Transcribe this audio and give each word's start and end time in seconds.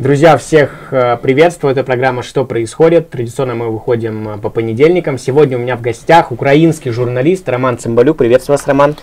Друзья, 0.00 0.38
всех 0.38 0.94
э, 0.94 1.18
приветствую. 1.18 1.72
Это 1.72 1.84
программа 1.84 2.22
«Что 2.22 2.46
происходит?». 2.46 3.10
Традиционно 3.10 3.54
мы 3.54 3.70
выходим 3.70 4.30
э, 4.30 4.38
по 4.38 4.48
понедельникам. 4.48 5.18
Сегодня 5.18 5.58
у 5.58 5.60
меня 5.60 5.76
в 5.76 5.82
гостях 5.82 6.32
украинский 6.32 6.90
журналист 6.90 7.46
Роман 7.50 7.76
Цымбалю. 7.76 8.14
Приветствую 8.14 8.56
вас, 8.56 8.66
Роман. 8.66 8.96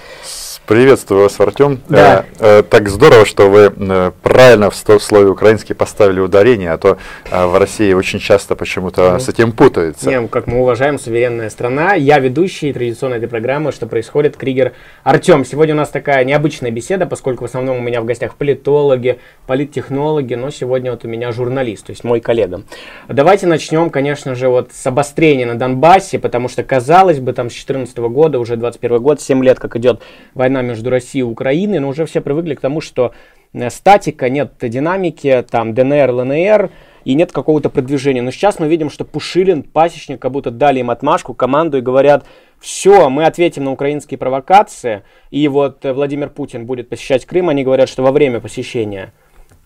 Приветствую 0.67 1.21
вас, 1.21 1.39
Артем. 1.39 1.79
Да. 1.87 2.25
Э, 2.39 2.59
э, 2.59 2.63
так 2.63 2.89
здорово, 2.89 3.25
что 3.25 3.49
вы 3.49 3.71
э, 3.73 4.11
правильно 4.21 4.69
в 4.69 4.75
слове 4.75 5.29
украинский 5.29 5.73
поставили 5.73 6.19
ударение, 6.19 6.73
а 6.73 6.77
то 6.77 6.97
э, 7.31 7.45
в 7.45 7.57
России 7.57 7.93
очень 7.93 8.19
часто 8.19 8.57
почему-то 8.57 9.15
mm. 9.15 9.19
с 9.19 9.29
этим 9.29 9.53
путаются. 9.53 10.09
Не, 10.09 10.27
как 10.27 10.45
мы 10.45 10.59
уважаем, 10.59 10.99
суверенная 10.99 11.49
страна. 11.51 11.93
Я 11.93 12.19
ведущий 12.19 12.73
традиционной 12.73 13.15
этой 13.15 13.29
программы 13.29 13.71
«Что 13.71 13.87
происходит?» 13.87 14.35
Кригер 14.35 14.73
Артем. 15.05 15.45
Сегодня 15.45 15.73
у 15.73 15.77
нас 15.77 15.87
такая 15.87 16.25
необычная 16.25 16.69
беседа, 16.69 17.05
поскольку 17.05 17.45
в 17.45 17.47
основном 17.47 17.77
у 17.77 17.81
меня 17.81 18.01
в 18.01 18.05
гостях 18.05 18.35
политологи, 18.35 19.19
политтехнологи, 19.45 20.33
но 20.33 20.49
сегодня 20.49 20.91
вот 20.91 21.05
у 21.05 21.07
меня 21.07 21.31
журналист, 21.31 21.85
то 21.85 21.91
есть 21.91 22.03
мой 22.03 22.19
коллега. 22.19 22.63
Давайте 23.07 23.47
начнем, 23.47 23.89
конечно 23.89 24.35
же, 24.35 24.49
вот 24.49 24.73
с 24.73 24.85
обострения 24.85 25.45
на 25.45 25.55
Донбассе, 25.55 26.19
потому 26.19 26.49
что, 26.49 26.61
казалось 26.63 27.19
бы, 27.19 27.31
там 27.31 27.49
с 27.49 27.53
2014 27.53 27.97
года, 27.99 28.37
уже 28.37 28.57
21 28.57 29.01
год, 29.01 29.21
7 29.21 29.41
лет, 29.45 29.59
как 29.59 29.77
идет 29.77 30.01
война 30.33 30.56
война 30.57 30.69
между 30.69 30.89
Россией 30.89 31.21
и 31.21 31.23
Украиной, 31.23 31.79
но 31.79 31.89
уже 31.89 32.05
все 32.05 32.21
привыкли 32.21 32.55
к 32.55 32.59
тому, 32.59 32.81
что 32.81 33.13
э, 33.53 33.69
статика, 33.69 34.29
нет 34.29 34.53
динамики, 34.61 35.45
там 35.49 35.73
ДНР, 35.73 36.11
ЛНР, 36.11 36.71
и 37.05 37.13
нет 37.13 37.31
какого-то 37.31 37.69
продвижения. 37.69 38.21
Но 38.21 38.31
сейчас 38.31 38.59
мы 38.59 38.67
видим, 38.67 38.89
что 38.89 39.05
Пушилин, 39.05 39.63
Пасечник, 39.63 40.19
как 40.19 40.31
будто 40.31 40.51
дали 40.51 40.79
им 40.79 40.89
отмашку, 40.89 41.33
команду 41.33 41.77
и 41.77 41.81
говорят, 41.81 42.25
все, 42.59 43.09
мы 43.09 43.25
ответим 43.25 43.63
на 43.65 43.71
украинские 43.71 44.17
провокации, 44.17 45.03
и 45.29 45.47
вот 45.47 45.85
э, 45.85 45.93
Владимир 45.93 46.29
Путин 46.29 46.65
будет 46.65 46.89
посещать 46.89 47.25
Крым, 47.25 47.49
они 47.49 47.63
говорят, 47.63 47.87
что 47.87 48.03
во 48.03 48.11
время 48.11 48.39
посещения 48.39 49.13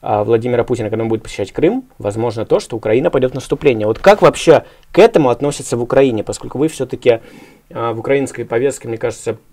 а, 0.04 0.24
Владимира 0.24 0.64
Путина, 0.64 0.90
когда 0.90 1.04
он 1.04 1.10
будет 1.10 1.24
посещать 1.24 1.52
Крым, 1.52 1.86
возможно 2.00 2.46
то, 2.46 2.60
что 2.60 2.76
Украина 2.76 3.12
пойдет 3.12 3.32
в 3.32 3.36
наступление. 3.36 3.88
Вот 3.88 4.00
как 4.00 4.22
вообще 4.22 4.66
к 4.92 5.00
этому 5.00 5.30
относятся 5.30 5.78
в 5.78 5.82
Украине, 5.82 6.24
поскольку 6.24 6.58
вы 6.58 6.68
все-таки 6.68 7.22
в 7.70 8.00
украинской 8.00 8.44
повестке, 8.44 8.88
мне 8.88 8.98
кажется, 8.98 9.38
Э, 9.38 9.51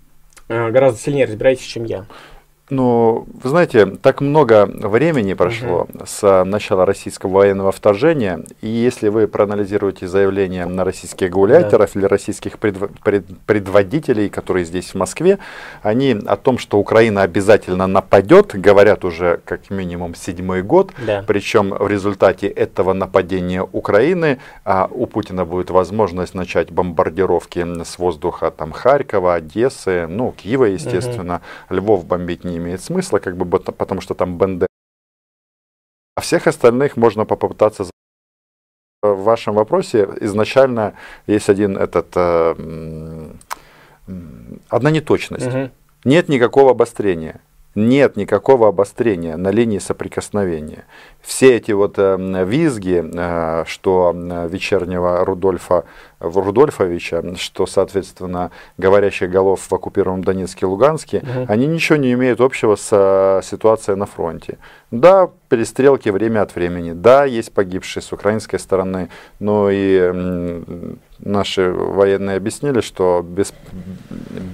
гораздо 0.49 0.99
сильнее 0.99 1.25
разбираетесь, 1.25 1.65
чем 1.65 1.85
я. 1.85 2.05
Ну, 2.69 3.27
вы 3.41 3.49
знаете, 3.49 3.85
так 3.87 4.21
много 4.21 4.67
времени 4.67 5.33
прошло 5.33 5.87
угу. 5.91 6.05
с 6.05 6.43
начала 6.43 6.85
российского 6.85 7.31
военного 7.31 7.71
вторжения, 7.71 8.41
и 8.61 8.67
если 8.67 9.09
вы 9.09 9.27
проанализируете 9.27 10.07
заявления 10.07 10.67
на 10.67 10.83
российских 10.83 11.31
гауляйтеров 11.31 11.91
да. 11.93 11.99
или 11.99 12.05
российских 12.05 12.59
предв 12.59 12.89
пред 13.03 13.25
предводителей, 13.45 14.29
которые 14.29 14.65
здесь 14.65 14.91
в 14.91 14.95
Москве, 14.95 15.39
они 15.81 16.19
о 16.27 16.35
том, 16.35 16.59
что 16.59 16.77
Украина 16.77 17.23
обязательно 17.23 17.87
нападет, 17.87 18.51
говорят 18.53 19.03
уже 19.03 19.39
как 19.45 19.71
минимум 19.71 20.13
седьмой 20.13 20.61
год, 20.61 20.91
да. 21.05 21.23
причем 21.25 21.71
в 21.71 21.87
результате 21.87 22.47
этого 22.47 22.93
нападения 22.93 23.63
Украины 23.63 24.39
а, 24.63 24.87
у 24.91 25.07
Путина 25.07 25.43
будет 25.43 25.71
возможность 25.71 26.35
начать 26.35 26.71
бомбардировки 26.71 27.65
с 27.83 27.97
воздуха 27.97 28.51
там 28.51 28.71
Харькова, 28.71 29.35
Одессы, 29.35 30.05
ну, 30.07 30.31
Киева, 30.31 30.65
естественно, 30.65 31.41
угу. 31.69 31.77
Львов 31.77 32.05
бомбить 32.05 32.43
не 32.43 32.58
имеет 32.59 32.81
смысла, 32.81 33.19
как 33.19 33.35
бы, 33.35 33.45
потому 33.59 34.01
что 34.01 34.13
там 34.13 34.37
БНД. 34.37 34.67
А 36.15 36.21
всех 36.21 36.47
остальных 36.47 36.97
можно 36.97 37.25
попытаться 37.25 37.85
в 39.01 39.23
вашем 39.23 39.55
вопросе 39.55 40.07
изначально 40.19 40.93
есть 41.27 41.49
один 41.49 41.77
этот 41.77 42.07
э, 42.15 43.31
одна 44.67 44.91
неточность. 44.91 45.47
Угу. 45.47 45.69
Нет 46.03 46.29
никакого 46.29 46.71
обострения 46.71 47.41
нет 47.87 48.15
никакого 48.17 48.67
обострения 48.67 49.37
на 49.37 49.49
линии 49.49 49.79
соприкосновения. 49.79 50.85
Все 51.21 51.55
эти 51.55 51.71
вот 51.71 51.95
э, 51.97 52.17
визги, 52.45 53.03
э, 53.03 53.63
что 53.65 54.13
вечернего 54.49 55.23
Рудольфа 55.25 55.85
Рудольфовича, 56.19 57.23
что, 57.37 57.65
соответственно, 57.65 58.51
говорящих 58.77 59.31
голов 59.31 59.61
в 59.69 59.73
оккупированном 59.73 60.23
Донецке 60.23 60.65
и 60.65 60.65
Луганске, 60.65 61.19
угу. 61.19 61.45
они 61.47 61.67
ничего 61.67 61.97
не 61.97 62.11
имеют 62.13 62.41
общего 62.41 62.75
с 62.75 62.89
э, 62.91 63.41
ситуацией 63.43 63.95
на 63.95 64.05
фронте. 64.05 64.57
Да, 64.91 65.29
перестрелки 65.49 66.09
время 66.09 66.41
от 66.41 66.55
времени, 66.55 66.91
да, 66.91 67.25
есть 67.25 67.53
погибшие 67.53 68.03
с 68.03 68.11
украинской 68.11 68.57
стороны, 68.57 69.09
но 69.39 69.69
и 69.71 70.61
наши 71.19 71.71
военные 71.71 72.37
объяснили, 72.37 72.81
что 72.81 73.23
без, 73.23 73.53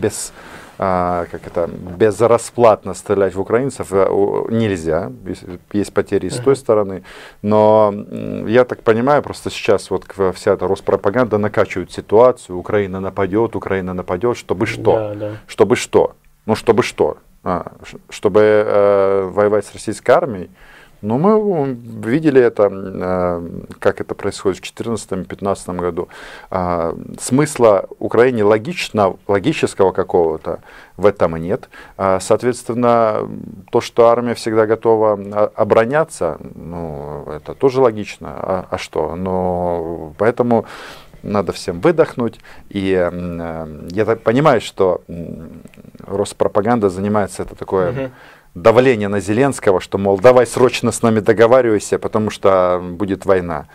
без 0.02 0.34
а, 0.78 1.26
как 1.32 1.48
это, 1.48 1.68
безрасплатно 1.68 2.94
стрелять 2.94 3.36
в 3.36 3.40
украинцев 3.40 3.88
э, 3.92 4.08
нельзя, 4.50 5.12
есть 5.74 5.94
потери 5.94 6.30
с 6.30 6.38
той 6.38 6.56
стороны, 6.56 7.04
но 7.42 7.94
я 8.48 8.66
так 8.66 8.82
понимаю, 8.82 9.22
просто 9.22 9.50
сейчас 9.50 9.90
вот 9.90 10.06
вся 10.34 10.54
эта 10.54 10.68
Роспропаганда 10.68 11.38
накачивает 11.38 11.92
ситуацию, 11.92 12.58
Украина 12.58 13.00
нападет, 13.00 13.56
Украина 13.56 13.94
нападет, 13.94 14.38
чтобы 14.38 14.66
что, 14.66 14.96
да, 14.96 15.14
да. 15.14 15.32
чтобы 15.48 15.76
что, 15.76 16.16
ну 16.46 16.56
чтобы 16.56 16.84
что, 16.84 17.18
а, 17.44 17.72
чтобы 18.10 18.42
э, 18.42 19.30
воевать 19.32 19.66
с 19.66 19.74
российской 19.74 20.12
армией, 20.12 20.50
ну, 21.06 21.18
мы 21.18 21.74
видели 21.74 22.42
это, 22.42 22.70
э, 22.72 23.50
как 23.80 24.02
это 24.02 24.16
происходит 24.16 24.58
в 24.58 24.62
2014-2015 24.62 25.78
году. 25.78 26.10
А, 26.50 26.96
смысла 27.20 27.88
Украине 28.00 28.44
логично, 28.44 29.16
логического 29.28 29.92
какого-то 29.92 30.60
в 30.98 31.06
этом 31.06 31.38
нет. 31.38 31.70
А, 31.98 32.20
соответственно, 32.20 33.30
то, 33.72 33.82
что 33.82 34.08
армия 34.08 34.34
всегда 34.34 34.66
готова 34.66 35.14
обороняться, 35.56 36.40
ну, 36.56 37.26
это 37.28 37.54
тоже 37.54 37.82
логично. 37.82 38.30
А, 38.30 38.68
а 38.70 38.78
что? 38.78 39.16
Но 39.16 40.14
поэтому 40.18 40.66
надо 41.22 41.52
всем 41.52 41.82
выдохнуть. 41.82 42.40
И 42.70 42.92
э, 42.92 43.88
я 43.92 44.06
так 44.06 44.22
понимаю, 44.22 44.62
что 44.62 45.02
Роспропаганда 46.08 46.90
занимается 46.90 47.44
это 47.44 47.56
такое... 47.56 47.92
Угу 47.92 48.12
давление 48.56 49.10
на 49.10 49.20
Зеленского, 49.20 49.80
что, 49.80 49.98
мол, 49.98 50.18
давай 50.18 50.48
срочно 50.48 50.92
с 50.92 51.02
нами 51.02 51.20
договаривайся, 51.20 52.00
потому 52.00 52.30
что 52.30 52.82
будет 52.82 53.26
война. 53.26 53.68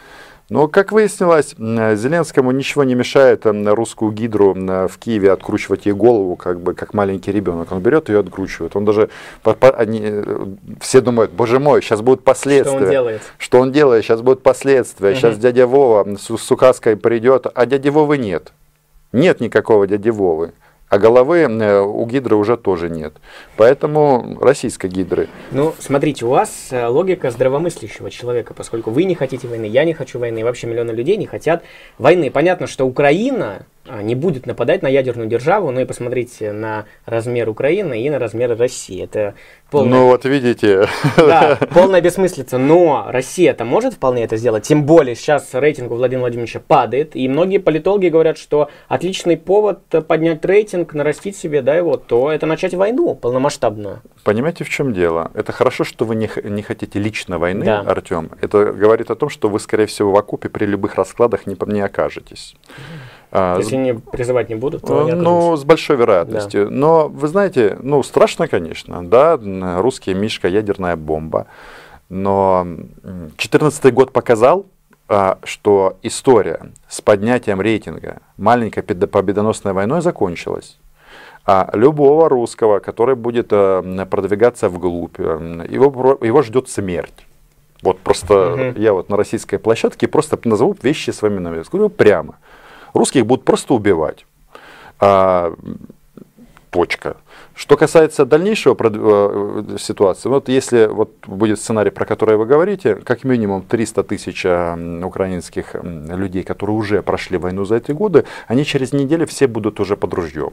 Но, 0.49 0.67
как 0.67 0.91
выяснилось, 0.91 1.55
Зеленскому 1.57 2.51
ничего 2.51 2.83
не 2.83 2.97
мешает 2.97 3.47
русскую 3.47 4.11
гидру 4.11 4.53
в 4.53 4.99
Киеве 4.99 5.31
откручивать 5.31 5.87
ей 5.87 5.93
голову, 5.93 6.35
как 6.35 6.61
бы 6.61 6.75
как 6.75 6.93
маленький 6.93 7.31
ребенок. 7.31 7.71
Он 7.71 7.79
берет 7.81 8.09
ее 8.09 8.17
и 8.17 8.21
откручивает. 8.21 8.75
Он 8.75 8.85
даже 8.85 9.11
они, 9.45 10.01
э, 10.03 10.47
все 10.81 11.01
думают, 11.01 11.31
боже 11.31 11.61
мой, 11.61 11.81
сейчас 11.83 12.01
будут 12.01 12.25
последствия. 12.25 12.79
Что 12.79 12.85
он 12.85 12.91
делает? 12.91 13.23
Что 13.39 13.61
он 13.61 13.71
делает? 13.71 14.05
Сейчас 14.05 14.23
будут 14.23 14.43
последствия. 14.43 15.11
Угу. 15.11 15.17
Сейчас 15.19 15.39
дядя 15.39 15.69
Вова 15.69 16.17
с, 16.17 16.37
с 16.37 16.51
указкой 16.51 16.97
придет, 16.97 17.47
а 17.55 17.65
дяди 17.65 17.89
Вовы 17.89 18.19
нет. 18.19 18.53
Нет 19.13 19.41
никакого 19.41 19.87
дяди 19.87 20.11
Вовы. 20.11 20.51
А 20.91 20.99
головы 20.99 21.39
э, 21.39 21.81
у 21.81 22.05
гидры 22.05 22.35
уже 22.35 22.57
тоже 22.57 22.91
нет. 22.91 23.15
Поэтому 23.57 24.37
российской 24.41 24.89
гидры. 24.91 25.29
Ну, 25.53 25.73
смотрите, 25.79 26.27
у 26.27 26.31
вас 26.31 26.51
э, 26.73 26.85
логика 26.89 27.31
здравомыслящего 27.31 28.11
человека, 28.11 28.55
поскольку 28.55 28.91
вы 28.91 29.05
не 29.05 29.15
хотите 29.15 29.47
войны, 29.47 29.67
я 29.67 29.85
не 29.85 29.95
хочу 29.95 30.19
войны, 30.19 30.41
и 30.41 30.43
вообще 30.43 30.67
миллионы 30.67 30.91
людей 30.91 31.17
не 31.17 31.27
хотят 31.27 31.63
войны. 31.97 32.29
Понятно, 32.33 32.67
что 32.67 32.87
Украина 32.87 33.67
не 34.03 34.15
будет 34.15 34.47
нападать 34.47 34.83
на 34.83 34.89
ядерную 34.89 35.29
державу, 35.29 35.71
но 35.71 35.81
и 35.81 35.85
посмотрите 35.85 36.53
на 36.53 36.87
размер 37.07 37.49
Украины 37.49 38.03
и 38.03 38.11
на 38.11 38.19
размер 38.19 38.57
России. 38.57 39.03
Это 39.03 39.35
полная... 39.71 39.99
Ну 39.99 40.07
вот 40.07 40.25
видите. 40.25 40.87
Да, 41.17 41.59
полная 41.75 42.01
бессмыслица. 42.01 42.59
Но 42.59 43.07
Россия-то 43.09 43.65
может 43.65 43.95
вполне 43.95 44.25
это 44.25 44.37
сделать. 44.37 44.65
Тем 44.65 44.85
более 44.85 45.15
сейчас 45.15 45.49
рейтинг 45.53 45.91
у 45.91 45.97
Владимира 45.97 46.23
Владимировича 46.23 46.61
падает. 46.61 47.17
И 47.17 47.29
многие 47.29 47.59
политологи 47.59 48.09
говорят, 48.09 48.39
что 48.39 48.71
отличный 48.89 49.37
повод 49.37 49.81
поднять 50.07 50.45
рейтинг, 50.45 50.95
нарастить 50.95 51.37
себе 51.37 51.63
да, 51.63 51.75
его, 51.75 51.97
то 51.97 52.31
это 52.31 52.47
начать 52.47 52.75
войну 52.75 53.15
полномасштабную. 53.15 54.03
Понимаете, 54.25 54.65
в 54.65 54.69
чем 54.69 54.93
дело? 54.93 55.31
Это 55.35 55.53
хорошо, 55.53 55.85
что 55.85 56.05
вы 56.05 56.15
не, 56.15 56.31
не 56.45 56.63
хотите 56.63 56.99
лично 56.99 57.39
войны, 57.39 57.65
да. 57.65 57.81
Артем. 57.81 58.31
Это 58.41 58.73
говорит 58.73 59.11
о 59.11 59.15
том, 59.15 59.29
что 59.29 59.49
вы, 59.49 59.59
скорее 59.61 59.87
всего, 59.87 60.13
в 60.13 60.17
окупе 60.17 60.49
при 60.49 60.67
любых 60.67 60.95
раскладах 60.97 61.47
не, 61.47 61.57
не 61.67 61.81
окажетесь. 61.81 62.55
А, 63.33 63.59
Если 63.59 63.77
не 63.77 63.95
призывать 63.95 64.49
не 64.49 64.57
будут, 64.57 64.83
то 64.83 65.05
не 65.05 65.13
Ну, 65.13 65.57
с 65.57 65.65
большой 65.65 65.97
вероятностью. 65.97 66.67
Да. 66.67 66.71
Но, 66.71 67.09
вы 67.09 67.29
знаете, 67.29 67.77
ну, 67.81 68.03
страшно, 68.03 68.49
конечно, 68.49 69.05
да, 69.07 69.39
русский 69.81 70.15
мишка, 70.15 70.49
ядерная 70.49 70.97
бомба. 70.97 71.47
Но 72.09 72.67
2014 73.03 73.95
год 73.95 74.13
показал, 74.13 74.67
а, 75.09 75.39
что 75.45 75.97
история 76.03 76.73
с 76.89 77.01
поднятием 77.01 77.61
рейтинга 77.61 78.19
маленькой 78.37 78.83
победоносной 78.83 79.73
войной 79.73 80.03
закончилась. 80.03 80.79
А 81.45 81.71
любого 81.73 82.29
русского, 82.29 82.81
который 82.81 83.17
будет 83.17 83.49
э, 83.51 84.07
продвигаться 84.11 84.69
вглубь, 84.69 85.19
э, 85.19 85.67
его, 85.69 86.19
его 86.21 86.43
ждет 86.43 86.69
смерть. 86.69 87.27
Вот 87.83 87.99
просто 87.99 88.53
угу. 88.53 88.79
я 88.81 88.93
вот 88.93 89.09
на 89.09 89.17
российской 89.17 89.59
площадке 89.59 90.07
просто 90.07 90.39
назову 90.45 90.77
вещи 90.83 91.11
своими 91.11 91.39
именами. 91.39 91.63
Скажу 91.63 91.89
прямо. 91.89 92.37
Русских 92.95 93.27
будут 93.27 93.45
просто 93.45 93.75
убивать. 93.75 94.27
А, 94.99 95.55
Точка. 96.71 97.17
Что 97.55 97.77
касается 97.77 98.25
дальнейшего 98.25 98.77
э, 98.79 99.77
ситуации, 99.79 100.29
вот 100.29 100.49
если 100.49 100.87
вот 100.87 101.11
будет 101.27 101.59
сценарий, 101.59 101.91
про 101.91 102.05
который 102.05 102.37
вы 102.37 102.47
говорите, 102.47 102.95
как 102.95 103.25
минимум 103.25 103.63
300 103.63 104.05
тысяч 104.05 104.45
э, 104.45 105.03
украинских 105.05 105.75
людей, 105.75 106.45
которые 106.45 106.77
уже 106.77 107.03
прошли 107.03 107.39
войну 107.39 107.65
за 107.65 107.77
эти 107.77 107.91
годы, 107.91 108.25
они 108.47 108.65
через 108.65 108.93
неделю 108.93 109.27
все 109.27 109.49
будут 109.49 109.81
уже 109.81 109.97
под 109.97 110.15
ружьем. 110.15 110.53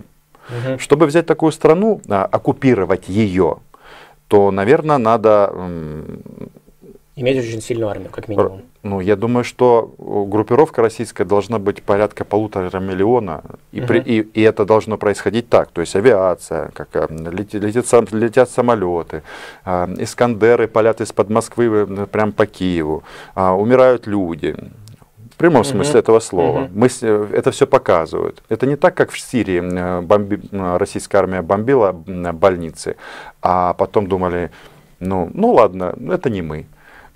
Угу. 0.50 0.80
Чтобы 0.80 1.06
взять 1.06 1.28
такую 1.28 1.52
страну, 1.52 2.02
а, 2.10 2.26
оккупировать 2.26 3.08
ее, 3.10 3.58
то, 4.28 4.50
наверное, 4.50 4.98
надо 4.98 5.54
Иметь 7.18 7.40
очень 7.40 7.62
сильную 7.62 7.90
армию, 7.90 8.12
как 8.12 8.28
минимум. 8.28 8.62
Ну, 8.84 9.00
я 9.00 9.16
думаю, 9.16 9.44
что 9.44 9.92
группировка 9.98 10.84
российская 10.84 11.26
должна 11.26 11.58
быть 11.58 11.82
порядка 11.82 12.24
полутора 12.24 12.80
миллиона, 12.80 13.42
и, 13.72 13.80
uh-huh. 13.80 13.88
при, 13.88 14.00
и, 14.02 14.22
и 14.22 14.42
это 14.44 14.66
должно 14.66 14.98
происходить 14.98 15.50
так, 15.50 15.72
то 15.72 15.82
есть 15.82 15.96
авиация, 15.96 16.70
как 16.76 16.90
э, 16.94 17.08
летит, 17.10 17.64
летит, 17.64 17.88
сам, 17.88 18.06
летят 18.12 18.52
самолеты, 18.52 19.24
э, 19.66 19.96
Искандеры 19.98 20.68
палят 20.68 21.02
из-под 21.02 21.32
Москвы 21.32 21.66
э, 21.66 22.06
прям 22.06 22.32
по 22.32 22.46
Киеву, 22.46 23.04
э, 23.36 23.50
умирают 23.50 24.06
люди. 24.06 24.56
В 25.34 25.38
прямом 25.38 25.64
uh-huh. 25.64 25.72
смысле 25.72 26.00
этого 26.00 26.20
слова. 26.20 26.60
Uh-huh. 26.60 26.72
Мы, 26.76 26.88
э, 27.02 27.28
это 27.34 27.50
все 27.50 27.66
показывают. 27.66 28.44
Это 28.48 28.68
не 28.68 28.76
так, 28.76 28.94
как 28.94 29.10
в 29.10 29.20
Сирии 29.20 29.60
э, 29.60 30.02
бомби, 30.02 30.40
российская 30.52 31.18
армия 31.18 31.42
бомбила 31.42 31.94
больницы, 31.94 32.96
а 33.42 33.74
потом 33.74 34.06
думали, 34.08 34.52
ну, 35.00 35.32
ну 35.34 35.54
ладно, 35.54 35.96
это 36.12 36.30
не 36.30 36.44
мы. 36.44 36.68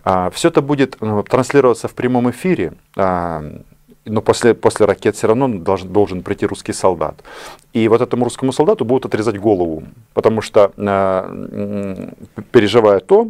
А, 0.03 0.29
Все 0.31 0.49
это 0.49 0.61
будет 0.61 0.97
ну, 1.01 1.23
транслироваться 1.23 1.87
в 1.87 1.93
прямом 1.93 2.29
эфире, 2.31 2.73
а, 2.95 3.43
но 4.05 4.21
после, 4.21 4.53
после 4.53 4.85
ракет 4.85 5.15
все 5.15 5.27
равно 5.27 5.47
должен, 5.47 5.89
должен 5.89 6.23
прийти 6.23 6.45
русский 6.45 6.73
солдат. 6.73 7.23
И 7.73 7.87
вот 7.87 8.01
этому 8.01 8.23
русскому 8.23 8.51
солдату 8.51 8.83
будут 8.83 9.05
отрезать 9.05 9.37
голову, 9.37 9.83
потому 10.13 10.41
что, 10.41 10.71
а, 10.77 11.29
переживая 12.51 12.99
то, 12.99 13.29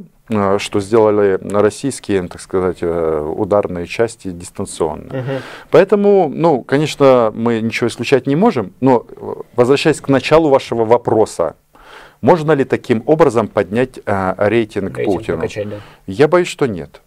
что 0.59 0.79
сделали 0.79 1.37
российские, 1.41 2.25
так 2.25 2.39
сказать, 2.39 2.77
э, 2.79 3.33
ударные 3.35 3.85
части 3.85 4.31
дистанционно. 4.31 5.19
Угу. 5.19 5.31
Поэтому, 5.71 6.31
ну, 6.33 6.61
конечно, 6.63 7.33
мы 7.35 7.59
ничего 7.59 7.89
исключать 7.89 8.27
не 8.27 8.37
можем, 8.37 8.71
но 8.79 9.05
возвращаясь 9.57 9.99
к 9.99 10.07
началу 10.07 10.47
вашего 10.47 10.85
вопроса, 10.85 11.55
можно 12.21 12.51
ли 12.53 12.63
таким 12.63 13.03
образом 13.05 13.47
поднять 13.47 13.99
э, 14.05 14.33
рейтинг, 14.37 14.97
рейтинг 14.97 15.17
Путину? 15.17 15.37
Покачать, 15.37 15.69
да. 15.69 15.75
Я 16.07 16.27
боюсь, 16.27 16.47
что 16.47 16.67
нет. 16.67 17.01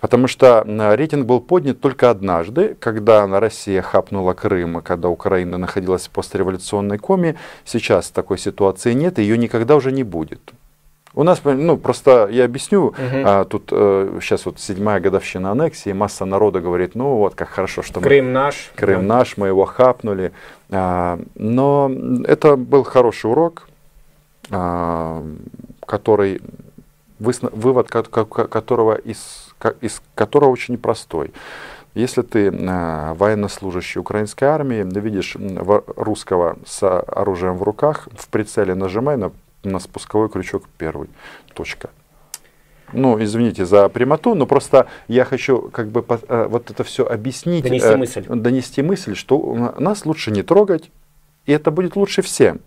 Потому 0.00 0.26
что 0.26 0.64
рейтинг 0.66 1.26
был 1.26 1.40
поднят 1.40 1.80
только 1.80 2.10
однажды, 2.10 2.74
когда 2.80 3.26
Россия 3.26 3.82
хапнула 3.82 4.32
Крым, 4.32 4.82
когда 4.82 5.08
Украина 5.08 5.58
находилась 5.58 6.06
в 6.06 6.10
постреволюционной 6.10 6.98
коме. 6.98 7.36
Сейчас 7.64 8.10
такой 8.10 8.38
ситуации 8.38 8.92
нет, 8.92 9.18
и 9.18 9.22
ее 9.22 9.38
никогда 9.38 9.76
уже 9.76 9.92
не 9.92 10.02
будет. 10.02 10.40
У 11.12 11.24
нас, 11.24 11.40
ну, 11.42 11.76
просто 11.76 12.28
я 12.30 12.44
объясню, 12.44 12.86
угу. 12.86 12.96
а, 13.24 13.44
тут 13.44 13.70
э, 13.72 14.20
сейчас 14.22 14.46
вот 14.46 14.60
седьмая 14.60 15.00
годовщина 15.00 15.50
аннексии, 15.50 15.92
масса 15.92 16.24
народа 16.24 16.60
говорит, 16.60 16.94
ну 16.94 17.16
вот 17.16 17.34
как 17.34 17.48
хорошо, 17.48 17.82
что 17.82 18.00
Крым 18.00 18.26
мы, 18.26 18.30
наш. 18.30 18.70
Крым 18.76 19.08
да. 19.08 19.16
наш, 19.16 19.36
мы 19.36 19.48
его 19.48 19.64
хапнули. 19.64 20.30
А, 20.70 21.18
но 21.34 21.90
это 22.26 22.54
был 22.54 22.84
хороший 22.84 23.28
урок, 23.28 23.69
который, 24.50 26.42
вывод 27.18 27.88
которого 27.88 28.94
из, 28.94 29.54
из 29.80 30.02
которого 30.14 30.50
очень 30.50 30.78
простой. 30.78 31.32
Если 31.94 32.22
ты 32.22 32.46
э, 32.46 33.14
военнослужащий 33.14 33.98
украинской 33.98 34.44
армии, 34.44 34.86
видишь 35.00 35.36
русского 35.96 36.56
с 36.64 37.00
оружием 37.00 37.56
в 37.56 37.64
руках, 37.64 38.08
в 38.16 38.28
прицеле 38.28 38.76
нажимай 38.76 39.16
на, 39.16 39.32
на 39.64 39.80
спусковой 39.80 40.28
крючок 40.28 40.64
первый. 40.78 41.08
Точка. 41.52 41.90
Ну, 42.92 43.20
извините 43.20 43.66
за 43.66 43.88
прямоту, 43.88 44.34
но 44.34 44.46
просто 44.46 44.86
я 45.08 45.24
хочу 45.24 45.68
как 45.72 45.88
бы 45.88 46.04
э, 46.08 46.46
вот 46.48 46.70
это 46.70 46.84
все 46.84 47.04
объяснить. 47.04 47.64
Донести 47.64 47.88
э, 47.88 47.96
мысль. 47.96 48.24
Донести 48.28 48.82
мысль, 48.82 49.16
что 49.16 49.74
нас 49.78 50.06
лучше 50.06 50.30
не 50.30 50.44
трогать, 50.44 50.92
и 51.46 51.52
это 51.52 51.72
будет 51.72 51.96
лучше 51.96 52.22
всем 52.22 52.60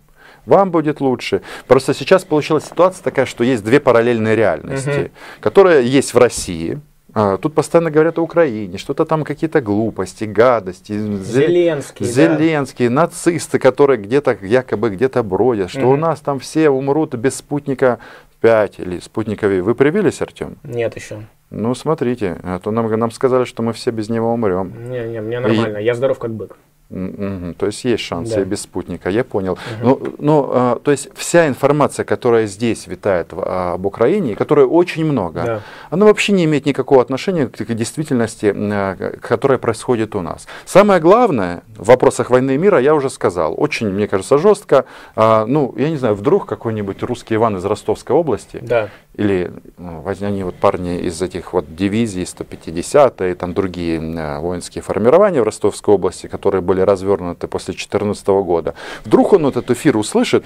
вам 0.46 0.70
будет 0.70 1.00
лучше. 1.00 1.42
Просто 1.66 1.94
сейчас 1.94 2.24
получилась 2.24 2.64
ситуация 2.64 3.02
такая, 3.02 3.26
что 3.26 3.44
есть 3.44 3.64
две 3.64 3.80
параллельные 3.80 4.36
реальности, 4.36 4.88
угу. 4.88 5.10
которые 5.40 5.86
есть 5.86 6.14
в 6.14 6.18
России. 6.18 6.80
А, 7.16 7.36
тут 7.36 7.54
постоянно 7.54 7.92
говорят 7.92 8.18
о 8.18 8.22
Украине, 8.22 8.76
что-то 8.76 9.04
там 9.04 9.22
какие-то 9.22 9.60
глупости, 9.60 10.24
гадости. 10.24 10.92
Зеленский. 10.92 12.04
Зеленские, 12.04 12.88
да. 12.88 12.94
нацисты, 13.02 13.60
которые 13.60 13.98
где-то 13.98 14.36
якобы 14.42 14.90
где-то 14.90 15.22
бродят, 15.22 15.70
что 15.70 15.82
угу. 15.82 15.92
у 15.92 15.96
нас 15.96 16.20
там 16.20 16.40
все 16.40 16.70
умрут 16.70 17.14
без 17.14 17.36
спутника 17.36 18.00
5 18.40 18.80
или 18.80 18.98
спутника 18.98 19.46
Ви. 19.46 19.60
Вы 19.60 19.74
привились, 19.76 20.20
Артем? 20.20 20.56
Нет 20.64 20.96
еще. 20.96 21.20
Ну, 21.50 21.74
смотрите, 21.74 22.36
а 22.42 22.58
то 22.58 22.72
нам, 22.72 22.90
нам 22.90 23.12
сказали, 23.12 23.44
что 23.44 23.62
мы 23.62 23.72
все 23.72 23.92
без 23.92 24.08
него 24.08 24.32
умрем. 24.32 24.90
Не, 24.90 25.08
не, 25.08 25.20
мне 25.20 25.38
нормально, 25.38 25.78
и... 25.78 25.84
я 25.84 25.94
здоров 25.94 26.18
как 26.18 26.32
бык. 26.32 26.56
Угу, 26.90 27.54
то 27.58 27.66
есть 27.66 27.84
есть 27.84 28.04
шансы 28.04 28.36
да. 28.36 28.44
без 28.44 28.62
спутника, 28.62 29.08
я 29.08 29.24
понял. 29.24 29.52
Угу. 29.52 29.58
Ну, 29.82 30.14
ну, 30.18 30.50
а, 30.52 30.78
то 30.78 30.90
есть 30.90 31.08
вся 31.14 31.48
информация, 31.48 32.04
которая 32.04 32.46
здесь 32.46 32.86
витает 32.86 33.32
в, 33.32 33.42
а, 33.44 33.74
об 33.74 33.86
Украине, 33.86 34.36
которой 34.36 34.66
очень 34.66 35.04
много, 35.04 35.42
да. 35.44 35.60
она 35.90 36.04
вообще 36.04 36.32
не 36.32 36.44
имеет 36.44 36.66
никакого 36.66 37.00
отношения 37.00 37.46
к, 37.46 37.56
к 37.56 37.74
действительности, 37.74 38.52
а, 38.54 39.16
которая 39.20 39.58
происходит 39.58 40.14
у 40.14 40.20
нас. 40.20 40.46
Самое 40.66 41.00
главное 41.00 41.62
в 41.76 41.86
вопросах 41.86 42.30
войны 42.30 42.54
и 42.54 42.58
мира, 42.58 42.78
я 42.78 42.94
уже 42.94 43.08
сказал, 43.08 43.54
очень, 43.56 43.88
мне 43.88 44.06
кажется, 44.06 44.38
жестко. 44.38 44.84
А, 45.16 45.46
ну, 45.46 45.74
я 45.78 45.88
не 45.90 45.96
знаю, 45.96 46.14
вдруг 46.14 46.46
какой-нибудь 46.46 47.02
русский 47.02 47.34
Иван 47.36 47.56
из 47.56 47.64
Ростовской 47.64 48.14
области 48.14 48.60
да 48.62 48.90
или 49.14 49.52
ну, 49.78 50.04
они 50.06 50.42
вот 50.42 50.56
парни 50.56 50.98
из 51.00 51.22
этих 51.22 51.52
вот 51.52 51.76
дивизий 51.76 52.26
150 52.26 53.20
и 53.22 53.34
там 53.34 53.54
другие 53.54 54.00
э, 54.00 54.40
воинские 54.40 54.82
формирования 54.82 55.40
в 55.40 55.44
Ростовской 55.44 55.94
области, 55.94 56.26
которые 56.26 56.62
были 56.62 56.73
развернуты 56.80 57.46
после 57.46 57.72
2014 57.72 58.26
года. 58.28 58.74
Вдруг 59.04 59.32
он 59.32 59.44
вот 59.44 59.56
этот 59.56 59.70
эфир 59.70 59.96
услышит 59.96 60.44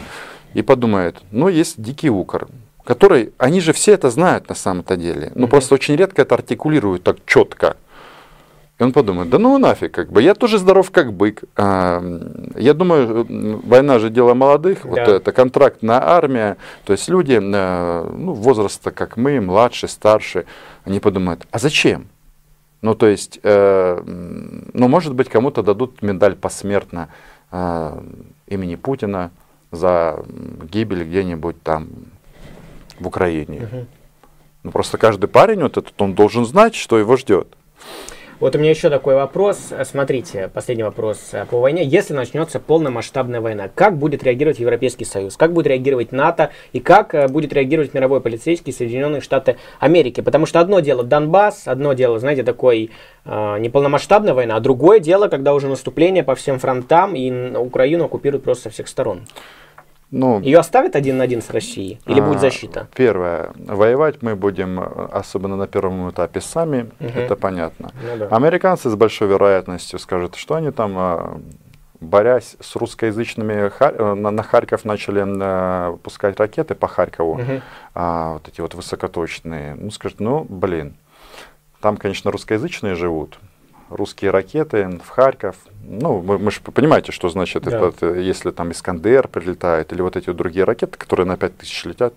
и 0.55 0.63
подумает, 0.63 1.17
ну 1.31 1.49
есть 1.49 1.81
дикий 1.81 2.11
укор, 2.11 2.49
который, 2.85 3.33
они 3.39 3.61
же 3.61 3.73
все 3.73 3.93
это 3.93 4.11
знают 4.11 4.49
на 4.49 4.55
самом-то 4.55 4.97
деле, 4.97 5.33
но 5.35 5.47
mm-hmm. 5.47 5.51
просто 5.51 5.75
очень 5.75 5.97
редко 5.97 6.23
это 6.23 6.35
артикулируют 6.35 7.03
так 7.03 7.19
четко. 7.27 7.77
И 8.79 8.83
он 8.85 8.93
подумает, 8.93 9.29
да 9.29 9.39
ну 9.39 9.59
нафиг, 9.59 9.93
как 9.93 10.13
бы, 10.13 10.23
я 10.23 10.35
тоже 10.35 10.59
здоров 10.59 10.93
как 10.93 11.13
бык. 11.13 11.43
А, 11.57 12.01
я 12.57 12.75
думаю, 12.75 13.27
война 13.65 13.99
же 13.99 14.09
дело 14.09 14.35
молодых, 14.35 14.83
да. 14.85 14.89
вот 14.89 14.99
это 14.99 15.33
контрактная 15.33 16.01
армия, 16.01 16.57
то 16.85 16.93
есть 16.93 17.09
люди 17.09 17.41
э, 17.43 18.11
ну, 18.17 18.33
возраста, 18.33 18.93
как 18.93 19.17
мы, 19.17 19.41
младше, 19.41 19.89
старше, 19.89 20.45
они 20.85 21.01
подумают, 21.01 21.47
а 21.51 21.59
зачем? 21.59 22.07
Ну, 22.81 22.95
то 22.95 23.07
есть, 23.07 23.41
э, 23.43 24.03
ну, 24.05 24.89
может 24.89 25.15
быть, 25.15 25.29
кому-то 25.29 25.63
дадут 25.63 26.01
медаль 26.03 26.37
посмертно 26.37 27.09
э, 27.51 28.03
имени 28.47 28.77
Путина 28.77 29.31
за 29.73 30.25
гибель 30.71 31.05
где-нибудь 31.05 31.63
там 31.63 31.89
в 33.01 33.07
Украине. 33.07 33.63
Угу. 33.63 33.87
Ну, 34.65 34.71
просто 34.71 34.99
каждый 34.99 35.29
парень 35.29 35.63
вот 35.63 35.77
этот, 35.77 36.01
он 36.01 36.15
должен 36.15 36.45
знать, 36.45 36.75
что 36.75 36.99
его 36.99 37.17
ждет. 37.17 37.49
Вот 38.41 38.55
у 38.55 38.59
меня 38.61 38.71
еще 38.71 38.89
такой 38.89 39.17
вопрос. 39.17 39.73
Смотрите, 39.83 40.49
последний 40.55 40.85
вопрос 40.85 41.31
э, 41.33 41.45
по 41.45 41.59
войне. 41.59 41.83
Если 41.85 42.15
начнется 42.15 42.61
полномасштабная 42.61 43.41
война, 43.41 43.69
как 43.75 43.97
будет 43.97 44.23
реагировать 44.23 44.61
Европейский 44.61 45.05
Союз? 45.05 45.37
Как 45.37 45.53
будет 45.53 45.67
реагировать 45.67 46.13
НАТО? 46.13 46.51
И 46.73 46.79
как 46.79 47.17
э, 47.17 47.27
будет 47.27 47.53
реагировать 47.53 47.95
мировой 47.95 48.21
полицейский 48.21 48.73
Соединенные 48.73 49.23
Штаты 49.23 49.57
Америки? 49.81 50.21
Потому 50.21 50.47
что 50.47 50.61
одно 50.61 50.79
дело 50.79 51.03
Донбасс, 51.03 51.67
одно 51.67 51.95
дело, 51.95 52.21
знаете, 52.21 52.45
такой 52.45 52.93
э, 53.25 53.59
неполномасштабная 53.59 54.35
война, 54.35 54.55
а 54.55 54.61
другое 54.61 55.01
дело, 55.01 55.27
когда 55.27 55.53
уже 55.53 55.67
наступление 55.67 56.23
по 56.23 56.37
всем 56.37 56.61
фронтам 56.61 57.17
и 57.17 57.57
Украину 57.57 58.05
оккупируют 58.05 58.45
просто 58.45 58.65
со 58.65 58.71
всех 58.71 58.87
сторон. 58.87 59.23
Ну, 60.11 60.41
Ее 60.41 60.59
оставят 60.59 60.97
один 60.97 61.19
на 61.19 61.25
один 61.25 61.43
с 61.43 61.51
Россией? 61.51 62.01
Или 62.07 62.21
а, 62.21 62.23
будет 62.25 62.41
защита? 62.41 62.89
Первое. 62.95 63.51
Воевать 63.57 64.23
мы 64.23 64.37
будем, 64.37 64.81
особенно 65.13 65.57
на 65.57 65.67
первом 65.67 66.11
этапе, 66.11 66.41
сами. 66.41 66.91
Угу. 66.99 67.09
Это 67.15 67.37
понятно. 67.37 67.93
Ну, 68.03 68.17
да. 68.19 68.27
Американцы 68.35 68.89
с 68.89 68.95
большой 68.95 69.29
вероятностью 69.29 69.99
скажут, 69.99 70.37
что 70.37 70.55
они 70.55 70.71
там, 70.71 70.95
а, 70.97 71.41
борясь 72.01 72.57
с 72.61 72.77
русскоязычными, 72.77 73.71
э, 73.81 74.15
на 74.15 74.43
Харьков 74.43 74.85
начали 74.85 75.25
э, 75.27 75.97
пускать 75.99 76.39
ракеты 76.39 76.75
по 76.75 76.89
Харькову, 76.89 77.35
угу. 77.35 77.61
вот 77.95 78.49
эти 78.49 78.61
вот 78.61 78.75
высокоточные. 78.75 79.75
Ну, 79.75 79.91
скажут, 79.91 80.21
ну, 80.21 80.47
блин, 80.49 80.95
там, 81.81 81.97
конечно, 81.97 82.31
русскоязычные 82.31 82.95
живут, 82.95 83.39
русские 83.91 84.31
ракеты 84.31 84.89
в 85.05 85.09
Харьков. 85.09 85.57
Ну, 85.83 86.19
вы, 86.19 86.37
вы 86.37 86.51
же 86.51 86.61
понимаете, 86.61 87.13
что 87.13 87.29
значит, 87.29 87.63
да. 87.63 87.89
это, 87.89 88.15
если 88.15 88.51
там 88.51 88.73
Искандер 88.73 89.29
прилетает, 89.29 89.93
или 89.93 90.03
вот 90.03 90.17
эти 90.17 90.27
вот 90.27 90.37
другие 90.37 90.65
ракеты, 90.65 90.99
которые 90.99 91.27
на 91.27 91.37
5000 91.37 91.85
летят, 91.87 92.15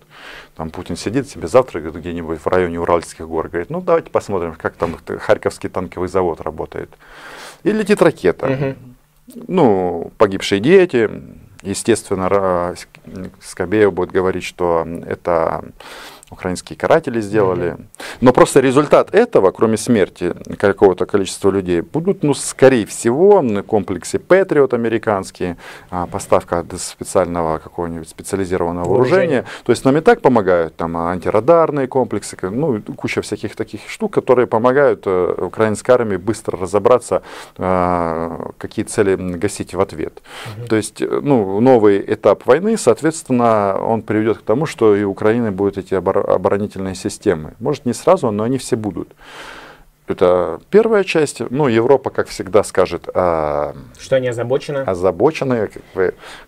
там 0.56 0.70
Путин 0.70 0.96
сидит 0.96 1.28
себе 1.28 1.48
завтра 1.48 1.80
где-нибудь 1.80 2.38
в 2.40 2.46
районе 2.46 2.80
Уральских 2.80 3.26
гор, 3.26 3.48
говорит, 3.48 3.70
ну 3.70 3.80
давайте 3.80 4.10
посмотрим, 4.10 4.54
как 4.54 4.74
там 4.74 4.96
Харьковский 5.06 5.68
танковый 5.68 6.08
завод 6.08 6.40
работает. 6.40 6.90
И 7.62 7.70
летит 7.70 8.02
ракета. 8.02 8.46
Угу. 8.46 9.44
Ну, 9.48 10.12
погибшие 10.18 10.60
дети, 10.60 11.08
естественно, 11.62 12.74
Скобеев 13.40 13.92
будет 13.92 14.10
говорить, 14.10 14.44
что 14.44 14.86
это 15.06 15.64
украинские 16.32 16.78
каратели 16.78 17.20
сделали. 17.20 17.76
Но 18.20 18.32
просто 18.32 18.60
результат 18.60 19.14
этого, 19.14 19.50
кроме 19.50 19.76
смерти 19.76 20.34
какого-то 20.56 21.06
количества 21.06 21.50
людей, 21.50 21.82
будут, 21.82 22.22
ну, 22.22 22.34
скорее 22.34 22.86
всего, 22.86 23.42
на 23.42 23.62
комплексе 23.62 24.18
Patriot 24.18 24.74
американские, 24.74 25.56
а, 25.90 26.06
поставка 26.06 26.64
специального 26.78 27.58
какого-нибудь 27.58 28.08
специализированного 28.08 28.88
вооружения. 28.88 29.44
То 29.64 29.72
есть 29.72 29.84
нам 29.84 29.96
и 29.98 30.00
так 30.00 30.22
помогают 30.22 30.74
там 30.76 30.96
антирадарные 30.96 31.86
комплексы, 31.86 32.36
ну, 32.42 32.80
куча 32.96 33.20
всяких 33.20 33.54
таких 33.54 33.80
штук, 33.88 34.14
которые 34.14 34.46
помогают 34.46 35.02
э, 35.06 35.34
украинской 35.38 35.90
армии 35.90 36.16
быстро 36.16 36.58
разобраться, 36.58 37.22
э, 37.58 38.50
какие 38.58 38.84
цели 38.84 39.16
гасить 39.16 39.74
в 39.74 39.80
ответ. 39.80 40.22
Mm-hmm. 40.22 40.66
То 40.66 40.76
есть, 40.76 41.02
э, 41.02 41.20
ну, 41.22 41.60
новый 41.60 42.02
этап 42.06 42.46
войны, 42.46 42.78
соответственно, 42.78 43.76
он 43.78 44.02
приведет 44.02 44.38
к 44.38 44.42
тому, 44.42 44.66
что 44.66 44.96
и 44.96 45.04
Украина 45.04 45.52
будет 45.52 45.78
эти 45.78 45.94
обороны 45.94 46.21
оборонительные 46.26 46.94
системы. 46.94 47.54
Может, 47.60 47.86
не 47.86 47.92
сразу, 47.92 48.30
но 48.30 48.44
они 48.44 48.58
все 48.58 48.76
будут. 48.76 49.08
Это 50.08 50.60
первая 50.70 51.04
часть. 51.04 51.40
Ну, 51.50 51.68
Европа, 51.68 52.10
как 52.10 52.28
всегда, 52.28 52.64
скажет... 52.64 53.08
А, 53.14 53.74
что 53.98 54.16
они 54.16 54.28
озабочены? 54.28 54.78
Озабочены. 54.78 55.70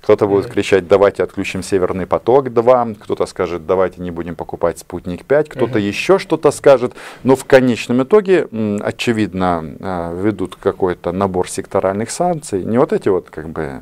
Кто-то 0.02 0.26
будет 0.26 0.46
кричать, 0.46 0.88
давайте 0.88 1.22
отключим 1.22 1.62
Северный 1.62 2.06
поток-2, 2.06 2.96
кто-то 2.96 3.26
скажет, 3.26 3.64
давайте 3.64 4.02
не 4.02 4.10
будем 4.10 4.34
покупать 4.34 4.78
Спутник-5, 4.80 5.44
кто-то 5.48 5.78
uh 5.78 5.82
еще 5.84 6.18
что-то 6.18 6.50
скажет. 6.50 6.94
Но 7.22 7.36
в 7.36 7.44
конечном 7.44 8.02
итоге, 8.02 8.48
очевидно, 8.80 9.64
а, 9.80 10.14
ведут 10.14 10.56
какой-то 10.56 11.12
набор 11.12 11.48
секторальных 11.48 12.10
санкций. 12.10 12.64
Не 12.64 12.78
вот 12.78 12.92
эти 12.92 13.08
вот, 13.08 13.30
как 13.30 13.48
бы, 13.48 13.80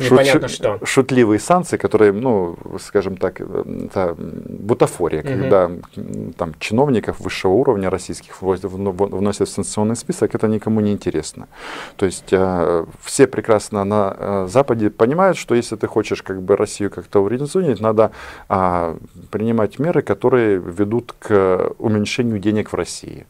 Непонятно 0.00 0.48
шут, 0.48 0.56
что. 0.56 0.78
Шутливые 0.84 1.38
санкции, 1.38 1.76
которые, 1.76 2.12
ну, 2.12 2.56
скажем 2.80 3.16
так, 3.16 3.40
это 3.40 4.14
бутафория, 4.18 5.20
угу. 5.20 5.28
когда 5.28 5.70
там 6.36 6.54
чиновников 6.58 7.20
высшего 7.20 7.52
уровня 7.52 7.90
российских 7.90 8.42
вносят 8.42 9.48
в 9.48 9.52
санкционный 9.52 9.96
список, 9.96 10.34
это 10.34 10.48
никому 10.48 10.80
не 10.80 10.92
интересно. 10.92 11.48
То 11.96 12.06
есть 12.06 12.32
э, 12.32 12.84
все 13.02 13.26
прекрасно 13.26 13.84
на 13.84 14.16
э, 14.18 14.46
Западе 14.48 14.90
понимают, 14.90 15.36
что 15.36 15.54
если 15.54 15.76
ты 15.76 15.86
хочешь 15.86 16.22
как 16.22 16.42
бы 16.42 16.56
Россию 16.56 16.90
как-то 16.90 17.20
урезонить, 17.20 17.80
надо 17.80 18.10
э, 18.48 18.96
принимать 19.30 19.78
меры, 19.78 20.02
которые 20.02 20.58
ведут 20.58 21.14
к 21.18 21.72
уменьшению 21.78 22.38
денег 22.38 22.72
в 22.72 22.76
России 22.76 23.26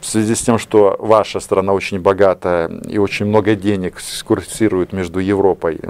в 0.00 0.06
связи 0.06 0.34
с 0.34 0.42
тем, 0.42 0.58
что 0.58 0.96
ваша 0.98 1.40
страна 1.40 1.72
очень 1.72 2.00
богатая 2.00 2.68
и 2.88 2.98
очень 2.98 3.26
много 3.26 3.54
денег 3.54 3.98
курсирует 4.24 4.92
между 4.92 5.18
Европой, 5.18 5.80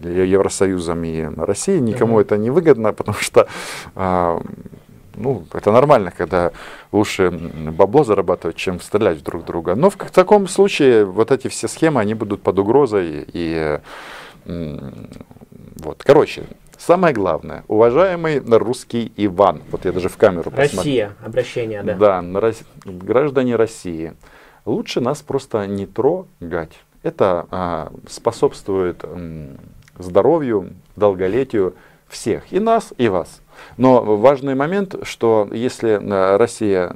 Евросоюзом 0.00 1.04
и 1.04 1.24
Россией, 1.36 1.80
никому 1.80 2.18
mm-hmm. 2.18 2.22
это 2.22 2.36
не 2.38 2.50
выгодно, 2.50 2.92
потому 3.00 3.18
что 3.18 3.46
а, 3.94 4.40
ну, 5.20 5.44
это 5.52 5.72
нормально, 5.72 6.12
когда 6.16 6.50
лучше 6.92 7.30
бабло 7.30 8.04
зарабатывать, 8.04 8.56
чем 8.56 8.80
стрелять 8.80 9.22
друг 9.22 9.42
в 9.42 9.44
друга. 9.46 9.74
Но 9.74 9.90
в 9.90 9.96
таком 9.96 10.48
случае 10.48 11.04
вот 11.04 11.30
эти 11.30 11.48
все 11.48 11.68
схемы, 11.68 12.00
они 12.00 12.14
будут 12.14 12.42
под 12.42 12.58
угрозой. 12.58 13.26
И, 13.32 13.78
вот. 14.46 16.02
Короче, 16.04 16.44
Самое 16.80 17.12
главное, 17.12 17.62
уважаемый 17.68 18.40
русский 18.40 19.12
Иван, 19.18 19.60
вот 19.70 19.84
я 19.84 19.92
даже 19.92 20.08
в 20.08 20.16
камеру 20.16 20.44
посмотрю. 20.44 20.78
Россия, 20.78 21.12
обращение, 21.22 21.82
да. 21.82 21.94
Да, 21.94 22.22
на, 22.22 22.52
граждане 22.86 23.56
России, 23.56 24.14
лучше 24.64 25.02
нас 25.02 25.20
просто 25.20 25.66
не 25.66 25.84
трогать. 25.84 26.72
Это 27.02 27.46
а, 27.50 27.92
способствует 28.08 29.04
м, 29.04 29.58
здоровью, 29.98 30.70
долголетию 30.96 31.74
всех, 32.08 32.50
и 32.50 32.58
нас, 32.58 32.94
и 32.96 33.08
вас. 33.08 33.42
Но 33.76 34.02
важный 34.16 34.54
момент, 34.54 34.94
что 35.02 35.50
если 35.52 36.00
а, 36.00 36.38
Россия 36.38 36.94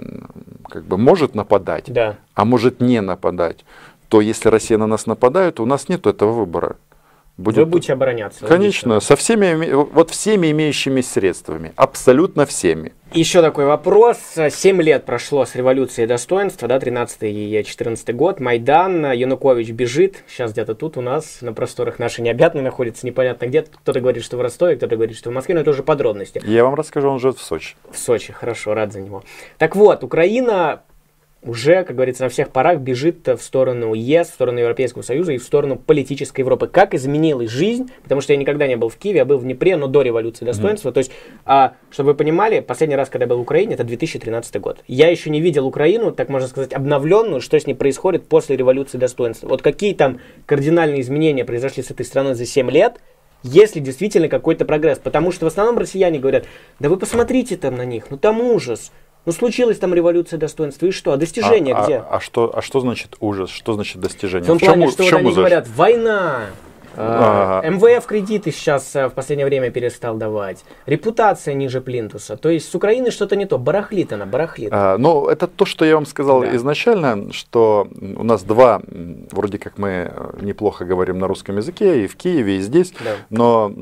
как 0.66 0.84
бы 0.84 0.96
может 0.96 1.34
нападать, 1.34 1.92
да. 1.92 2.16
а 2.32 2.46
может 2.46 2.80
не 2.80 3.02
нападать, 3.02 3.66
то 4.08 4.22
если 4.22 4.48
Россия 4.48 4.78
на 4.78 4.86
нас 4.86 5.04
нападает, 5.04 5.60
у 5.60 5.66
нас 5.66 5.90
нет 5.90 6.06
этого 6.06 6.32
выбора. 6.32 6.76
Будет... 7.36 7.58
Вы 7.58 7.66
будете 7.66 7.92
обороняться. 7.94 8.46
Конечно, 8.46 9.00
со 9.00 9.16
всеми, 9.16 9.72
вот 9.72 10.10
всеми 10.10 10.52
имеющими 10.52 11.00
средствами, 11.00 11.72
абсолютно 11.74 12.46
всеми. 12.46 12.92
Еще 13.12 13.42
такой 13.42 13.64
вопрос. 13.64 14.18
Семь 14.50 14.80
лет 14.80 15.04
прошло 15.04 15.44
с 15.44 15.56
революции 15.56 16.06
достоинства, 16.06 16.68
да, 16.68 16.78
13 16.78 17.18
и 17.22 17.64
14 17.64 18.14
год. 18.14 18.38
Майдан, 18.38 19.12
Янукович 19.12 19.70
бежит, 19.70 20.22
сейчас 20.28 20.52
где-то 20.52 20.76
тут 20.76 20.96
у 20.96 21.00
нас 21.00 21.38
на 21.40 21.52
просторах 21.52 21.98
нашей 21.98 22.20
необъятной 22.20 22.62
находится, 22.62 23.04
непонятно 23.04 23.46
где. 23.46 23.62
Кто-то 23.62 24.00
говорит, 24.00 24.22
что 24.22 24.36
в 24.36 24.40
Ростове, 24.40 24.76
кто-то 24.76 24.94
говорит, 24.94 25.16
что 25.16 25.30
в 25.30 25.32
Москве, 25.32 25.56
но 25.56 25.62
это 25.62 25.70
уже 25.70 25.82
подробности. 25.82 26.40
Я 26.44 26.64
вам 26.64 26.74
расскажу, 26.74 27.08
он 27.08 27.18
живет 27.18 27.38
в 27.38 27.42
Сочи. 27.42 27.74
В 27.90 27.98
Сочи, 27.98 28.32
хорошо, 28.32 28.74
рад 28.74 28.92
за 28.92 29.00
него. 29.00 29.24
Так 29.58 29.74
вот, 29.74 30.04
Украина 30.04 30.82
уже, 31.44 31.84
как 31.84 31.96
говорится, 31.96 32.24
на 32.24 32.28
всех 32.28 32.50
парах 32.50 32.80
бежит 32.80 33.26
в 33.26 33.38
сторону 33.38 33.94
ЕС, 33.94 34.30
в 34.30 34.34
сторону 34.34 34.60
Европейского 34.60 35.02
Союза 35.02 35.32
и 35.32 35.38
в 35.38 35.42
сторону 35.42 35.76
политической 35.76 36.40
Европы. 36.40 36.66
Как 36.66 36.94
изменилась 36.94 37.50
жизнь, 37.50 37.90
потому 38.02 38.20
что 38.20 38.32
я 38.32 38.38
никогда 38.38 38.66
не 38.66 38.76
был 38.76 38.88
в 38.88 38.96
Киеве, 38.96 39.18
я 39.18 39.24
был 39.24 39.38
в 39.38 39.44
Днепре, 39.44 39.76
но 39.76 39.86
до 39.86 40.02
революции 40.02 40.44
достоинства. 40.44 40.90
Mm. 40.90 40.92
То 40.92 40.98
есть, 40.98 41.12
а, 41.44 41.74
чтобы 41.90 42.12
вы 42.12 42.14
понимали, 42.14 42.60
последний 42.60 42.96
раз, 42.96 43.08
когда 43.08 43.24
я 43.24 43.28
был 43.28 43.38
в 43.38 43.42
Украине, 43.42 43.74
это 43.74 43.84
2013 43.84 44.60
год. 44.60 44.82
Я 44.88 45.08
еще 45.08 45.30
не 45.30 45.40
видел 45.40 45.66
Украину, 45.66 46.12
так 46.12 46.28
можно 46.28 46.48
сказать, 46.48 46.72
обновленную, 46.72 47.40
что 47.40 47.58
с 47.58 47.66
ней 47.66 47.74
происходит 47.74 48.26
после 48.26 48.56
революции 48.56 48.98
достоинства. 48.98 49.48
Вот 49.48 49.62
какие 49.62 49.94
там 49.94 50.20
кардинальные 50.46 51.02
изменения 51.02 51.44
произошли 51.44 51.82
с 51.82 51.90
этой 51.90 52.06
страной 52.06 52.34
за 52.34 52.46
7 52.46 52.70
лет, 52.70 53.00
если 53.44 53.78
действительно 53.78 54.28
какой-то 54.28 54.64
прогресс. 54.64 54.98
Потому 54.98 55.30
что 55.30 55.44
в 55.44 55.48
основном 55.48 55.78
россияне 55.78 56.18
говорят, 56.18 56.46
да 56.80 56.88
вы 56.88 56.96
посмотрите 56.96 57.56
там 57.56 57.76
на 57.76 57.84
них, 57.84 58.06
ну 58.10 58.16
там 58.16 58.40
ужас. 58.40 58.90
Ну, 59.26 59.32
случилась 59.32 59.78
там 59.78 59.94
революция 59.94 60.38
достоинства, 60.38 60.86
и 60.86 60.90
что? 60.90 61.12
А 61.12 61.16
достижения 61.16 61.74
а, 61.74 61.84
где? 61.84 61.96
А, 61.96 62.16
а, 62.16 62.20
что, 62.20 62.50
а 62.54 62.60
что 62.60 62.80
значит 62.80 63.16
ужас? 63.20 63.48
Что 63.48 63.72
значит 63.72 64.00
достижение? 64.00 64.44
В 64.44 64.46
том 64.46 64.58
в 64.58 64.60
плане, 64.60 64.82
чем, 64.82 64.92
что 64.92 65.02
в 65.02 65.06
чем 65.06 65.22
вот 65.22 65.28
они 65.28 65.34
говорят, 65.36 65.68
война, 65.68 66.46
а, 66.96 67.62
МВФ 67.68 68.06
кредиты 68.06 68.50
сейчас 68.50 68.94
э, 68.96 69.08
в 69.08 69.12
последнее 69.12 69.46
время 69.46 69.70
перестал 69.70 70.16
давать. 70.16 70.64
Репутация 70.86 71.54
ниже 71.54 71.80
плинтуса. 71.80 72.36
То 72.36 72.48
есть 72.48 72.70
с 72.70 72.74
Украиной 72.74 73.10
что-то 73.10 73.36
не 73.36 73.46
то. 73.46 73.58
Барахлит 73.58 74.12
она, 74.12 74.26
барахлит. 74.26 74.70
А, 74.72 74.96
ну, 74.98 75.28
это 75.28 75.46
то, 75.46 75.64
что 75.64 75.84
я 75.84 75.94
вам 75.94 76.06
сказал 76.06 76.42
да. 76.42 76.56
изначально, 76.56 77.32
что 77.32 77.88
у 78.00 78.22
нас 78.22 78.42
два, 78.42 78.82
вроде 79.30 79.58
как 79.58 79.78
мы 79.78 80.10
э, 80.10 80.30
неплохо 80.40 80.84
говорим 80.84 81.18
на 81.18 81.26
русском 81.26 81.56
языке, 81.56 82.04
и 82.04 82.06
в 82.06 82.16
Киеве, 82.16 82.56
и 82.56 82.60
здесь, 82.60 82.92
да. 83.02 83.16
но 83.30 83.72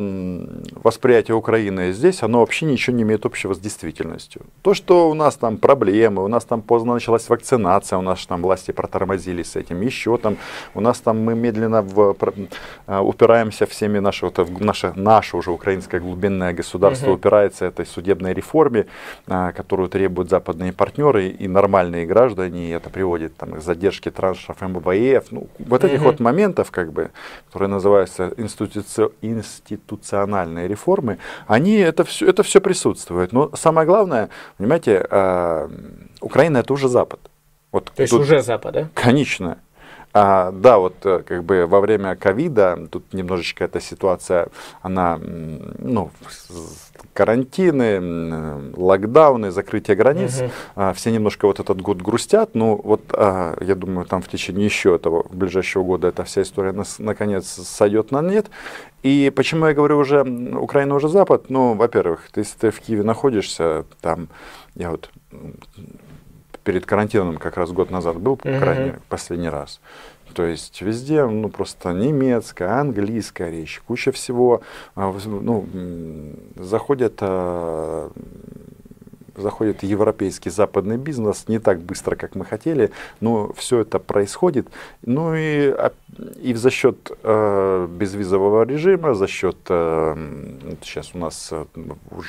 восприятие 0.74 1.36
Украины 1.36 1.92
здесь, 1.92 2.22
оно 2.22 2.40
вообще 2.40 2.66
ничего 2.66 2.96
не 2.96 3.02
имеет 3.02 3.26
общего 3.26 3.54
с 3.54 3.58
действительностью. 3.58 4.42
То, 4.62 4.74
что 4.74 5.10
у 5.10 5.14
нас 5.14 5.36
там 5.36 5.56
проблемы, 5.56 6.24
у 6.24 6.28
нас 6.28 6.44
там 6.44 6.62
поздно 6.62 6.94
началась 6.94 7.28
вакцинация, 7.28 7.98
у 7.98 8.02
нас 8.02 8.24
там 8.26 8.42
власти 8.42 8.70
протормозили 8.72 9.42
с 9.42 9.56
этим, 9.56 9.80
еще 9.80 10.16
там, 10.16 10.36
у 10.74 10.80
нас 10.80 11.00
там 11.00 11.20
мы 11.20 11.34
медленно 11.34 11.82
в 11.82 12.14
упираемся 13.02 13.66
всеми 13.66 13.98
наши, 13.98 14.26
вот, 14.26 14.60
наше, 14.60 14.92
наше 14.96 15.36
уже 15.36 15.50
украинское 15.50 16.00
глубинное 16.00 16.52
государство 16.52 17.08
угу. 17.08 17.14
упирается 17.14 17.64
этой 17.66 17.86
судебной 17.86 18.34
реформе, 18.34 18.86
а, 19.26 19.52
которую 19.52 19.88
требуют 19.88 20.30
западные 20.30 20.72
партнеры 20.72 21.28
и 21.28 21.48
нормальные 21.48 22.06
граждане, 22.06 22.68
и 22.68 22.70
это 22.70 22.90
приводит 22.90 23.36
там, 23.36 23.52
к 23.52 23.60
задержке 23.60 24.10
траншев 24.10 24.60
МВФ, 24.60 25.32
ну, 25.32 25.48
вот 25.58 25.84
этих 25.84 26.00
угу. 26.00 26.10
вот 26.10 26.20
моментов, 26.20 26.70
как 26.70 26.92
бы, 26.92 27.10
которые 27.46 27.68
называются 27.68 28.32
институци... 28.36 29.10
институциональные 29.22 30.68
реформы, 30.68 31.18
они, 31.46 31.76
это 31.76 32.04
все, 32.04 32.28
это 32.28 32.42
все 32.42 32.60
присутствует. 32.60 33.32
Но 33.32 33.50
самое 33.54 33.86
главное, 33.86 34.28
понимаете, 34.58 35.06
э, 35.10 35.68
Украина 36.20 36.58
это 36.58 36.72
уже 36.72 36.88
Запад. 36.88 37.20
Вот 37.72 37.90
То 37.96 38.02
есть 38.02 38.12
уже 38.12 38.42
Запад, 38.42 38.74
да? 38.74 38.88
Конечно. 38.94 39.58
А, 40.14 40.50
да, 40.52 40.78
вот 40.78 40.94
э, 41.04 41.22
как 41.26 41.42
бы 41.44 41.66
во 41.66 41.80
время 41.80 42.16
ковида, 42.16 42.88
тут 42.90 43.14
немножечко 43.14 43.64
эта 43.64 43.80
ситуация, 43.80 44.48
она, 44.82 45.18
ну, 45.18 46.10
карантины, 47.14 48.72
локдауны, 48.76 49.50
закрытие 49.50 49.96
границ, 49.96 50.42
угу. 50.42 50.50
а, 50.76 50.92
все 50.92 51.10
немножко 51.10 51.46
вот 51.46 51.60
этот 51.60 51.80
год 51.80 52.02
грустят, 52.02 52.50
ну 52.54 52.78
вот 52.82 53.00
а, 53.12 53.56
я 53.60 53.74
думаю, 53.74 54.06
там 54.06 54.20
в 54.20 54.28
течение 54.28 54.66
еще 54.66 54.94
этого 54.94 55.24
ближайшего 55.30 55.82
года 55.82 56.08
эта 56.08 56.24
вся 56.24 56.42
история 56.42 56.72
нас, 56.72 56.98
наконец 56.98 57.46
сойдет 57.46 58.10
на 58.10 58.20
нет. 58.20 58.50
И 59.02 59.32
почему 59.34 59.66
я 59.66 59.74
говорю 59.74 59.98
уже, 59.98 60.22
Украина 60.22 60.94
уже 60.94 61.08
Запад, 61.08 61.46
ну, 61.48 61.74
во-первых, 61.74 62.28
если 62.36 62.56
ты 62.58 62.70
в 62.70 62.80
Киеве 62.80 63.02
находишься, 63.02 63.84
там, 64.00 64.28
я 64.76 64.90
вот 64.90 65.10
перед 66.64 66.86
карантином 66.86 67.38
как 67.38 67.56
раз 67.56 67.72
год 67.72 67.90
назад 67.90 68.18
был, 68.18 68.36
по 68.36 68.48
крайней 68.58 68.92
последний 69.08 69.48
раз. 69.48 69.80
То 70.34 70.46
есть 70.46 70.80
везде, 70.80 71.26
ну, 71.26 71.48
просто 71.48 71.92
немецкая, 71.92 72.80
английская 72.80 73.50
речь, 73.50 73.82
куча 73.86 74.12
всего. 74.12 74.62
А, 74.94 75.14
ну, 75.24 75.66
заходят 76.56 77.18
а, 77.20 78.10
заходит 79.36 79.82
европейский 79.82 80.50
западный 80.50 80.96
бизнес 80.96 81.48
не 81.48 81.58
так 81.58 81.80
быстро, 81.80 82.16
как 82.16 82.34
мы 82.34 82.44
хотели, 82.44 82.90
но 83.20 83.52
все 83.54 83.80
это 83.80 83.98
происходит. 83.98 84.68
Ну 85.04 85.34
и, 85.34 85.74
и 86.40 86.54
за 86.54 86.70
счет 86.70 87.10
э, 87.22 87.88
безвизового 87.90 88.64
режима, 88.64 89.14
за 89.14 89.26
счет 89.26 89.56
э, 89.68 90.16
сейчас 90.82 91.14
у 91.14 91.18
нас 91.18 91.48
э, 91.50 91.64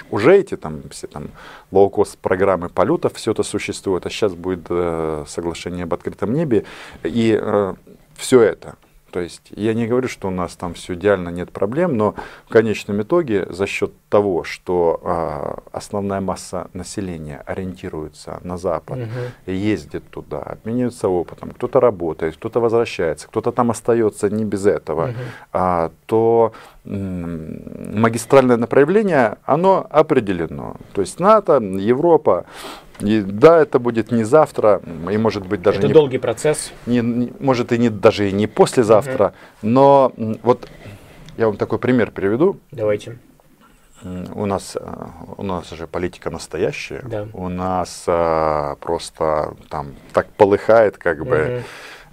уже 0.09 0.37
эти 0.37 0.57
там 0.57 0.81
все 0.89 1.07
там 1.07 1.29
лоукост 1.71 2.17
программы 2.17 2.69
полетов, 2.69 3.13
все 3.13 3.31
это 3.31 3.43
существует, 3.43 4.05
а 4.05 4.09
сейчас 4.09 4.33
будет 4.33 4.65
э, 4.69 5.25
соглашение 5.27 5.83
об 5.83 5.93
открытом 5.93 6.33
небе 6.33 6.65
и 7.03 7.37
э, 7.39 7.73
все 8.15 8.41
это 8.41 8.75
то 9.13 9.19
есть 9.19 9.51
я 9.55 9.75
не 9.75 9.85
говорю, 9.85 10.07
что 10.07 10.27
у 10.29 10.31
нас 10.31 10.55
там 10.55 10.73
все 10.73 10.95
идеально, 10.95 11.29
нет 11.29 11.51
проблем, 11.51 11.95
но 11.97 12.15
в 12.47 12.51
конечном 12.51 13.03
итоге 13.03 13.45
за 13.47 13.67
счет 13.67 13.91
того, 14.09 14.43
что 14.43 14.99
э, 15.03 15.61
основная 15.71 16.19
масса 16.19 16.67
населения 16.73 17.43
ориентируется 17.45 18.39
на 18.43 18.57
Запад, 18.57 18.97
угу. 18.97 19.51
ездит 19.51 20.03
туда, 20.09 20.39
обменивается 20.39 21.09
опытом, 21.09 21.51
кто-то 21.51 21.79
работает, 21.79 22.35
кто-то 22.37 22.59
возвращается, 22.59 23.27
кто-то 23.27 23.51
там 23.51 23.69
остается 23.69 24.31
не 24.31 24.45
без 24.45 24.65
этого, 24.65 25.09
угу. 25.09 25.17
а, 25.51 25.91
то 26.07 26.51
магистральное 26.85 28.57
направление, 28.57 29.37
оно 29.45 29.85
определено. 29.91 30.75
То 30.93 31.01
есть 31.01 31.19
НАТО, 31.19 31.59
Европа, 31.61 32.45
и, 33.03 33.21
да, 33.21 33.61
это 33.61 33.79
будет 33.79 34.11
не 34.11 34.23
завтра, 34.23 34.81
и 35.11 35.17
может 35.17 35.45
быть 35.45 35.61
даже 35.61 35.79
это 35.79 35.87
не... 35.87 35.93
долгий 35.93 36.17
процесс. 36.17 36.71
Не, 36.85 37.01
не, 37.01 37.33
может 37.39 37.71
и 37.71 37.77
не, 37.77 37.89
даже 37.89 38.29
и 38.29 38.31
не 38.31 38.47
послезавтра, 38.47 39.27
угу. 39.27 39.35
но 39.69 40.13
вот 40.43 40.69
я 41.37 41.47
вам 41.47 41.57
такой 41.57 41.79
пример 41.79 42.11
приведу. 42.11 42.59
Давайте. 42.71 43.17
У 44.03 44.45
нас, 44.45 44.75
э, 44.79 45.05
у 45.37 45.43
нас 45.43 45.69
же 45.69 45.87
политика 45.87 46.29
настоящая. 46.29 47.01
Да. 47.05 47.27
У 47.33 47.47
нас 47.47 48.03
а, 48.05 48.75
просто 48.81 49.55
там 49.69 49.93
так 50.11 50.27
полыхает, 50.27 50.97
как 50.97 51.21
угу. 51.21 51.29
бы 51.29 51.63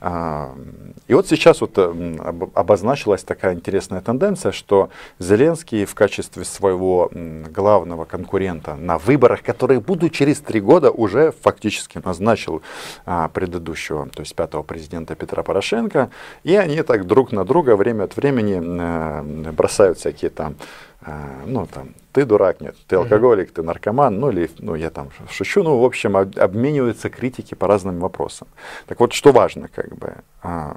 и 0.02 1.14
вот 1.14 1.28
сейчас 1.28 1.60
вот 1.60 1.72
э, 1.76 2.16
обозначилась 2.54 3.22
такая 3.22 3.54
интересная 3.54 4.00
тенденция, 4.00 4.50
что 4.50 4.88
Зеленский 5.18 5.84
в 5.84 5.94
качестве 5.94 6.44
своего 6.44 7.10
главного 7.12 8.06
конкурента 8.06 8.76
на 8.76 8.96
выборах, 8.96 9.42
которые 9.42 9.80
будут 9.80 10.12
через 10.12 10.40
три 10.40 10.60
года, 10.60 10.90
уже 10.90 11.32
фактически 11.42 12.00
назначил 12.02 12.62
а, 13.04 13.28
предыдущего, 13.28 14.08
то 14.08 14.20
есть 14.20 14.34
пятого 14.34 14.62
президента 14.62 15.14
Петра 15.14 15.42
Порошенко, 15.42 16.10
и 16.44 16.56
они 16.56 16.82
так 16.82 17.06
друг 17.06 17.32
на 17.32 17.44
друга 17.44 17.76
время 17.76 18.04
от 18.04 18.16
времени 18.16 18.60
э, 18.62 19.52
бросают 19.52 19.98
всякие 19.98 20.30
там 20.30 20.56
а, 21.02 21.44
ну, 21.46 21.66
там, 21.66 21.94
ты 22.12 22.26
дурак, 22.26 22.60
нет, 22.60 22.76
ты 22.86 22.96
алкоголик, 22.96 23.52
ты 23.52 23.62
наркоман, 23.62 24.20
ну, 24.20 24.30
или, 24.30 24.50
ну, 24.58 24.74
я 24.74 24.90
там 24.90 25.08
шучу, 25.30 25.62
ну, 25.62 25.78
в 25.78 25.84
общем, 25.84 26.16
об, 26.16 26.38
обмениваются 26.38 27.08
критики 27.08 27.54
по 27.54 27.66
разным 27.66 28.00
вопросам. 28.00 28.48
Так 28.86 29.00
вот, 29.00 29.12
что 29.12 29.32
важно, 29.32 29.68
как 29.68 29.96
бы, 29.96 30.16
а, 30.42 30.76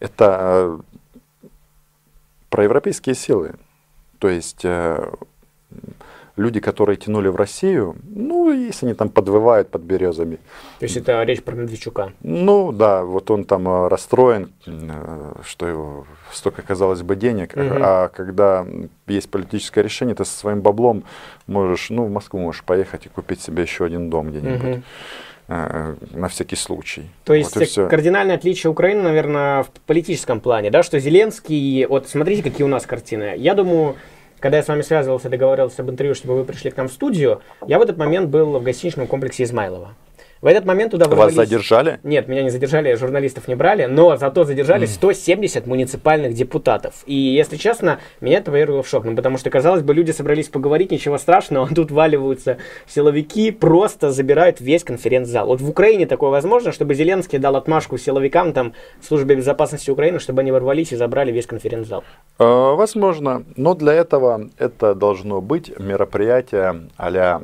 это 0.00 0.26
а, 0.38 0.80
проевропейские 2.50 3.14
силы, 3.14 3.54
то 4.18 4.28
есть 4.28 4.64
а, 4.64 5.14
люди, 6.40 6.60
которые 6.60 6.96
тянули 6.96 7.28
в 7.28 7.36
Россию, 7.36 7.96
ну, 8.02 8.50
если 8.52 8.86
они 8.86 8.94
там 8.94 9.08
подвывают 9.08 9.70
под 9.70 9.82
березами. 9.82 10.36
То 10.78 10.84
есть 10.84 10.96
это 10.96 11.22
речь 11.22 11.42
про 11.42 11.54
Медведчука? 11.54 12.12
Ну, 12.22 12.72
да, 12.72 13.04
вот 13.04 13.30
он 13.30 13.44
там 13.44 13.68
э, 13.68 13.88
расстроен, 13.88 14.52
э, 14.66 15.32
что 15.44 15.68
его 15.68 16.06
столько, 16.32 16.62
казалось 16.62 17.02
бы, 17.02 17.16
денег, 17.16 17.52
угу. 17.54 17.64
а 17.80 18.08
когда 18.08 18.66
есть 19.06 19.30
политическое 19.30 19.82
решение, 19.82 20.14
ты 20.14 20.24
со 20.24 20.36
своим 20.36 20.62
баблом 20.62 21.04
можешь, 21.46 21.90
ну, 21.90 22.04
в 22.04 22.10
Москву 22.10 22.40
можешь 22.40 22.64
поехать 22.64 23.06
и 23.06 23.08
купить 23.08 23.40
себе 23.40 23.62
еще 23.62 23.84
один 23.84 24.10
дом 24.10 24.30
где-нибудь. 24.30 24.78
Угу 24.78 24.82
на 25.50 26.28
всякий 26.28 26.54
случай. 26.54 27.10
То 27.24 27.34
есть 27.34 27.56
вот 27.56 27.90
кардинальное 27.90 28.36
отличие 28.36 28.70
Украины, 28.70 29.02
наверное, 29.02 29.64
в 29.64 29.70
политическом 29.84 30.38
плане, 30.38 30.70
да, 30.70 30.84
что 30.84 31.00
Зеленский, 31.00 31.86
вот 31.86 32.08
смотрите, 32.08 32.44
какие 32.44 32.64
у 32.64 32.68
нас 32.68 32.86
картины. 32.86 33.34
Я 33.36 33.54
думаю, 33.54 33.96
когда 34.40 34.56
я 34.56 34.62
с 34.62 34.68
вами 34.68 34.82
связывался, 34.82 35.28
договаривался 35.28 35.82
об 35.82 35.90
интервью, 35.90 36.14
чтобы 36.14 36.36
вы 36.36 36.44
пришли 36.44 36.70
к 36.70 36.76
нам 36.76 36.88
в 36.88 36.92
студию, 36.92 37.42
я 37.66 37.78
в 37.78 37.82
этот 37.82 37.98
момент 37.98 38.30
был 38.30 38.58
в 38.58 38.62
гостиничном 38.62 39.06
комплексе 39.06 39.44
Измайлова. 39.44 39.94
В 40.42 40.46
этот 40.46 40.64
момент 40.64 40.92
туда 40.92 41.06
ворвались... 41.06 41.36
Вас 41.36 41.48
задержали? 41.48 42.00
Нет, 42.02 42.26
меня 42.26 42.42
не 42.42 42.48
задержали, 42.48 42.94
журналистов 42.94 43.46
не 43.46 43.54
брали, 43.54 43.84
но 43.84 44.16
зато 44.16 44.44
задержали 44.44 44.86
170 44.86 45.66
муниципальных 45.66 46.32
депутатов. 46.32 47.02
И, 47.04 47.14
если 47.14 47.56
честно, 47.56 48.00
меня 48.22 48.38
это 48.38 48.50
повергло 48.50 48.82
в 48.82 48.88
шок, 48.88 49.04
ну, 49.04 49.14
потому 49.14 49.36
что, 49.36 49.50
казалось 49.50 49.82
бы, 49.82 49.92
люди 49.92 50.12
собрались 50.12 50.48
поговорить, 50.48 50.90
ничего 50.90 51.18
страшного, 51.18 51.66
а 51.70 51.74
тут 51.74 51.90
валиваются 51.90 52.56
силовики, 52.88 53.50
просто 53.50 54.10
забирают 54.10 54.62
весь 54.62 54.82
конференц-зал. 54.82 55.46
Вот 55.46 55.60
в 55.60 55.68
Украине 55.68 56.06
такое 56.06 56.30
возможно, 56.30 56.72
чтобы 56.72 56.94
Зеленский 56.94 57.38
дал 57.38 57.56
отмашку 57.56 57.98
силовикам, 57.98 58.54
там, 58.54 58.72
службе 59.06 59.34
безопасности 59.34 59.90
Украины, 59.90 60.20
чтобы 60.20 60.40
они 60.40 60.52
ворвались 60.52 60.92
и 60.92 60.96
забрали 60.96 61.32
весь 61.32 61.46
конференц-зал? 61.46 62.02
Э, 62.38 62.44
возможно, 62.76 63.44
но 63.56 63.74
для 63.74 63.92
этого 63.92 64.48
это 64.56 64.94
должно 64.94 65.42
быть 65.42 65.78
мероприятие 65.78 66.88
а 66.96 67.42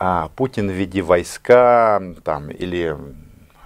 а, 0.00 0.30
Путин 0.34 0.68
в 0.68 0.72
виде 0.72 1.02
войска 1.02 2.02
там, 2.24 2.50
или 2.50 2.96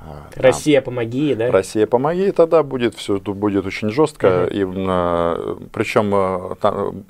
а, 0.01 0.29
там, 0.35 0.43
Россия 0.43 0.83
помоги, 0.83 1.35
да? 1.35 1.53
Россия 1.53 1.87
помоги, 1.87 2.33
тогда 2.33 2.65
будет 2.65 2.97
все 2.97 3.19
будет 3.21 3.65
очень 3.67 3.91
жестко. 3.91 4.27
Uh-huh. 4.27 4.53
И, 4.53 4.87
а, 4.89 5.59
причем, 5.73 6.11
а, 6.13 6.57
там, 6.61 7.05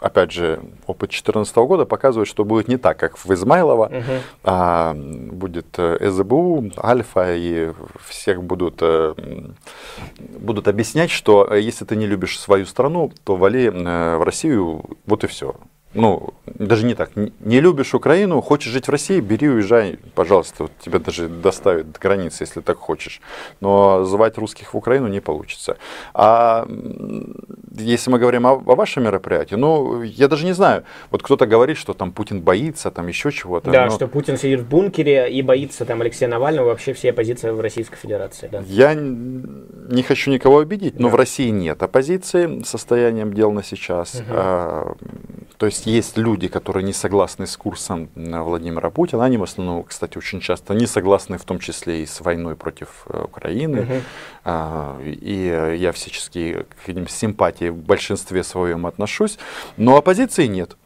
опять 0.00 0.32
же, 0.32 0.60
опыт 0.86 1.10
2014 1.10 1.56
года 1.58 1.84
показывает, 1.84 2.28
что 2.28 2.44
будет 2.44 2.66
не 2.66 2.76
так, 2.76 2.98
как 2.98 3.16
в 3.16 3.32
Измайлово. 3.32 3.88
Uh-huh. 3.88 4.20
А, 4.42 4.94
будет 4.94 5.78
э, 5.78 6.10
СБУ, 6.10 6.72
Альфа, 6.82 7.34
и 7.36 7.72
всех 8.04 8.42
будут, 8.42 8.78
э, 8.80 9.14
будут 10.18 10.66
объяснять, 10.66 11.10
что 11.10 11.46
э, 11.48 11.60
если 11.60 11.84
ты 11.84 11.94
не 11.94 12.06
любишь 12.06 12.38
свою 12.40 12.66
страну, 12.66 13.12
то 13.22 13.36
вали 13.36 13.70
в 13.70 14.24
Россию, 14.24 14.82
вот 15.06 15.22
и 15.22 15.28
все 15.28 15.54
ну, 15.94 16.34
даже 16.66 16.84
не 16.84 16.94
так, 16.94 17.10
не 17.16 17.60
любишь 17.60 17.94
Украину, 17.94 18.40
хочешь 18.42 18.70
жить 18.70 18.86
в 18.86 18.90
России, 18.90 19.20
бери, 19.20 19.48
уезжай, 19.48 19.98
пожалуйста, 20.14 20.64
вот 20.64 20.72
тебя 20.78 20.98
даже 20.98 21.28
доставят 21.28 21.92
до 21.92 21.98
границы, 21.98 22.42
если 22.42 22.60
так 22.60 22.76
хочешь. 22.76 23.22
Но 23.60 24.04
звать 24.04 24.36
русских 24.36 24.74
в 24.74 24.76
Украину 24.76 25.08
не 25.08 25.20
получится. 25.20 25.78
А 26.12 26.68
если 27.78 28.10
мы 28.10 28.18
говорим 28.18 28.46
о, 28.46 28.52
о 28.52 28.74
вашем 28.74 29.04
мероприятии, 29.04 29.54
ну, 29.54 30.02
я 30.02 30.28
даже 30.28 30.44
не 30.44 30.52
знаю, 30.52 30.84
вот 31.10 31.22
кто-то 31.22 31.46
говорит, 31.46 31.78
что 31.78 31.94
там 31.94 32.12
Путин 32.12 32.42
боится, 32.42 32.90
там 32.90 33.08
еще 33.08 33.32
чего-то. 33.32 33.70
Да, 33.70 33.86
но... 33.86 33.90
что 33.90 34.06
Путин 34.06 34.36
сидит 34.36 34.60
в 34.60 34.68
бункере 34.68 35.30
и 35.32 35.40
боится 35.40 35.86
там 35.86 36.02
Алексея 36.02 36.28
Навального, 36.28 36.66
вообще 36.66 36.92
всей 36.92 37.10
оппозиции 37.10 37.50
в 37.50 37.60
Российской 37.60 37.96
Федерации. 37.96 38.48
Да. 38.52 38.62
Я 38.66 38.94
не 38.94 40.02
хочу 40.02 40.30
никого 40.30 40.58
обидеть, 40.58 41.00
но 41.00 41.08
да. 41.08 41.14
в 41.14 41.16
России 41.16 41.48
нет 41.48 41.82
оппозиции 41.82 42.62
состоянием 42.64 43.32
дел 43.32 43.50
на 43.50 43.62
сейчас. 43.62 44.16
Угу. 44.16 44.24
А, 44.28 44.94
то 45.60 45.66
есть 45.66 45.84
есть 45.84 46.16
люди, 46.16 46.48
которые 46.48 46.82
не 46.84 46.94
согласны 46.94 47.46
с 47.46 47.54
курсом 47.54 48.08
Владимира 48.14 48.88
Путина, 48.88 49.26
они 49.26 49.36
в 49.36 49.42
основном, 49.42 49.82
кстати, 49.82 50.16
очень 50.16 50.40
часто 50.40 50.72
не 50.72 50.86
согласны 50.86 51.36
в 51.36 51.44
том 51.44 51.58
числе 51.58 52.02
и 52.02 52.06
с 52.06 52.22
войной 52.22 52.56
против 52.56 53.04
э, 53.04 53.24
Украины. 53.24 53.82
Угу. 53.82 53.92
А, 54.44 54.98
и 55.02 55.76
я 55.78 55.92
всячески 55.92 56.64
к 56.82 56.88
ним 56.88 57.06
с 57.06 57.12
симпатией 57.12 57.72
в 57.72 57.76
большинстве 57.76 58.42
своем 58.42 58.86
отношусь, 58.86 59.38
но 59.76 59.98
оппозиции 59.98 60.46
нет. 60.46 60.78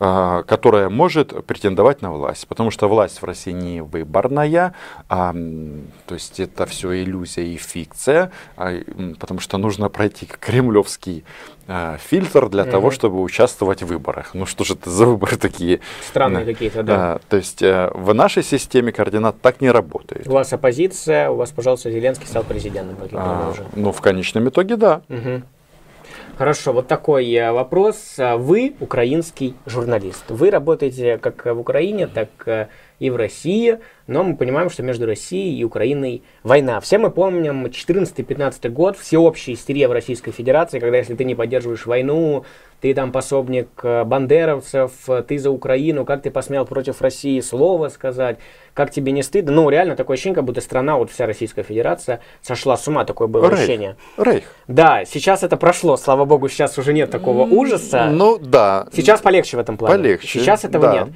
А, 0.00 0.44
которая 0.44 0.88
может 0.88 1.44
претендовать 1.44 2.02
на 2.02 2.12
власть. 2.12 2.46
Потому 2.46 2.70
что 2.70 2.88
власть 2.88 3.20
в 3.20 3.24
России 3.24 3.50
не 3.50 3.82
выборная, 3.82 4.72
а, 5.08 5.32
то 6.06 6.14
есть 6.14 6.38
это 6.38 6.66
все 6.66 7.02
иллюзия 7.02 7.44
и 7.44 7.56
фикция, 7.56 8.30
а, 8.56 8.80
потому 9.18 9.40
что 9.40 9.58
нужно 9.58 9.88
пройти 9.88 10.26
кремлевский 10.26 11.24
а, 11.66 11.96
фильтр 11.98 12.48
для 12.48 12.62
угу. 12.62 12.70
того, 12.70 12.90
чтобы 12.92 13.20
участвовать 13.20 13.82
в 13.82 13.86
выборах. 13.86 14.34
Ну 14.34 14.46
что 14.46 14.62
же 14.62 14.74
это 14.74 14.88
за 14.88 15.04
выборы 15.04 15.36
такие? 15.36 15.80
Странные 16.06 16.44
какие-то, 16.44 16.84
да. 16.84 16.94
А, 17.14 17.20
то 17.28 17.36
есть 17.36 17.60
а, 17.64 17.90
в 17.92 18.14
нашей 18.14 18.44
системе 18.44 18.92
координат 18.92 19.40
так 19.40 19.60
не 19.60 19.70
работает. 19.70 20.28
У 20.28 20.32
вас 20.32 20.52
оппозиция, 20.52 21.28
у 21.30 21.34
вас, 21.34 21.50
пожалуйста, 21.50 21.90
Зеленский 21.90 22.28
стал 22.28 22.44
президентом. 22.44 22.96
А, 23.14 23.52
ну, 23.74 23.90
в 23.90 24.00
конечном 24.00 24.48
итоге, 24.48 24.76
да. 24.76 25.02
Угу. 25.08 25.42
Хорошо, 26.38 26.72
вот 26.72 26.86
такой 26.86 27.28
э, 27.34 27.50
вопрос. 27.50 28.14
Вы 28.16 28.76
украинский 28.78 29.56
журналист. 29.66 30.22
Вы 30.28 30.52
работаете 30.52 31.18
как 31.18 31.44
в 31.44 31.58
Украине, 31.58 32.06
так 32.06 32.28
э, 32.46 32.68
и 33.00 33.10
в 33.10 33.16
России, 33.16 33.80
но 34.06 34.22
мы 34.22 34.36
понимаем, 34.36 34.70
что 34.70 34.84
между 34.84 35.04
Россией 35.04 35.58
и 35.58 35.64
Украиной 35.64 36.22
война. 36.44 36.78
Все 36.78 36.98
мы 36.98 37.10
помним 37.10 37.66
14-15 37.66 38.68
год, 38.68 38.96
всеобщая 38.96 39.54
истерия 39.54 39.88
в 39.88 39.92
Российской 39.92 40.30
Федерации, 40.30 40.78
когда 40.78 40.98
если 40.98 41.16
ты 41.16 41.24
не 41.24 41.34
поддерживаешь 41.34 41.86
войну, 41.86 42.44
ты 42.80 42.94
там 42.94 43.10
пособник 43.10 43.68
э, 43.82 44.04
бандеровцев, 44.04 44.92
ты 45.26 45.38
за 45.38 45.50
Украину, 45.50 46.04
как 46.04 46.22
ты 46.22 46.30
посмел 46.30 46.64
против 46.64 47.02
России 47.02 47.40
слово 47.40 47.88
сказать, 47.88 48.38
как 48.74 48.92
тебе 48.92 49.10
не 49.10 49.24
стыдно. 49.24 49.50
Ну, 49.50 49.68
реально 49.68 49.96
такое 49.96 50.14
ощущение, 50.14 50.36
как 50.36 50.44
будто 50.44 50.60
страна, 50.60 50.96
вот 50.96 51.10
вся 51.10 51.26
Российская 51.26 51.64
Федерация 51.64 52.20
сошла 52.40 52.76
с 52.76 52.86
ума, 52.86 53.04
такое 53.04 53.26
было 53.26 53.48
Рейх. 53.48 53.54
ощущение. 53.54 53.96
Рейх. 54.16 54.44
Да, 54.68 55.04
сейчас 55.04 55.42
это 55.42 55.56
прошло, 55.56 55.96
слава 55.96 56.24
богу, 56.24 56.48
сейчас 56.48 56.78
уже 56.78 56.92
нет 56.92 57.10
такого 57.10 57.42
ужаса. 57.42 58.08
Ну, 58.12 58.38
да. 58.38 58.86
Сейчас 58.92 59.20
полегче 59.20 59.56
в 59.56 59.60
этом 59.60 59.76
плане. 59.76 59.96
Полегче. 59.96 60.38
Сейчас 60.38 60.64
этого 60.64 60.86
да. 60.86 60.92
нет. 60.92 61.08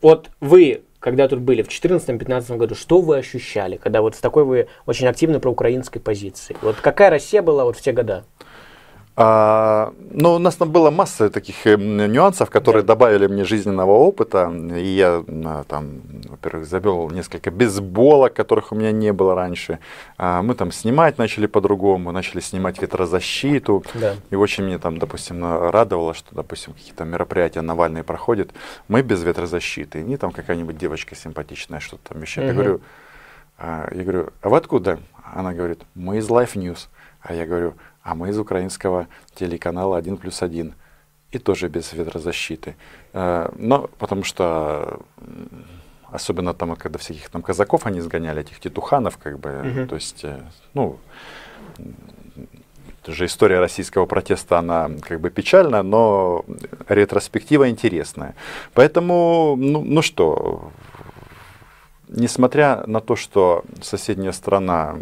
вот 0.00 0.30
вы, 0.40 0.82
когда 0.98 1.28
тут 1.28 1.40
были 1.40 1.60
в 1.60 1.68
2014-2015 1.68 2.56
году, 2.56 2.74
что 2.74 3.02
вы 3.02 3.18
ощущали, 3.18 3.76
когда 3.76 4.00
вот 4.00 4.14
с 4.16 4.18
такой 4.20 4.44
вы 4.44 4.68
очень 4.86 5.06
активной 5.06 5.40
проукраинской 5.40 6.00
позиции? 6.00 6.56
Вот 6.62 6.76
какая 6.76 7.10
Россия 7.10 7.42
была 7.42 7.64
вот 7.64 7.76
в 7.76 7.82
те 7.82 7.92
года? 7.92 8.24
А, 9.18 9.94
ну, 10.10 10.34
у 10.34 10.38
нас 10.38 10.56
там 10.56 10.70
была 10.70 10.90
масса 10.90 11.30
таких 11.30 11.66
э, 11.66 11.76
нюансов, 11.76 12.50
которые 12.50 12.82
да. 12.82 12.88
добавили 12.88 13.26
мне 13.26 13.44
жизненного 13.44 13.92
опыта. 13.92 14.52
И 14.76 14.88
я 14.88 15.24
а, 15.26 15.64
там, 15.64 16.02
во-первых, 16.28 16.66
завел 16.66 17.08
несколько 17.08 17.50
бейсболок, 17.50 18.34
которых 18.34 18.72
у 18.72 18.74
меня 18.74 18.92
не 18.92 19.14
было 19.14 19.34
раньше. 19.34 19.78
А, 20.18 20.42
мы 20.42 20.54
там 20.54 20.70
снимать 20.70 21.16
начали 21.16 21.46
по-другому, 21.46 22.12
начали 22.12 22.40
снимать 22.40 22.82
ветрозащиту. 22.82 23.84
Да. 23.94 24.16
И 24.30 24.34
очень 24.34 24.64
мне 24.64 24.78
там, 24.78 24.98
допустим, 24.98 25.42
радовало, 25.70 26.12
что, 26.12 26.34
допустим, 26.34 26.74
какие-то 26.74 27.04
мероприятия 27.04 27.62
Навальный 27.62 28.02
проходит, 28.02 28.50
мы 28.86 29.00
без 29.00 29.22
ветрозащиты. 29.22 30.00
И 30.00 30.02
не 30.02 30.18
там 30.18 30.30
какая-нибудь 30.30 30.76
девочка 30.76 31.14
симпатичная 31.14 31.80
что-то 31.80 32.10
там 32.10 32.20
вещает. 32.20 32.50
Угу. 32.50 32.58
Я 32.58 32.62
говорю, 32.62 32.80
а, 33.56 33.88
я 33.92 34.02
говорю, 34.02 34.28
а 34.42 34.48
вы 34.50 34.58
откуда? 34.58 34.98
Она 35.34 35.54
говорит, 35.54 35.80
мы 35.94 36.18
из 36.18 36.28
Life 36.28 36.52
News. 36.52 36.88
А 37.22 37.34
я 37.34 37.46
говорю, 37.46 37.74
а 38.06 38.14
мы 38.14 38.28
из 38.28 38.38
украинского 38.38 39.08
телеканала 39.34 39.96
1 39.98 40.16
плюс 40.16 40.40
1. 40.40 40.74
И 41.32 41.38
тоже 41.38 41.68
без 41.68 41.92
ветрозащиты. 41.92 42.76
Э, 43.12 43.48
но 43.58 43.90
потому 43.98 44.22
что 44.22 45.00
особенно 46.12 46.54
там, 46.54 46.76
когда 46.76 46.98
всяких 46.98 47.28
там 47.28 47.42
казаков 47.42 47.84
они 47.84 48.00
сгоняли, 48.00 48.42
этих 48.42 48.60
титуханов, 48.60 49.18
как 49.18 49.40
бы, 49.40 49.50
угу. 49.50 49.86
то 49.88 49.96
есть, 49.96 50.24
э, 50.24 50.40
ну, 50.74 51.00
это 53.02 53.12
же 53.12 53.24
история 53.24 53.58
российского 53.58 54.06
протеста, 54.06 54.58
она 54.58 54.88
как 55.00 55.20
бы 55.20 55.30
печальна, 55.30 55.82
но 55.82 56.44
ретроспектива 56.88 57.68
интересная. 57.68 58.36
Поэтому, 58.72 59.56
ну, 59.58 59.82
ну 59.84 60.00
что, 60.00 60.70
несмотря 62.06 62.84
на 62.86 63.00
то, 63.00 63.16
что 63.16 63.64
соседняя 63.82 64.32
страна 64.32 64.98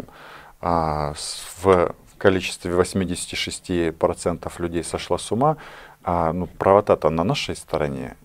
а, 0.59 1.13
в 1.61 1.95
количестве 2.25 2.71
86% 2.71 4.61
людей 4.61 4.83
сошла 4.83 5.17
с 5.17 5.31
ума, 5.31 5.57
а, 6.03 6.33
ну, 6.33 6.47
правота-то 6.47 7.09
на 7.11 7.23
нашей 7.23 7.55
стороне. 7.55 8.15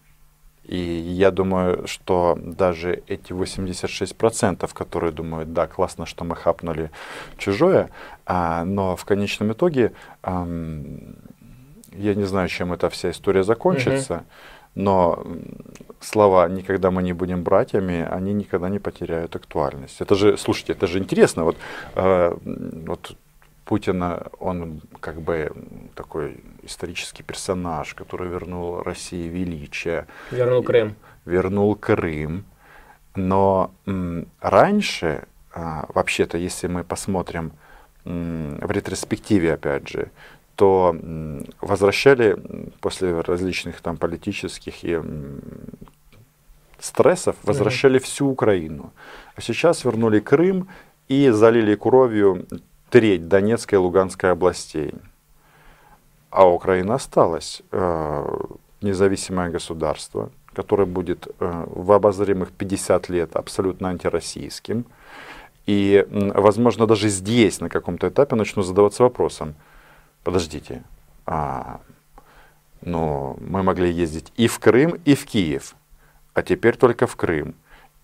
И 0.64 0.78
я 0.78 1.30
думаю, 1.30 1.86
что 1.86 2.38
даже 2.42 3.02
эти 3.08 3.34
86%, 3.34 4.72
которые 4.72 5.12
думают, 5.12 5.52
да, 5.52 5.66
классно, 5.66 6.06
что 6.06 6.24
мы 6.24 6.34
хапнули 6.34 6.90
чужое, 7.36 7.88
а, 8.24 8.64
но 8.64 8.96
в 8.96 9.04
конечном 9.04 9.52
итоге 9.52 9.92
а, 10.22 10.46
я 11.92 12.14
не 12.14 12.24
знаю, 12.24 12.48
чем 12.48 12.72
эта 12.72 12.88
вся 12.88 13.10
история 13.10 13.42
закончится, 13.42 14.14
угу. 14.14 14.24
но 14.74 15.24
слова 16.00 16.48
«никогда 16.48 16.90
мы 16.90 17.02
не 17.02 17.12
будем 17.12 17.42
братьями», 17.42 18.08
они 18.16 18.32
никогда 18.32 18.70
не 18.70 18.78
потеряют 18.78 19.36
актуальность. 19.36 20.00
Это 20.00 20.14
же, 20.14 20.38
слушайте, 20.38 20.72
это 20.72 20.86
же 20.86 20.98
интересно. 20.98 21.44
Вот, 21.44 21.56
э, 21.96 22.36
вот 22.86 23.16
Путина, 23.70 24.26
он 24.40 24.80
как 24.98 25.20
бы 25.22 25.52
такой 25.94 26.42
исторический 26.64 27.22
персонаж, 27.22 27.94
который 27.94 28.28
вернул 28.28 28.83
России 28.83 29.28
величие. 29.28 30.09
Вернул 30.33 30.64
Крым. 30.64 30.96
Вернул 31.24 31.76
Крым. 31.76 32.44
Но 33.14 33.70
раньше, 34.40 35.22
а, 35.54 35.87
вообще-то, 35.94 36.37
если 36.37 36.66
мы 36.66 36.83
посмотрим 36.83 37.52
в 38.04 38.70
ретроспективе, 38.72 39.54
опять 39.54 39.88
же, 39.88 40.11
то 40.56 40.96
возвращали 41.61 42.37
после 42.80 43.20
различных 43.20 43.80
там 43.80 43.96
политических 43.96 44.85
и 44.85 45.00
стрессов, 46.80 47.37
возвращали 47.44 48.00
mm-hmm. 48.00 48.04
всю 48.04 48.26
Украину. 48.26 48.92
А 49.37 49.40
сейчас 49.40 49.85
вернули 49.85 50.18
Крым 50.18 50.66
и 51.06 51.30
залили 51.30 51.76
кровью 51.76 52.46
треть 52.90 53.29
Донецкой 53.29 53.79
и 53.79 53.83
Луганской 53.83 54.31
областей. 54.33 54.94
А 56.31 56.48
Украина 56.48 56.94
осталась 56.94 57.62
э, 57.72 58.37
независимое 58.83 59.50
государство, 59.50 60.31
которое 60.53 60.87
будет 60.87 61.26
э, 61.26 61.64
в 61.66 61.92
обозримых 61.92 62.53
50 62.53 63.09
лет 63.09 63.37
абсолютно 63.37 63.88
антироссийским. 63.88 64.85
И, 65.66 66.07
возможно, 66.11 66.87
даже 66.87 67.09
здесь 67.09 67.61
на 67.61 67.68
каком-то 67.68 68.09
этапе 68.09 68.35
начну 68.35 68.62
задаваться 68.62 69.03
вопросом, 69.03 69.55
подождите, 70.24 70.83
а, 71.26 71.81
но 72.81 73.37
мы 73.40 73.62
могли 73.62 73.92
ездить 73.92 74.33
и 74.37 74.48
в 74.48 74.59
Крым, 74.59 74.98
и 75.05 75.14
в 75.14 75.26
Киев, 75.26 75.76
а 76.35 76.42
теперь 76.42 76.76
только 76.76 77.07
в 77.07 77.14
Крым. 77.14 77.55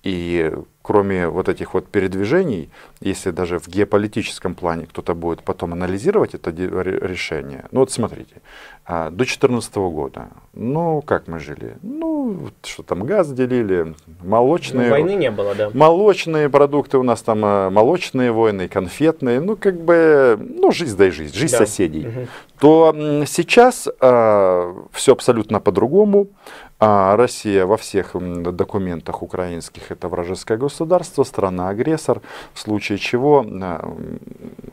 И 0.03 0.53
кроме 0.87 1.27
вот 1.27 1.49
этих 1.49 1.75
вот 1.75 1.89
передвижений, 1.89 2.71
если 3.01 3.33
даже 3.33 3.59
в 3.59 3.67
геополитическом 3.67 4.55
плане 4.55 4.87
кто-то 4.87 5.15
будет 5.15 5.43
потом 5.43 5.73
анализировать 5.73 6.35
это 6.35 6.53
решение, 6.53 7.65
ну 7.73 7.81
вот 7.81 7.91
смотрите, 7.91 8.37
а, 8.85 9.11
до 9.11 9.17
2014 9.17 9.75
года, 9.75 10.29
ну 10.53 11.03
как 11.03 11.27
мы 11.27 11.41
жили? 11.41 11.77
Ну, 11.83 12.51
что 12.63 12.85
там, 12.85 13.05
газ 13.05 13.33
делили, 13.33 13.97
молочные... 14.23 14.87
Ну, 14.87 14.91
войны 14.93 15.17
не 15.17 15.33
было, 15.33 15.57
да. 15.57 15.71
Молочные 15.75 16.49
продукты 16.49 16.99
у 16.99 17.03
нас 17.03 17.21
там, 17.21 17.41
а, 17.45 17.69
молочные 17.69 18.31
войны, 18.31 18.69
конфетные, 18.69 19.41
ну 19.41 19.57
как 19.57 19.81
бы, 19.81 20.39
ну 20.39 20.71
жизнь 20.71 20.97
да 20.97 21.09
и 21.09 21.11
жизнь, 21.11 21.35
жизнь 21.37 21.53
да. 21.59 21.67
соседей. 21.67 22.07
Угу. 22.07 22.27
То 22.61 22.95
сейчас 23.27 23.89
а, 23.99 24.73
все 24.93 25.13
абсолютно 25.13 25.59
по-другому. 25.59 26.29
А 26.79 27.17
Россия 27.17 27.65
во 27.65 27.77
всех 27.77 28.11
документах 28.15 29.23
украинских 29.23 29.91
это 29.91 30.09
вражеское 30.09 30.59
государство, 30.59 31.25
страна-агрессор, 31.25 32.21
в 32.53 32.59
случае 32.59 32.99
чего, 32.99 33.47
а, 33.49 33.97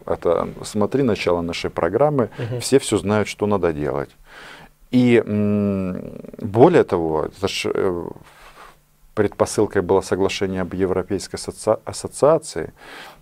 это 0.05 0.49
смотри 0.63 1.03
начало 1.03 1.41
нашей 1.41 1.69
программы, 1.69 2.29
угу. 2.37 2.59
все 2.59 2.79
все 2.79 2.97
знают, 2.97 3.29
что 3.29 3.47
надо 3.47 3.71
делать. 3.71 4.09
И 4.91 5.23
более 6.39 6.83
того, 6.83 7.25
это 7.25 7.47
ж, 7.47 7.67
предпосылкой 9.15 9.81
было 9.81 10.01
соглашение 10.01 10.61
об 10.61 10.73
Европейской 10.73 11.37
ассоциации, 11.85 12.73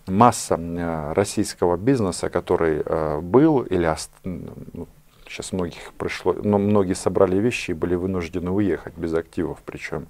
масса 0.08 0.56
э, 0.56 1.14
российского 1.14 1.78
бизнеса, 1.78 2.30
который 2.30 2.82
э, 2.86 3.20
был 3.22 3.62
или 3.62 3.86
ну, 4.24 4.88
Сейчас 5.32 5.54
многих 5.54 5.94
пришло, 5.98 6.34
но 6.34 6.58
многие 6.58 6.94
собрали 6.94 7.38
вещи 7.38 7.72
и 7.72 7.74
были 7.74 7.96
вынуждены 7.96 8.52
уехать 8.52 8.98
без 8.98 9.14
активов, 9.14 9.60
причем 9.66 10.08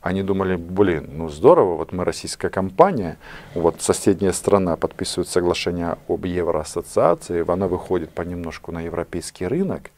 они 0.00 0.24
думали, 0.24 0.56
блин, 0.56 1.08
ну 1.12 1.28
здорово, 1.28 1.76
вот 1.76 1.92
мы 1.92 2.04
российская 2.04 2.48
компания, 2.48 3.16
вот 3.54 3.80
соседняя 3.80 4.32
страна 4.32 4.76
подписывает 4.76 5.28
соглашение 5.28 5.98
об 6.08 6.24
Евроассоциации, 6.24 7.48
она 7.48 7.68
выходит 7.68 8.10
понемножку 8.10 8.72
на 8.72 8.80
европейский 8.80 9.46
рынок, 9.46 9.92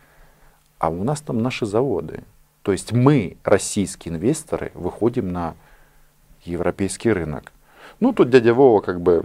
а 0.78 0.90
у 0.90 1.02
нас 1.02 1.22
там 1.22 1.42
наши 1.42 1.64
заводы. 1.64 2.24
То 2.60 2.72
есть 2.72 2.92
мы, 2.92 3.38
российские 3.44 4.16
инвесторы, 4.16 4.70
выходим 4.74 5.32
на 5.32 5.54
европейский 6.44 7.10
рынок. 7.10 7.52
Ну, 8.00 8.12
тут 8.12 8.30
дядя 8.30 8.54
Вова, 8.54 8.80
как 8.80 9.00
бы, 9.00 9.24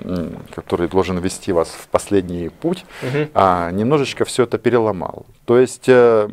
который 0.56 0.88
должен 0.88 1.20
вести 1.20 1.52
вас 1.52 1.70
в 1.70 1.88
последний 1.90 2.50
путь, 2.50 2.86
угу. 3.04 3.30
а, 3.36 3.70
немножечко 3.72 4.26
все 4.26 4.44
это 4.44 4.58
переломал. 4.58 5.28
То 5.46 5.60
есть, 5.60 5.88
э, 5.88 6.28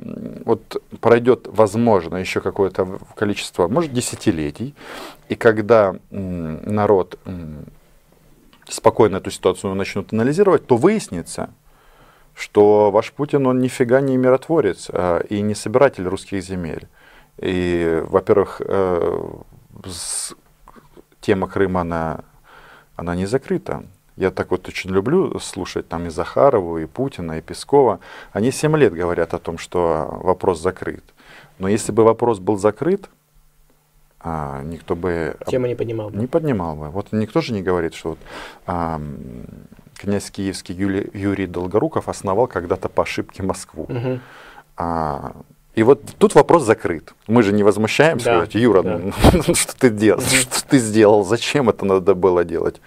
вот 0.46 0.82
пройдет, 1.00 1.48
возможно, 1.52 2.16
еще 2.16 2.40
какое-то 2.40 2.98
количество, 3.14 3.68
может, 3.68 3.92
десятилетий, 3.92 4.74
и 5.28 5.34
когда 5.34 5.96
м, 6.10 6.62
народ 6.64 7.18
м, 7.26 7.66
спокойно 8.68 9.18
эту 9.18 9.30
ситуацию 9.30 9.74
начнут 9.74 10.12
анализировать, 10.14 10.66
то 10.66 10.76
выяснится, 10.76 11.50
что 12.34 12.90
ваш 12.90 13.12
Путин, 13.12 13.46
он 13.46 13.60
нифига 13.60 14.00
не 14.00 14.16
миротворец 14.16 14.88
а, 14.90 15.18
и 15.18 15.42
не 15.42 15.54
собиратель 15.54 16.08
русских 16.08 16.42
земель. 16.42 16.88
И, 17.36 18.02
во-первых, 18.06 18.62
э, 18.64 19.28
тема 21.20 21.46
Крыма, 21.46 21.82
она 21.82 22.20
она 23.00 23.14
не 23.14 23.26
закрыта. 23.26 23.82
Я 24.16 24.30
так 24.30 24.50
вот 24.50 24.68
очень 24.68 24.90
люблю 24.90 25.38
слушать 25.38 25.88
там 25.88 26.06
и 26.06 26.10
Захарову, 26.10 26.78
и 26.78 26.86
Путина, 26.86 27.38
и 27.38 27.40
Пескова. 27.40 27.98
Они 28.32 28.50
7 28.50 28.76
лет 28.76 28.92
говорят 28.92 29.32
о 29.32 29.38
том, 29.38 29.56
что 29.56 30.20
вопрос 30.22 30.60
закрыт. 30.60 31.02
Но 31.58 31.68
если 31.68 31.92
бы 31.92 32.04
вопрос 32.04 32.40
был 32.40 32.58
закрыт, 32.58 33.08
а, 34.20 34.62
никто 34.64 34.96
бы... 34.96 35.34
Тему 35.46 35.66
не 35.66 35.74
поднимал 35.74 36.10
бы. 36.10 36.18
Не 36.18 36.26
поднимал 36.26 36.76
бы. 36.76 36.90
Вот 36.90 37.12
никто 37.12 37.40
же 37.40 37.54
не 37.54 37.62
говорит, 37.62 37.94
что 37.94 38.10
вот, 38.10 38.18
а, 38.66 39.00
князь 39.96 40.30
киевский 40.30 40.74
Юрий, 40.74 41.10
Юрий 41.14 41.46
Долгоруков 41.46 42.06
основал 42.08 42.48
когда-то 42.48 42.90
по 42.90 43.04
ошибке 43.04 43.42
Москву. 43.42 43.84
Угу. 43.84 44.20
А, 44.76 45.32
и 45.74 45.82
вот 45.82 46.02
тут 46.18 46.34
вопрос 46.34 46.64
закрыт. 46.64 47.14
Мы 47.26 47.42
же 47.42 47.52
не 47.52 47.62
возмущаемся, 47.62 48.24
да, 48.26 48.32
говорить, 48.34 48.54
Юра, 48.54 48.82
да. 48.82 49.00
ну, 49.32 49.54
что 49.54 49.76
ты 49.76 49.90
делал, 49.90 50.20
что 50.20 50.66
ты 50.68 50.78
сделал, 50.78 51.24
зачем 51.24 51.70
это 51.70 51.84
надо 51.84 52.14
было 52.14 52.44
делать? 52.44 52.80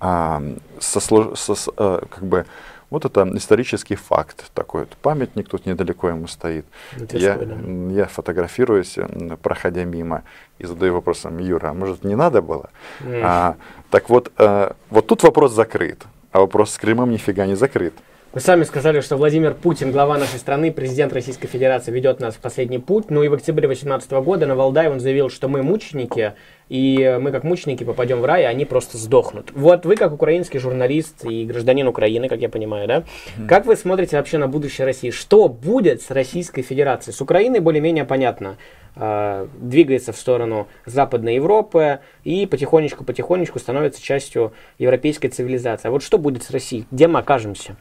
А, 0.00 0.42
со, 0.78 1.00
со, 1.00 1.54
а, 1.76 2.06
как 2.06 2.24
бы 2.24 2.46
Вот 2.90 3.04
это 3.04 3.28
исторический 3.34 3.96
факт 3.96 4.50
такой. 4.54 4.80
Вот 4.82 4.96
памятник 5.02 5.48
тут 5.48 5.66
недалеко 5.66 6.08
ему 6.08 6.26
стоит. 6.26 6.64
Я, 7.10 7.36
да. 7.36 7.56
я 7.92 8.06
фотографируюсь, 8.06 8.96
проходя 9.42 9.84
мимо, 9.84 10.22
и 10.58 10.66
задаю 10.66 10.94
вопросом, 10.94 11.38
Юра, 11.38 11.68
а 11.68 11.74
может 11.74 12.04
не 12.04 12.14
надо 12.14 12.40
было? 12.40 12.70
Mm. 13.00 13.20
А, 13.24 13.56
так 13.90 14.08
вот, 14.08 14.32
а, 14.36 14.74
вот 14.90 15.06
тут 15.06 15.22
вопрос 15.22 15.52
закрыт, 15.52 16.04
а 16.32 16.40
вопрос 16.40 16.70
с 16.70 16.78
Крымом 16.78 17.10
нифига 17.10 17.46
не 17.46 17.56
закрыт. 17.56 17.94
Вы 18.30 18.40
сами 18.40 18.64
сказали, 18.64 19.00
что 19.00 19.16
Владимир 19.16 19.54
Путин, 19.54 19.90
глава 19.90 20.18
нашей 20.18 20.38
страны, 20.38 20.70
президент 20.70 21.14
Российской 21.14 21.46
Федерации, 21.48 21.90
ведет 21.90 22.20
нас 22.20 22.34
в 22.34 22.40
последний 22.40 22.78
путь. 22.78 23.06
Ну 23.08 23.22
и 23.22 23.28
в 23.28 23.32
октябре 23.32 23.66
2018 23.66 24.10
года 24.22 24.44
на 24.44 24.54
Валдай 24.54 24.90
он 24.90 25.00
заявил, 25.00 25.30
что 25.30 25.48
мы 25.48 25.62
мученики, 25.62 26.34
и 26.68 27.16
мы 27.22 27.30
как 27.30 27.42
мученики 27.42 27.84
попадем 27.84 28.20
в 28.20 28.26
рай, 28.26 28.44
а 28.44 28.50
они 28.50 28.66
просто 28.66 28.98
сдохнут. 28.98 29.50
Вот 29.54 29.86
вы 29.86 29.96
как 29.96 30.12
украинский 30.12 30.60
журналист 30.60 31.24
и 31.24 31.46
гражданин 31.46 31.88
Украины, 31.88 32.28
как 32.28 32.40
я 32.40 32.50
понимаю, 32.50 32.86
да? 32.86 33.04
Как 33.48 33.64
вы 33.64 33.76
смотрите 33.76 34.18
вообще 34.18 34.36
на 34.36 34.46
будущее 34.46 34.84
России? 34.84 35.08
Что 35.08 35.48
будет 35.48 36.02
с 36.02 36.10
Российской 36.10 36.60
Федерацией? 36.60 37.14
С 37.14 37.22
Украиной 37.22 37.60
более-менее 37.60 38.04
понятно. 38.04 38.58
Э, 38.94 39.46
двигается 39.58 40.12
в 40.12 40.18
сторону 40.18 40.68
Западной 40.84 41.36
Европы 41.36 42.00
и 42.24 42.44
потихонечку-потихонечку 42.44 43.58
становится 43.58 44.02
частью 44.02 44.52
европейской 44.78 45.28
цивилизации. 45.28 45.88
А 45.88 45.90
вот 45.90 46.02
что 46.02 46.18
будет 46.18 46.42
с 46.42 46.50
Россией? 46.50 46.84
Где 46.90 47.08
мы 47.08 47.20
окажемся? 47.20 47.76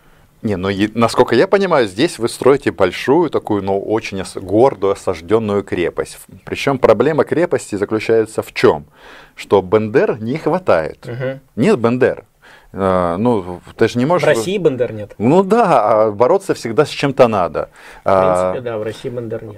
Не, 0.48 0.56
ну 0.56 0.70
насколько 0.94 1.36
я 1.36 1.46
понимаю, 1.46 1.88
здесь 1.88 2.20
вы 2.20 2.30
строите 2.30 2.72
большую 2.72 3.30
такую, 3.30 3.62
ну 3.64 3.78
очень 3.82 4.24
гордую 4.36 4.94
осажденную 4.94 5.62
крепость. 5.62 6.20
Причем 6.46 6.78
проблема 6.80 7.26
крепости 7.26 7.76
заключается 7.76 8.42
в 8.42 8.54
чем? 8.54 8.86
Что 9.36 9.62
Бендер 9.62 10.18
не 10.22 10.38
хватает. 10.38 11.06
Угу. 11.06 11.42
Нет 11.58 11.80
Бендер. 11.80 12.24
А, 12.74 13.18
ну, 13.18 13.62
ты 13.76 13.88
же 13.88 13.98
не 13.98 14.06
можешь... 14.06 14.26
В 14.26 14.30
России 14.30 14.58
Бандер 14.58 14.94
нет. 14.94 15.14
Ну 15.18 15.44
да, 15.44 16.06
а 16.06 16.12
бороться 16.12 16.54
всегда 16.54 16.86
с 16.86 16.90
чем-то 16.90 17.28
надо. 17.28 17.70
В 18.04 18.08
а, 18.08 18.52
принципе, 18.52 18.70
да, 18.70 18.78
в 18.78 18.84
России 18.84 19.10
Бандер 19.10 19.44
нет. 19.44 19.58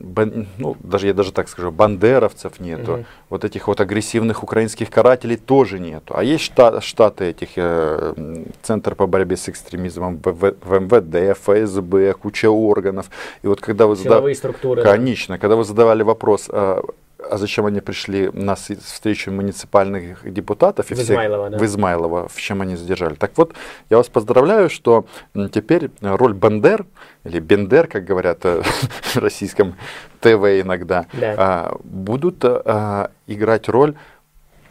Бан, 0.00 0.46
ну, 0.58 0.76
даже 0.80 1.06
я 1.08 1.14
даже 1.14 1.32
так 1.32 1.48
скажу, 1.48 1.70
бандеровцев 1.70 2.60
нету. 2.60 2.92
Угу. 2.92 3.04
Вот 3.30 3.44
этих 3.44 3.68
вот 3.68 3.80
агрессивных 3.80 4.42
украинских 4.42 4.90
карателей 4.90 5.36
тоже 5.36 5.78
нету. 5.78 6.14
А 6.16 6.24
есть 6.24 6.44
штат, 6.44 6.82
штаты 6.82 7.26
этих, 7.26 7.50
э, 7.56 8.14
Центр 8.62 8.94
по 8.94 9.06
борьбе 9.06 9.36
с 9.36 9.48
экстремизмом, 9.48 10.20
в, 10.22 10.54
в 10.60 10.80
МВД, 10.80 11.38
ФСБ, 11.38 12.14
куча 12.14 12.50
органов. 12.50 13.10
И 13.42 13.46
вот 13.46 13.60
когда 13.60 13.86
вы 13.86 13.96
задавали... 13.96 14.34
структуры. 14.34 14.82
Конечно, 14.82 15.36
да. 15.36 15.40
когда 15.40 15.56
вы 15.56 15.64
задавали 15.64 16.02
вопрос, 16.02 16.48
а, 16.48 16.82
а 17.30 17.38
зачем 17.38 17.66
они 17.66 17.80
пришли 17.80 18.30
на 18.32 18.54
встречу 18.54 19.30
муниципальных 19.30 20.32
депутатов 20.32 20.90
и 20.90 20.94
в 20.94 20.98
Измайлово, 20.98 21.48
всех, 21.48 21.52
да. 21.52 21.58
в 21.58 21.66
Измайлово, 21.66 22.28
в 22.28 22.36
чем 22.36 22.62
они 22.62 22.76
задержали. 22.76 23.14
Так 23.14 23.32
вот, 23.36 23.54
я 23.90 23.96
вас 23.96 24.08
поздравляю, 24.08 24.70
что 24.70 25.06
теперь 25.52 25.90
роль 26.00 26.34
Бендер, 26.34 26.86
или 27.24 27.40
Бендер, 27.40 27.86
как 27.86 28.04
говорят 28.04 28.44
э, 28.44 28.62
в 29.02 29.16
российском 29.16 29.76
ТВ 30.20 30.60
иногда, 30.60 31.06
да. 31.12 31.34
А, 31.36 31.76
будут 31.82 32.44
а, 32.44 33.10
играть 33.26 33.68
роль, 33.68 33.94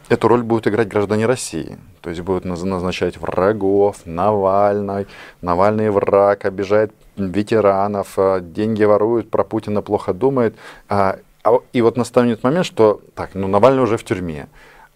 эту 0.08 0.28
роль 0.28 0.42
будут 0.42 0.66
играть 0.68 0.88
граждане 0.88 1.26
России. 1.26 1.78
То 2.00 2.10
есть 2.10 2.22
будут 2.22 2.44
назначать 2.44 3.16
врагов, 3.16 4.02
Навальный, 4.04 5.06
Навальный 5.40 5.90
враг, 5.90 6.44
обижает 6.44 6.92
ветеранов, 7.16 8.18
деньги 8.40 8.84
воруют, 8.84 9.30
про 9.30 9.44
Путина 9.44 9.82
плохо 9.82 10.12
думает. 10.12 10.54
А, 10.88 11.18
и 11.72 11.82
вот 11.82 11.96
настанет 11.96 12.42
момент, 12.42 12.66
что 12.66 13.00
так, 13.14 13.30
ну 13.34 13.48
Навальный 13.48 13.82
уже 13.82 13.96
в 13.96 14.04
тюрьме. 14.04 14.48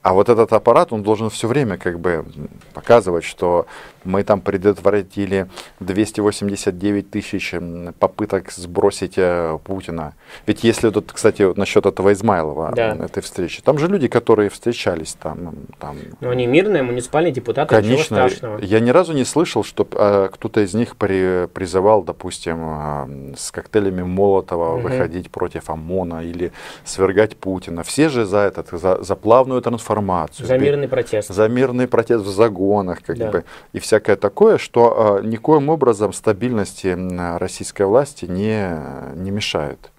А 0.03 0.15
вот 0.15 0.29
этот 0.29 0.53
аппарат, 0.53 0.93
он 0.93 1.03
должен 1.03 1.29
все 1.29 1.49
время 1.49 1.77
как 1.77 1.99
бы 1.99 2.25
показывать, 2.73 3.25
что 3.25 3.67
мы 4.09 4.25
там 4.25 4.41
предотвратили 4.41 5.49
289 5.81 7.11
тысяч 7.11 7.55
попыток 7.99 8.51
сбросить 8.51 9.15
э, 9.17 9.59
Путина. 9.63 10.15
Ведь 10.47 10.65
если 10.65 10.91
тут, 10.91 11.13
кстати, 11.13 11.43
вот 11.43 11.59
насчет 11.59 11.85
этого 11.85 12.13
Измайлова, 12.13 12.73
да. 12.75 12.95
этой 12.95 13.23
встречи, 13.23 13.63
там 13.63 13.79
же 13.79 13.87
люди, 13.87 14.09
которые 14.09 14.49
встречались 14.49 15.15
там. 15.15 15.55
там 15.79 15.97
Но 16.21 16.31
они 16.31 16.47
мирные, 16.47 16.83
муниципальные 16.83 17.33
депутаты, 17.33 17.75
Конечно, 17.75 17.93
ничего 17.93 18.05
страшного. 18.05 18.59
Я 18.61 18.81
ни 18.81 18.91
разу 18.91 19.13
не 19.13 19.25
слышал, 19.25 19.63
что 19.63 19.87
э, 19.93 20.31
кто-то 20.33 20.61
из 20.63 20.75
них 20.75 20.97
при, 20.97 21.47
призывал, 21.49 22.03
допустим, 22.03 22.59
э, 22.61 23.35
с 23.37 23.51
коктейлями 23.51 24.03
Молотова 24.03 24.75
угу. 24.75 24.89
выходить 24.89 25.31
против 25.31 25.69
ОМОНа 25.69 26.25
или 26.25 26.53
свергать 26.85 27.37
Путина. 27.37 27.83
Все 27.83 28.09
же 28.09 28.25
за 28.25 28.39
этот, 28.39 28.69
за, 28.71 29.03
за 29.03 29.17
плавную 29.17 29.61
трансформацию. 29.61 30.47
За 30.47 30.57
мирный 30.57 30.89
протест. 30.89 31.29
За 31.29 31.47
мирный 31.49 31.87
протест 31.87 32.25
в 32.25 32.31
загонах, 32.31 33.03
как 33.03 33.19
да. 33.19 33.31
бы. 33.31 33.45
И 33.75 33.79
всякое 33.99 34.17
такое, 34.17 34.59
что 34.59 35.19
э, 35.21 35.27
никоим 35.27 35.69
образом 35.69 36.13
стабильности 36.13 36.97
российской 37.39 37.83
власти 37.83 38.27
не, 38.27 38.71
не 39.17 39.33
мешает. 39.33 39.91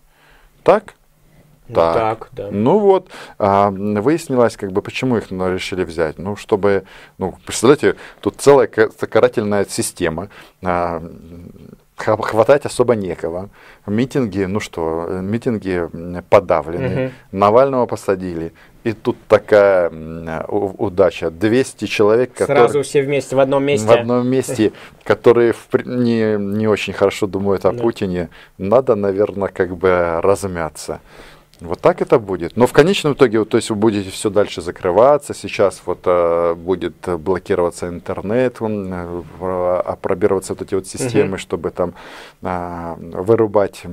Так? 0.63 0.93
Ну, 1.67 1.75
так. 1.75 1.95
так, 1.95 2.29
да. 2.31 2.47
Ну 2.51 2.79
вот, 2.79 3.09
а, 3.37 3.69
выяснилось, 3.69 4.55
как 4.57 4.71
бы, 4.71 4.81
почему 4.81 5.17
их 5.17 5.31
ну, 5.31 5.53
решили 5.53 5.83
взять. 5.83 6.17
Ну, 6.17 6.35
чтобы, 6.35 6.83
ну, 7.17 7.35
представляете, 7.45 7.95
тут 8.21 8.35
целая 8.37 8.67
карательная 8.67 9.65
система. 9.69 10.29
А, 10.63 11.03
хватать 11.97 12.65
особо 12.65 12.95
некого. 12.95 13.49
Митинги, 13.85 14.45
ну 14.45 14.59
что, 14.59 15.07
митинги 15.21 15.89
подавлены. 16.29 17.05
Угу. 17.05 17.13
Навального 17.33 17.85
посадили. 17.85 18.53
И 18.83 18.93
тут 18.93 19.17
такая 19.27 19.89
удача. 20.47 21.29
200 21.29 21.85
человек, 21.85 22.33
которые... 22.33 22.69
Сразу 22.69 22.83
все 22.83 23.01
вместе, 23.01 23.35
в 23.35 23.39
одном 23.39 23.63
месте. 23.63 23.87
В 23.87 23.91
одном 23.91 24.27
месте, 24.27 24.71
которые 25.03 25.53
не, 25.85 26.37
не 26.37 26.67
очень 26.67 26.93
хорошо 26.93 27.27
думают 27.27 27.65
о 27.65 27.73
да. 27.73 27.81
Путине. 27.81 28.29
Надо, 28.57 28.95
наверное, 28.95 29.49
как 29.49 29.75
бы 29.75 30.21
размяться. 30.21 31.01
Вот 31.61 31.81
так 31.81 32.01
это 32.01 32.19
будет. 32.19 32.55
Но 32.55 32.67
в 32.67 32.73
конечном 32.73 33.13
итоге, 33.13 33.39
вот, 33.39 33.49
то 33.49 33.57
есть 33.57 33.69
вы 33.69 33.75
будете 33.75 34.09
все 34.09 34.29
дальше 34.29 34.61
закрываться. 34.61 35.33
Сейчас 35.33 35.81
вот 35.85 35.99
э, 36.05 36.55
будет 36.55 36.95
блокироваться 37.19 37.89
интернет, 37.89 38.57
э, 38.61 39.81
опробироваться 39.85 40.53
вот 40.53 40.61
эти 40.61 40.75
вот 40.75 40.87
системы, 40.87 41.31
угу. 41.31 41.37
чтобы 41.37 41.71
там 41.71 41.93
э, 42.41 42.95
вырубать 42.97 43.83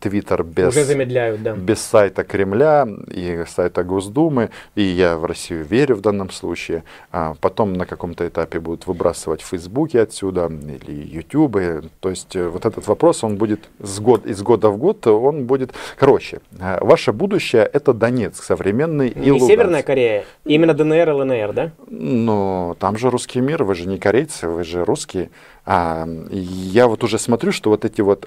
Твиттер 0.00 0.42
без, 0.42 0.74
да. 0.74 1.54
без 1.54 1.80
сайта 1.80 2.24
Кремля 2.24 2.88
и 3.06 3.44
сайта 3.46 3.84
Госдумы. 3.84 4.50
И 4.74 4.82
я 4.82 5.16
в 5.16 5.24
Россию 5.24 5.64
верю 5.64 5.94
в 5.96 6.00
данном 6.00 6.30
случае. 6.30 6.82
А 7.12 7.34
потом 7.40 7.74
на 7.74 7.86
каком-то 7.86 8.26
этапе 8.26 8.58
будут 8.58 8.88
выбрасывать 8.88 9.42
в 9.42 9.46
Фейсбуке 9.46 10.00
отсюда 10.00 10.46
или 10.46 10.92
Ютубы. 10.92 11.84
То 12.00 12.10
есть 12.10 12.34
э, 12.34 12.48
вот 12.48 12.66
этот 12.66 12.88
вопрос, 12.88 13.22
он 13.22 13.36
будет 13.36 13.68
с 13.78 14.00
год, 14.00 14.26
из 14.26 14.42
года 14.42 14.70
в 14.70 14.76
год, 14.76 15.06
он 15.06 15.44
будет... 15.46 15.72
Короче, 15.96 16.40
ваша 16.50 17.11
наше 17.12 17.18
будущее 17.18 17.68
это 17.72 17.92
Донецк 17.92 18.42
современный 18.42 19.12
не 19.14 19.28
и 19.28 19.30
Луганск. 19.30 19.52
Северная 19.52 19.82
Корея, 19.82 20.24
именно 20.44 20.74
ДНР 20.74 21.08
и 21.08 21.12
ЛНР, 21.12 21.52
да? 21.52 21.72
Ну, 21.88 22.76
там 22.78 22.96
же 22.96 23.10
русский 23.10 23.40
мир, 23.40 23.64
вы 23.64 23.74
же 23.74 23.86
не 23.86 23.98
корейцы, 23.98 24.48
вы 24.48 24.64
же 24.64 24.84
русские. 24.84 25.30
А, 25.64 26.08
я 26.30 26.88
вот 26.88 27.04
уже 27.04 27.18
смотрю, 27.18 27.52
что 27.52 27.70
вот 27.70 27.84
эти 27.84 28.00
вот 28.00 28.26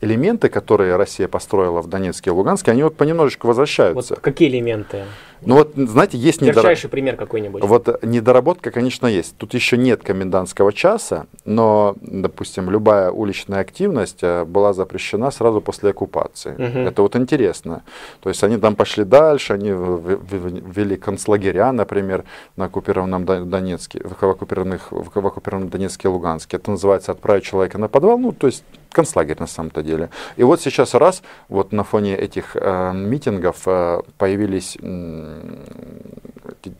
элементы, 0.00 0.48
которые 0.48 0.96
Россия 0.96 1.28
построила 1.28 1.80
в 1.80 1.88
Донецке 1.88 2.30
и 2.30 2.32
Луганске, 2.32 2.72
они 2.72 2.82
вот 2.82 2.96
понемножечку 2.96 3.46
возвращаются. 3.46 4.14
Вот 4.14 4.20
какие 4.20 4.48
элементы? 4.48 5.04
Ну 5.42 5.54
вот, 5.54 5.72
знаете, 5.74 6.18
есть 6.18 6.42
недоработка. 6.42 6.88
пример 6.88 7.16
какой-нибудь. 7.16 7.62
Вот 7.64 8.02
недоработка, 8.02 8.70
конечно, 8.70 9.06
есть. 9.06 9.36
Тут 9.36 9.54
еще 9.54 9.76
нет 9.76 10.02
комендантского 10.02 10.72
часа, 10.72 11.26
но, 11.44 11.96
допустим, 12.02 12.70
любая 12.70 13.10
уличная 13.10 13.60
активность 13.60 14.18
э, 14.22 14.44
была 14.44 14.72
запрещена 14.72 15.30
сразу 15.30 15.60
после 15.60 15.90
оккупации. 15.90 16.52
Угу. 16.52 16.78
Это 16.80 17.02
вот 17.02 17.16
интересно. 17.16 17.82
То 18.20 18.28
есть 18.28 18.44
они 18.44 18.58
там 18.58 18.76
пошли 18.76 19.04
дальше, 19.04 19.54
они 19.54 19.70
ввели 19.70 20.96
концлагеря, 20.96 21.72
например, 21.72 22.24
на 22.56 22.66
оккупированном 22.66 23.24
Донецке, 23.24 24.02
в 24.04 24.22
оккупированных, 24.22 24.88
в 24.90 25.26
оккупированном 25.26 25.70
Донецке 25.70 26.08
и 26.08 26.10
Луганске. 26.10 26.39
Это 26.50 26.70
называется 26.70 27.12
отправить 27.12 27.44
человека 27.44 27.78
на 27.78 27.88
подвал, 27.88 28.18
ну, 28.18 28.32
то 28.32 28.46
есть 28.46 28.64
концлагерь 28.92 29.36
на 29.38 29.46
самом-то 29.46 29.82
деле. 29.82 30.10
И 30.36 30.42
вот 30.42 30.60
сейчас 30.60 30.94
раз, 30.94 31.22
вот 31.48 31.72
на 31.72 31.84
фоне 31.84 32.16
этих 32.16 32.56
э, 32.56 32.92
митингов 32.94 33.62
э, 33.66 34.02
появились 34.18 34.76
э, 34.80 35.40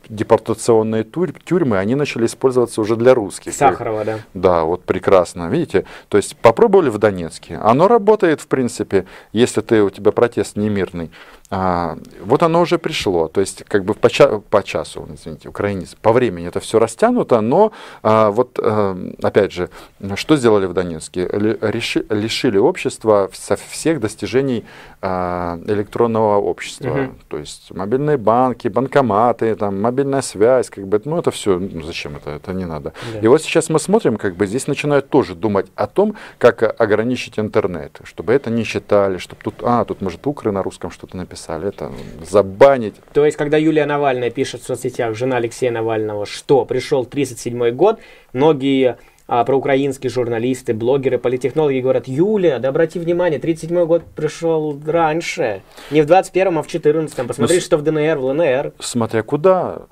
депортационные 0.09 1.05
тюрьмы, 1.05 1.79
они 1.79 1.95
начали 1.95 2.27
использоваться 2.27 2.81
уже 2.81 2.97
для 2.97 3.15
русских. 3.15 3.55
Сахарова, 3.55 4.05
да. 4.05 4.19
Да, 4.35 4.65
вот 4.65 4.85
прекрасно, 4.85 5.49
видите. 5.49 5.85
То 6.09 6.17
есть 6.17 6.37
попробовали 6.37 6.91
в 6.91 6.99
Донецке, 6.99 7.57
оно 7.57 7.89
работает 7.89 8.41
в 8.41 8.47
принципе, 8.47 9.07
если 9.33 9.61
ты, 9.61 9.83
у 9.83 9.91
тебя 9.91 10.13
протест 10.13 10.57
немирный. 10.57 11.11
А, 11.53 11.99
вот 12.21 12.45
оно 12.45 12.61
уже 12.61 12.79
пришло, 12.79 13.27
то 13.27 13.41
есть 13.41 13.65
как 13.67 13.85
бы 13.85 13.95
по, 13.95 14.09
ча 14.09 14.41
по 14.51 14.63
часу, 14.63 15.09
извините, 15.13 15.49
украинец, 15.49 15.97
по 16.01 16.13
времени 16.13 16.47
это 16.47 16.61
все 16.61 16.79
растянуто, 16.79 17.41
но 17.41 17.73
а, 18.05 18.31
вот 18.31 18.61
а, 18.63 18.97
опять 19.21 19.53
же, 19.53 19.69
что 20.15 20.37
сделали 20.37 20.67
в 20.67 20.75
Донецке? 20.75 21.29
Реши, 21.61 22.00
лишили 22.09 22.59
общества 22.59 23.31
со 23.33 23.57
всех 23.57 24.01
достижений 24.01 24.65
а, 25.03 25.59
электронного 25.67 26.39
общества, 26.39 27.05
угу. 27.05 27.15
то 27.29 27.39
есть 27.39 27.71
мобильные 27.71 28.17
банки, 28.17 28.69
банкоматы, 28.69 29.55
там, 29.55 29.81
мобильная 29.81 30.23
связь, 30.23 30.69
как 30.71 30.87
бы, 30.87 31.01
ну 31.05 31.19
это 31.19 31.31
все, 31.31 31.59
ну, 31.59 31.83
зачем 31.83 32.17
это, 32.17 32.31
это 32.31 32.53
не 32.53 32.67
надо. 32.67 32.93
Да. 33.15 33.21
И 33.21 33.27
вот 33.27 33.43
сейчас 33.43 33.71
мы 33.71 33.79
смотрим, 33.79 34.17
как 34.17 34.37
бы 34.37 34.47
здесь 34.47 34.67
начинают 34.67 35.09
тоже 35.09 35.35
думать 35.35 35.67
о 35.75 35.87
том, 35.87 36.17
как 36.39 36.63
ограничить 36.81 37.39
интернет, 37.39 37.99
чтобы 38.05 38.33
это 38.33 38.51
не 38.51 38.65
читали, 38.65 39.19
чтобы 39.19 39.43
тут, 39.43 39.55
а, 39.63 39.85
тут 39.85 40.01
может 40.01 40.27
укры 40.27 40.53
на 40.53 40.63
русском 40.63 40.91
что-то 40.91 41.17
написали, 41.17 41.69
это 41.69 41.91
забанить. 42.29 42.97
То 43.13 43.25
есть, 43.25 43.37
когда 43.37 43.57
Юлия 43.57 43.87
Навальная 43.87 44.31
пишет 44.31 44.63
в 44.63 44.67
соцсетях, 44.67 45.15
жена 45.15 45.37
Алексея 45.37 45.71
Навального, 45.71 46.27
что 46.27 46.65
пришел 46.65 47.05
37 47.05 47.71
год, 47.71 48.01
многие 48.33 48.99
а, 49.33 49.45
проукраинские 49.45 50.11
журналисты, 50.11 50.75
блогеры, 50.75 51.17
политехнологи 51.17 51.79
говорят, 51.79 52.09
Юля, 52.09 52.59
да 52.59 52.71
обрати 52.71 52.99
внимание, 52.99 53.39
37-й 53.39 53.87
год 53.87 54.03
пришел 54.17 54.77
раньше. 54.85 55.63
Не 55.93 56.03
в 56.03 56.07
21-м, 56.07 56.59
а 56.59 56.63
в 56.65 56.67
14-м. 56.67 57.29
Посмотри, 57.29 57.57
ну, 57.59 57.63
что 57.63 57.77
в 57.77 57.83
ДНР, 57.83 58.19
в 58.19 58.25
ЛНР. 58.25 58.73
Смотря 58.81 59.23
куда. 59.23 59.83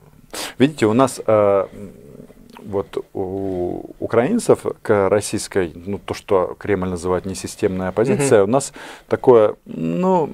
Видите, 0.58 0.86
у 0.86 0.92
нас 0.92 1.20
э, 1.24 1.66
вот 2.64 2.98
у 3.14 3.82
украинцев 4.00 4.66
к 4.82 5.08
российской, 5.08 5.70
ну 5.72 6.00
то, 6.04 6.14
что 6.14 6.56
Кремль 6.58 6.88
называет 6.88 7.24
несистемная 7.24 7.90
оппозиция, 7.90 8.42
угу. 8.42 8.50
у 8.50 8.52
нас 8.52 8.72
такое, 9.06 9.54
ну, 9.66 10.28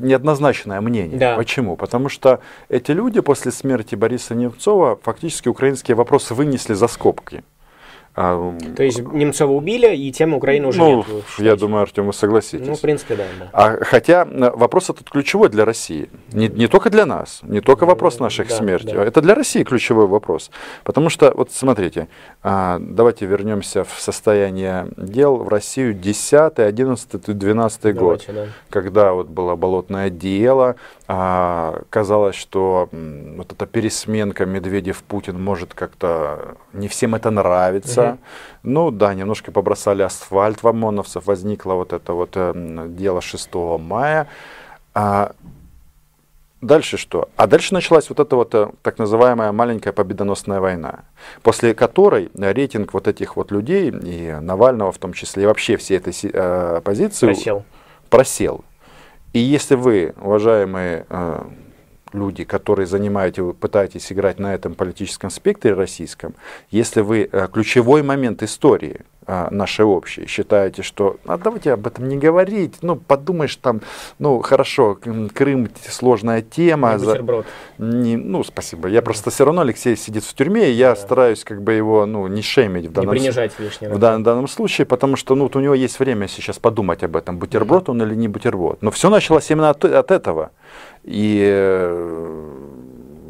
неоднозначное 0.00 0.80
мнение. 0.80 1.16
Да. 1.16 1.36
Почему? 1.36 1.76
Потому 1.76 2.08
что 2.08 2.40
эти 2.68 2.90
люди 2.90 3.20
после 3.20 3.52
смерти 3.52 3.94
Бориса 3.94 4.34
Немцова 4.34 4.98
фактически 5.00 5.48
украинские 5.48 5.94
вопросы 5.94 6.34
вынесли 6.34 6.74
за 6.74 6.88
скобки. 6.88 7.44
А, 8.20 8.52
То 8.76 8.82
есть 8.82 8.98
Немцова 8.98 9.52
убили, 9.52 9.94
и 9.94 10.10
тема 10.10 10.38
Украины 10.38 10.66
уже 10.66 10.78
ну, 10.78 10.96
нет. 10.96 11.06
Я 11.38 11.54
думаю, 11.54 11.82
Артем, 11.82 12.06
вы 12.06 12.12
согласитесь. 12.12 12.66
Ну, 12.66 12.74
в 12.74 12.80
принципе, 12.80 13.14
да. 13.14 13.24
да. 13.38 13.48
А, 13.52 13.84
хотя 13.84 14.26
э, 14.28 14.50
вопрос 14.56 14.90
этот 14.90 15.08
ключевой 15.08 15.48
для 15.50 15.64
России. 15.64 16.10
Не, 16.32 16.48
не 16.48 16.66
только 16.66 16.90
для 16.90 17.06
нас, 17.06 17.38
не 17.44 17.60
только 17.60 17.86
вопрос 17.86 18.18
наших 18.18 18.48
да, 18.48 18.56
смерти. 18.56 18.92
Да. 18.92 19.04
Это 19.04 19.22
для 19.22 19.36
России 19.36 19.62
ключевой 19.62 20.08
вопрос. 20.08 20.50
Потому 20.82 21.10
что, 21.10 21.32
вот 21.32 21.52
смотрите, 21.52 22.08
а, 22.42 22.80
давайте 22.80 23.24
вернемся 23.24 23.84
в 23.84 24.00
состояние 24.00 24.88
дел 24.96 25.36
в 25.36 25.46
Россию 25.46 25.94
10, 25.94 26.58
11, 26.58 27.38
12 27.38 27.80
давайте, 27.82 28.00
год, 28.00 28.24
да. 28.26 28.46
когда 28.68 29.12
вот 29.12 29.28
было 29.28 29.54
болотное 29.54 30.10
дело, 30.10 30.74
казалось, 31.08 32.36
что 32.36 32.90
вот 32.92 33.52
эта 33.52 33.66
пересменка 33.66 34.44
Медведев-Путин 34.44 35.42
может 35.42 35.72
как-то 35.72 36.56
не 36.74 36.86
всем 36.86 37.14
это 37.14 37.30
нравится. 37.30 38.10
Угу. 38.10 38.18
Ну 38.64 38.90
да, 38.90 39.14
немножко 39.14 39.50
побросали 39.50 40.02
асфальт 40.02 40.62
в 40.62 40.68
ОМОНовцев, 40.68 41.26
возникло 41.26 41.72
вот 41.74 41.94
это 41.94 42.12
вот 42.12 42.32
э, 42.34 42.52
дело 42.88 43.22
6 43.22 43.54
мая. 43.78 44.28
А, 44.92 45.32
Дальше 46.60 46.96
что? 46.96 47.28
А 47.36 47.46
дальше 47.46 47.72
началась 47.72 48.08
вот 48.08 48.18
эта 48.18 48.34
вот 48.34 48.52
э, 48.54 48.68
так 48.82 48.98
называемая 48.98 49.52
маленькая 49.52 49.92
победоносная 49.92 50.58
война, 50.58 51.04
после 51.42 51.72
которой 51.72 52.30
рейтинг 52.34 52.94
вот 52.94 53.06
этих 53.06 53.36
вот 53.36 53.52
людей, 53.52 53.90
и 53.90 54.36
Навального 54.40 54.90
в 54.90 54.98
том 54.98 55.12
числе, 55.12 55.44
и 55.44 55.46
вообще 55.46 55.76
всей 55.76 55.98
этой 55.98 56.12
э, 56.24 56.76
оппозиции 56.78 57.26
просел. 57.26 57.64
просел. 58.10 58.64
И 59.32 59.40
если 59.40 59.74
вы, 59.74 60.14
уважаемые 60.20 61.06
э, 61.08 61.44
люди, 62.12 62.44
которые 62.44 62.86
занимаете, 62.86 63.42
пытаетесь 63.52 64.12
играть 64.12 64.38
на 64.38 64.54
этом 64.54 64.74
политическом 64.74 65.30
спектре 65.30 65.74
российском, 65.74 66.34
если 66.70 67.00
вы 67.00 67.28
э, 67.30 67.48
ключевой 67.52 68.02
момент 68.02 68.42
истории 68.42 69.00
э, 69.26 69.48
нашей 69.50 69.84
общей 69.84 70.26
считаете, 70.26 70.82
что 70.82 71.16
а 71.26 71.38
давайте 71.38 71.72
об 71.72 71.86
этом 71.86 72.08
не 72.08 72.16
говорить, 72.16 72.76
ну 72.82 72.96
подумаешь 72.96 73.56
там, 73.56 73.80
ну 74.18 74.40
хорошо, 74.40 74.98
Крым 75.34 75.68
сложная 75.88 76.42
тема. 76.42 76.94
Не 76.94 76.98
за... 76.98 77.44
не, 77.78 78.16
ну 78.16 78.44
спасибо, 78.44 78.88
я 78.88 79.02
просто 79.02 79.30
все 79.30 79.44
равно 79.44 79.62
Алексей 79.62 79.96
сидит 79.96 80.24
в 80.24 80.34
тюрьме, 80.34 80.70
и 80.70 80.72
я 80.72 80.90
да. 80.90 80.96
стараюсь 80.96 81.44
как 81.44 81.62
бы 81.62 81.72
его 81.72 82.06
ну 82.06 82.26
не 82.26 82.42
шемить 82.42 82.86
в 82.86 82.92
данном, 82.92 83.14
не 83.14 83.20
принижать 83.20 83.52
лишний 83.58 83.88
в 83.88 83.98
дан, 83.98 84.22
данном 84.22 84.48
случае, 84.48 84.86
потому 84.86 85.16
что 85.16 85.34
ну 85.34 85.44
вот 85.44 85.56
у 85.56 85.60
него 85.60 85.74
есть 85.74 85.98
время 85.98 86.28
сейчас 86.28 86.58
подумать 86.58 87.02
об 87.02 87.16
этом, 87.16 87.38
бутерброд 87.38 87.88
mm-hmm. 87.88 87.90
он 87.90 88.02
или 88.02 88.14
не 88.14 88.28
бутерброд. 88.28 88.82
Но 88.82 88.90
все 88.90 89.10
началось 89.10 89.50
именно 89.50 89.70
от, 89.70 89.84
от 89.84 90.10
этого. 90.10 90.50
И 91.08 91.42
э, 91.42 92.52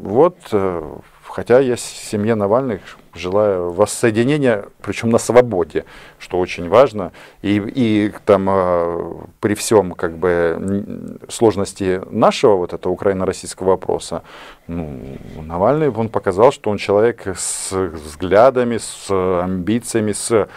вот, 0.01 0.35
э, 0.51 0.97
хотя 1.23 1.61
я 1.61 1.77
семье 1.77 2.35
Навальных 2.35 2.81
желаю 3.13 3.71
воссоединения, 3.71 4.65
причем 4.81 5.09
на 5.09 5.17
свободе, 5.17 5.85
что 6.19 6.39
очень 6.39 6.67
важно. 6.67 7.13
И, 7.41 7.55
и 7.55 8.13
там 8.25 8.47
э, 8.49 9.13
при 9.39 9.55
всем 9.55 9.93
как 9.93 10.17
бы 10.17 11.17
сложности 11.29 12.01
нашего 12.11 12.57
вот 12.57 12.73
этого 12.73 12.91
украино-российского 12.91 13.69
вопроса, 13.69 14.23
ну, 14.67 15.17
Навальный, 15.41 15.89
он 15.89 16.09
показал, 16.09 16.51
что 16.51 16.71
он 16.71 16.77
человек 16.77 17.27
с 17.27 17.71
взглядами, 17.71 18.77
с 18.77 19.09
амбициями, 19.09 20.11
с 20.11 20.49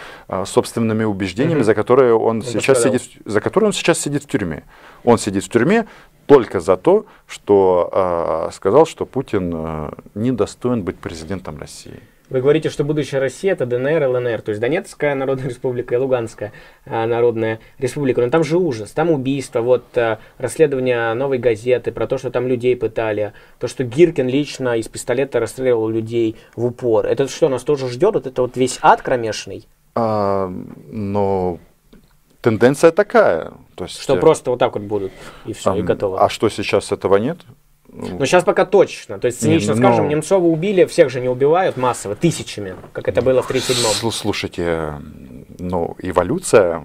собственными 0.47 1.05
убеждениями, 1.05 1.61
mm-hmm. 1.61 1.65
за 1.65 1.75
которые 1.77 2.15
он 2.15 2.39
он 2.39 2.43
сейчас 2.43 2.83
сидит, 2.83 3.03
за 3.25 3.41
которые 3.41 3.69
он 3.69 3.73
сейчас 3.73 4.01
сидит 4.01 4.25
в 4.25 4.27
тюрьме. 4.27 4.65
Он 5.05 5.19
сидит 5.19 5.45
в 5.45 5.49
тюрьме, 5.49 5.87
только 6.33 6.61
за 6.61 6.77
то, 6.77 7.05
что 7.27 7.91
э, 7.93 8.51
сказал, 8.53 8.87
что 8.87 9.05
Путин 9.05 9.53
э, 9.55 9.91
не 10.15 10.33
достоин 10.33 10.83
быть 10.83 10.97
президентом 10.97 11.59
России. 11.59 12.01
Вы 12.31 12.41
говорите, 12.41 12.71
что 12.71 12.85
будущая 12.85 13.21
Россия 13.21 13.53
это 13.53 13.67
ДНР, 13.67 14.09
ЛНР, 14.09 14.41
то 14.41 14.53
есть 14.53 14.61
Донецкая 14.61 15.15
Народная 15.15 15.49
Республика 15.51 15.95
и 15.95 15.99
Луганская 15.99 16.53
э, 16.87 17.05
Народная 17.05 17.61
Республика. 17.79 18.23
Но 18.23 18.31
там 18.31 18.45
же 18.45 18.57
ужас, 18.57 18.93
там 18.93 19.11
убийство, 19.11 19.61
вот 19.61 19.85
э, 19.97 20.17
расследование 20.39 21.13
новой 21.13 21.37
газеты 21.37 21.93
про 21.93 22.07
то, 22.07 22.17
что 22.17 22.31
там 22.31 22.49
людей 22.49 22.77
пытали, 22.77 23.35
то, 23.59 23.69
что 23.69 23.85
Гиркин 23.85 24.27
лично 24.27 24.79
из 24.79 24.89
пистолета 24.89 25.39
расстреливал 25.39 25.91
людей 25.91 26.37
в 26.57 26.65
упор. 26.65 27.05
Это 27.05 27.29
что, 27.29 27.51
нас 27.51 27.63
тоже 27.63 27.91
ждет? 27.91 28.15
Вот 28.15 28.27
это 28.27 28.41
вот 28.41 28.57
весь 28.57 28.79
ад 28.81 29.03
кромешный? 29.03 29.69
А, 29.95 30.51
но 30.91 31.59
тенденция 32.43 32.91
такая. 32.91 33.53
То 33.75 33.85
есть, 33.85 34.01
что 34.03 34.17
просто 34.17 34.51
вот 34.51 34.59
так 34.59 34.75
вот 34.75 34.83
будут, 34.83 35.13
и 35.47 35.55
все, 35.55 35.73
а, 35.73 35.79
и 35.79 35.83
готово. 35.83 36.23
А 36.23 36.29
что 36.29 36.51
сейчас 36.51 36.93
этого 36.93 37.17
нет? 37.17 37.39
Но 37.89 38.25
сейчас 38.25 38.45
пока 38.45 38.65
точно. 38.65 39.19
То 39.19 39.27
есть, 39.27 39.41
цинично 39.41 39.73
не, 39.73 39.81
ну, 39.81 39.87
скажем, 39.87 40.09
Немцова 40.09 40.45
убили, 40.45 40.85
всех 40.87 41.11
же 41.11 41.21
не 41.21 41.29
убивают 41.29 41.77
массово, 41.77 42.15
тысячами, 42.15 42.75
как 42.93 43.09
это 43.09 43.23
было 43.23 43.43
в 43.43 43.51
37-м. 43.51 44.11
Слушайте, 44.11 44.95
ну, 45.59 45.95
эволюция, 45.99 46.85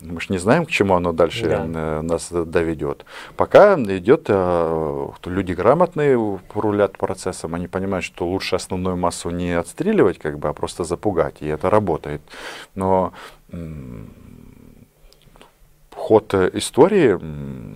мы 0.00 0.20
же 0.20 0.28
не 0.30 0.38
знаем, 0.38 0.64
к 0.64 0.70
чему 0.70 0.94
оно 0.94 1.12
дальше 1.12 1.48
да. 1.48 1.66
Э, 1.66 2.00
нас 2.02 2.30
доведет. 2.30 3.04
Пока 3.36 3.74
идет, 3.74 4.26
э, 4.28 5.08
люди 5.24 5.52
грамотные 5.52 6.40
рулят 6.54 6.96
процессом, 6.96 7.54
они 7.54 7.66
понимают, 7.66 8.04
что 8.04 8.26
лучше 8.26 8.56
основную 8.56 8.96
массу 8.96 9.30
не 9.30 9.52
отстреливать, 9.52 10.18
как 10.18 10.38
бы, 10.38 10.48
а 10.48 10.52
просто 10.52 10.84
запугать, 10.84 11.36
и 11.40 11.46
это 11.46 11.70
работает. 11.70 12.22
Но 12.76 13.12
ход 16.06 16.34
э, 16.34 16.50
истории, 16.54 17.18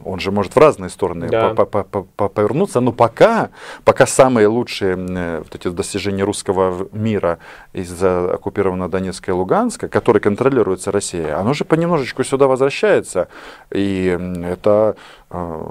он 0.05 0.21
же 0.21 0.31
может 0.31 0.55
в 0.55 0.59
разные 0.59 0.89
стороны 0.89 1.29
да. 1.29 1.53
повернуться, 1.55 2.81
но 2.81 2.93
пока, 2.93 3.51
пока 3.85 4.07
самые 4.07 4.47
лучшие 4.47 4.95
вот 5.39 5.55
эти 5.55 5.69
достижения 5.69 6.23
русского 6.23 6.89
мира 6.93 7.39
из 7.73 8.03
оккупированного 8.03 8.89
Донецка 8.89 9.33
и 9.33 9.35
Луганска, 9.35 9.89
которые 9.89 10.21
контролируется 10.21 10.93
Россией, 10.93 11.31
оно 11.31 11.55
же 11.55 11.65
понемножечку 11.65 12.23
сюда 12.23 12.47
возвращается, 12.47 13.27
и 13.75 14.17
это, 14.45 14.95
э, 15.31 15.67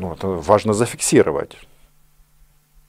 ну, 0.00 0.12
это 0.12 0.26
важно 0.26 0.74
зафиксировать. 0.74 1.56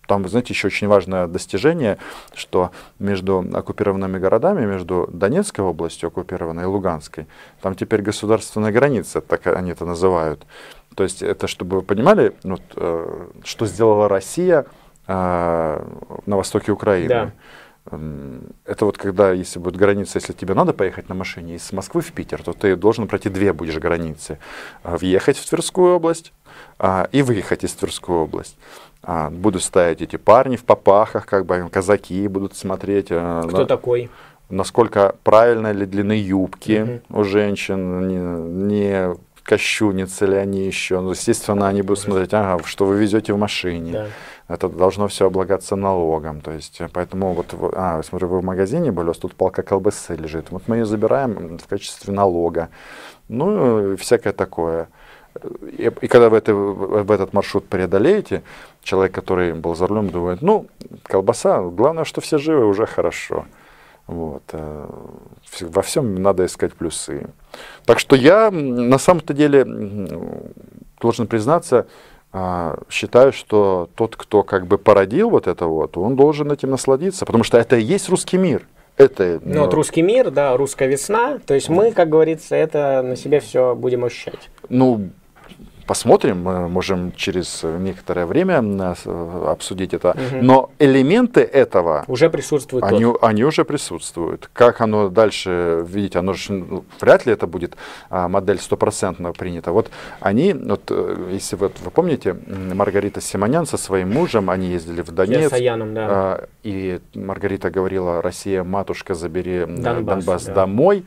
Там, 0.07 0.23
вы 0.23 0.29
знаете, 0.29 0.53
еще 0.53 0.67
очень 0.67 0.87
важное 0.87 1.27
достижение, 1.27 1.97
что 2.33 2.71
между 2.99 3.45
оккупированными 3.53 4.17
городами, 4.17 4.65
между 4.65 5.07
Донецкой 5.11 5.63
областью 5.63 6.07
оккупированной 6.07 6.63
и 6.63 6.65
Луганской, 6.65 7.27
там 7.61 7.75
теперь 7.75 8.01
государственная 8.01 8.71
граница, 8.71 9.21
так 9.21 9.47
они 9.47 9.71
это 9.71 9.85
называют. 9.85 10.45
То 10.95 11.03
есть 11.03 11.21
это, 11.21 11.47
чтобы 11.47 11.77
вы 11.77 11.81
понимали, 11.83 12.33
вот, 12.43 12.61
э, 12.75 13.27
что 13.43 13.65
сделала 13.65 14.09
Россия 14.09 14.65
э, 15.07 15.85
на 16.25 16.37
востоке 16.37 16.71
Украины. 16.71 17.07
Да. 17.07 17.31
Это 18.65 18.85
вот 18.85 18.97
когда, 18.97 19.31
если 19.31 19.57
будет 19.57 19.75
граница, 19.75 20.19
если 20.19 20.33
тебе 20.33 20.53
надо 20.53 20.71
поехать 20.71 21.09
на 21.09 21.15
машине 21.15 21.55
из 21.55 21.71
Москвы 21.73 22.01
в 22.01 22.11
Питер, 22.11 22.43
то 22.43 22.53
ты 22.53 22.75
должен 22.75 23.07
пройти 23.07 23.29
две 23.29 23.53
будешь 23.53 23.79
границы. 23.79 24.37
Въехать 24.83 25.37
в 25.37 25.49
Тверскую 25.49 25.95
область 25.95 26.31
а, 26.77 27.09
и 27.11 27.23
выехать 27.23 27.63
из 27.63 27.73
Тверскую 27.73 28.19
область 28.19 28.55
а, 29.03 29.29
будут 29.29 29.63
стоять 29.63 30.01
эти 30.01 30.15
парни 30.15 30.55
в 30.55 30.63
попахах, 30.63 31.25
как 31.25 31.45
бы 31.45 31.67
казаки 31.71 32.27
будут 32.27 32.55
смотреть. 32.55 33.07
А, 33.09 33.43
Кто 33.47 33.59
на, 33.59 33.65
такой? 33.65 34.09
Насколько 34.49 35.15
правильно 35.23 35.71
ли 35.71 35.85
длины 35.85 36.13
юбки 36.13 37.01
угу. 37.09 37.21
у 37.21 37.23
женщин, 37.23 38.07
не, 38.07 38.67
не 38.67 39.15
кощунятся 39.43 40.25
ли 40.25 40.35
они 40.35 40.65
еще. 40.65 40.99
Ну, 41.01 41.11
естественно, 41.11 41.67
они 41.67 41.81
будут 41.81 41.99
смотреть, 41.99 42.33
ага, 42.33 42.63
что 42.65 42.85
вы 42.85 42.97
везете 42.97 43.33
в 43.33 43.37
машине. 43.37 43.91
Да. 43.91 44.07
Это 44.47 44.69
должно 44.69 45.07
все 45.07 45.27
облагаться 45.27 45.75
налогом. 45.75 46.41
То 46.41 46.51
есть, 46.51 46.81
поэтому 46.93 47.33
вот, 47.33 47.55
а, 47.73 48.03
смотрю, 48.03 48.27
вы 48.27 48.39
в 48.41 48.43
магазине 48.43 48.91
были, 48.91 49.05
у 49.05 49.07
вас 49.09 49.17
тут 49.17 49.33
палка 49.33 49.63
колбасы 49.63 50.15
лежит. 50.15 50.51
Вот 50.51 50.63
мы 50.67 50.77
ее 50.77 50.85
забираем 50.85 51.57
в 51.57 51.67
качестве 51.67 52.13
налога. 52.13 52.69
Ну, 53.29 53.95
всякое 53.95 54.33
такое. 54.33 54.89
И, 55.77 55.91
и 56.01 56.07
когда 56.07 56.29
вы 56.29 56.37
это, 56.37 56.53
в 56.53 57.11
этот 57.11 57.33
маршрут 57.33 57.67
преодолеете, 57.67 58.43
человек, 58.83 59.13
который 59.13 59.53
был 59.53 59.75
за 59.75 59.87
рулем, 59.87 60.09
думает, 60.09 60.41
ну, 60.41 60.67
колбаса, 61.03 61.61
главное, 61.61 62.03
что 62.03 62.21
все 62.21 62.37
живы, 62.37 62.65
уже 62.65 62.85
хорошо. 62.85 63.45
Вот. 64.07 64.43
Э, 64.51 64.89
во 65.61 65.81
всем 65.81 66.21
надо 66.21 66.45
искать 66.45 66.73
плюсы. 66.73 67.27
Так 67.85 67.99
что 67.99 68.15
я 68.15 68.51
на 68.51 68.97
самом-то 68.97 69.33
деле 69.33 69.65
должен 70.99 71.27
признаться, 71.27 71.87
а, 72.33 72.77
считаю, 72.89 73.33
что 73.33 73.89
тот, 73.95 74.15
кто 74.15 74.43
как 74.43 74.65
бы 74.65 74.77
породил 74.77 75.29
вот 75.29 75.47
это 75.47 75.65
вот, 75.65 75.97
он 75.97 76.15
должен 76.15 76.51
этим 76.51 76.71
насладиться, 76.71 77.25
потому 77.25 77.43
что 77.43 77.57
это 77.57 77.75
и 77.75 77.83
есть 77.83 78.09
русский 78.09 78.37
мир. 78.37 78.67
Это, 78.97 79.39
ну, 79.43 79.55
ну, 79.55 79.61
вот 79.61 79.73
русский 79.73 80.01
мир, 80.01 80.31
да, 80.31 80.55
русская 80.55 80.87
весна. 80.87 81.39
То 81.45 81.53
есть 81.53 81.69
мы, 81.69 81.91
как 81.91 82.09
говорится, 82.09 82.55
это 82.55 83.01
на 83.01 83.15
себе 83.15 83.39
все 83.39 83.73
будем 83.75 84.05
ощущать. 84.05 84.49
Ну, 84.69 85.09
посмотрим, 85.85 86.43
мы 86.43 86.67
можем 86.67 87.11
через 87.15 87.63
некоторое 87.63 88.25
время 88.25 88.61
э, 88.61 89.45
обсудить 89.47 89.93
это. 89.93 90.11
Угу. 90.11 90.41
Но 90.41 90.71
элементы 90.79 91.41
этого 91.41 92.03
уже 92.07 92.29
присутствуют. 92.29 92.85
Они, 92.85 93.05
они 93.21 93.43
уже 93.43 93.65
присутствуют. 93.65 94.49
Как 94.53 94.81
оно 94.81 95.09
дальше, 95.09 95.85
видите, 95.87 96.19
оно 96.19 96.33
же 96.33 96.53
ну, 96.53 96.85
вряд 96.99 97.25
ли 97.25 97.33
это 97.33 97.47
будет 97.47 97.75
а, 98.09 98.27
модель 98.27 98.59
стопроцентно 98.59 99.33
принята. 99.33 99.71
Вот 99.71 99.91
они, 100.19 100.53
вот, 100.53 100.83
э, 100.89 101.29
если 101.31 101.55
вот, 101.55 101.79
вы 101.79 101.91
помните, 101.91 102.35
Маргарита 102.73 103.21
Симонян 103.21 103.65
со 103.65 103.77
своим 103.77 104.11
мужем, 104.11 104.49
они 104.49 104.67
ездили 104.67 105.01
в 105.01 105.11
Донецк. 105.11 105.49
Саяном, 105.49 105.93
да. 105.93 106.07
А, 106.09 106.47
и 106.63 106.99
Маргарита 107.15 107.69
говорила, 107.69 108.21
Россия, 108.21 108.63
матушка, 108.63 109.13
забери 109.13 109.65
Донбасс, 109.65 110.05
Донбасс 110.05 110.45
да. 110.45 110.53
домой. 110.53 111.05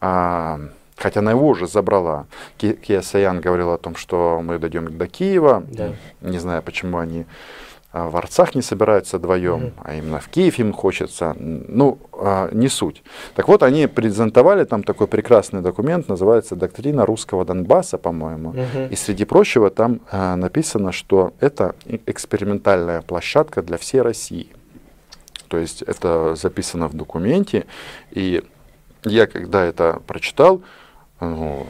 А, 0.00 0.60
хотя 0.96 1.20
она 1.20 1.32
его 1.32 1.48
уже 1.48 1.66
забрала. 1.66 2.26
Кия 2.58 3.02
Саян 3.02 3.40
говорил 3.40 3.70
о 3.70 3.78
том, 3.78 3.96
что 3.96 4.40
мы 4.42 4.58
дойдем 4.58 4.96
до 4.96 5.06
Киева. 5.06 5.64
Да. 5.68 5.94
Не 6.20 6.38
знаю, 6.38 6.62
почему 6.62 6.98
они 6.98 7.26
а, 7.94 8.08
в 8.08 8.16
Арцах 8.16 8.56
не 8.56 8.62
собираются 8.62 9.18
вдвоем, 9.18 9.66
угу. 9.66 9.72
а 9.84 9.94
именно 9.94 10.18
в 10.18 10.28
Киев 10.28 10.58
им 10.58 10.72
хочется. 10.72 11.36
Ну, 11.38 11.98
а, 12.12 12.48
не 12.50 12.68
суть. 12.68 13.04
Так 13.36 13.46
вот, 13.46 13.62
они 13.62 13.86
презентовали 13.86 14.64
там 14.64 14.82
такой 14.82 15.06
прекрасный 15.06 15.60
документ, 15.60 16.08
называется 16.08 16.56
«Доктрина 16.56 17.06
русского 17.06 17.44
Донбасса», 17.44 17.96
по-моему. 17.96 18.50
Угу. 18.50 18.88
И 18.90 18.96
среди 18.96 19.24
прочего 19.24 19.70
там 19.70 20.00
а, 20.10 20.34
написано, 20.34 20.90
что 20.90 21.34
это 21.38 21.76
экспериментальная 22.06 23.00
площадка 23.00 23.62
для 23.62 23.78
всей 23.78 24.02
России. 24.02 24.48
То 25.46 25.58
есть 25.58 25.82
это 25.82 26.34
записано 26.34 26.88
в 26.88 26.94
документе, 26.94 27.64
и 28.10 28.42
я 29.04 29.28
когда 29.28 29.64
это 29.64 30.02
прочитал, 30.04 30.62
ну, 31.28 31.66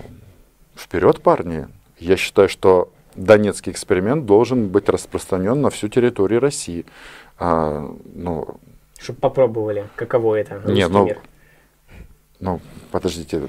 вперед, 0.75 1.23
парни. 1.23 1.69
Я 1.99 2.17
считаю, 2.17 2.49
что 2.49 2.91
Донецкий 3.15 3.73
эксперимент 3.73 4.27
должен 4.27 4.69
быть 4.69 4.89
распространен 4.89 5.61
на 5.61 5.71
всю 5.71 5.89
территорию 5.89 6.41
России. 6.41 6.85
А, 7.39 7.89
ну, 8.15 8.57
Чтобы 8.99 9.21
попробовали, 9.21 9.89
каково 9.97 10.37
это, 10.37 10.63
не, 10.67 10.87
ну, 10.89 11.07
мир. 11.07 11.21
Ну, 12.41 12.61
подождите, 12.91 13.41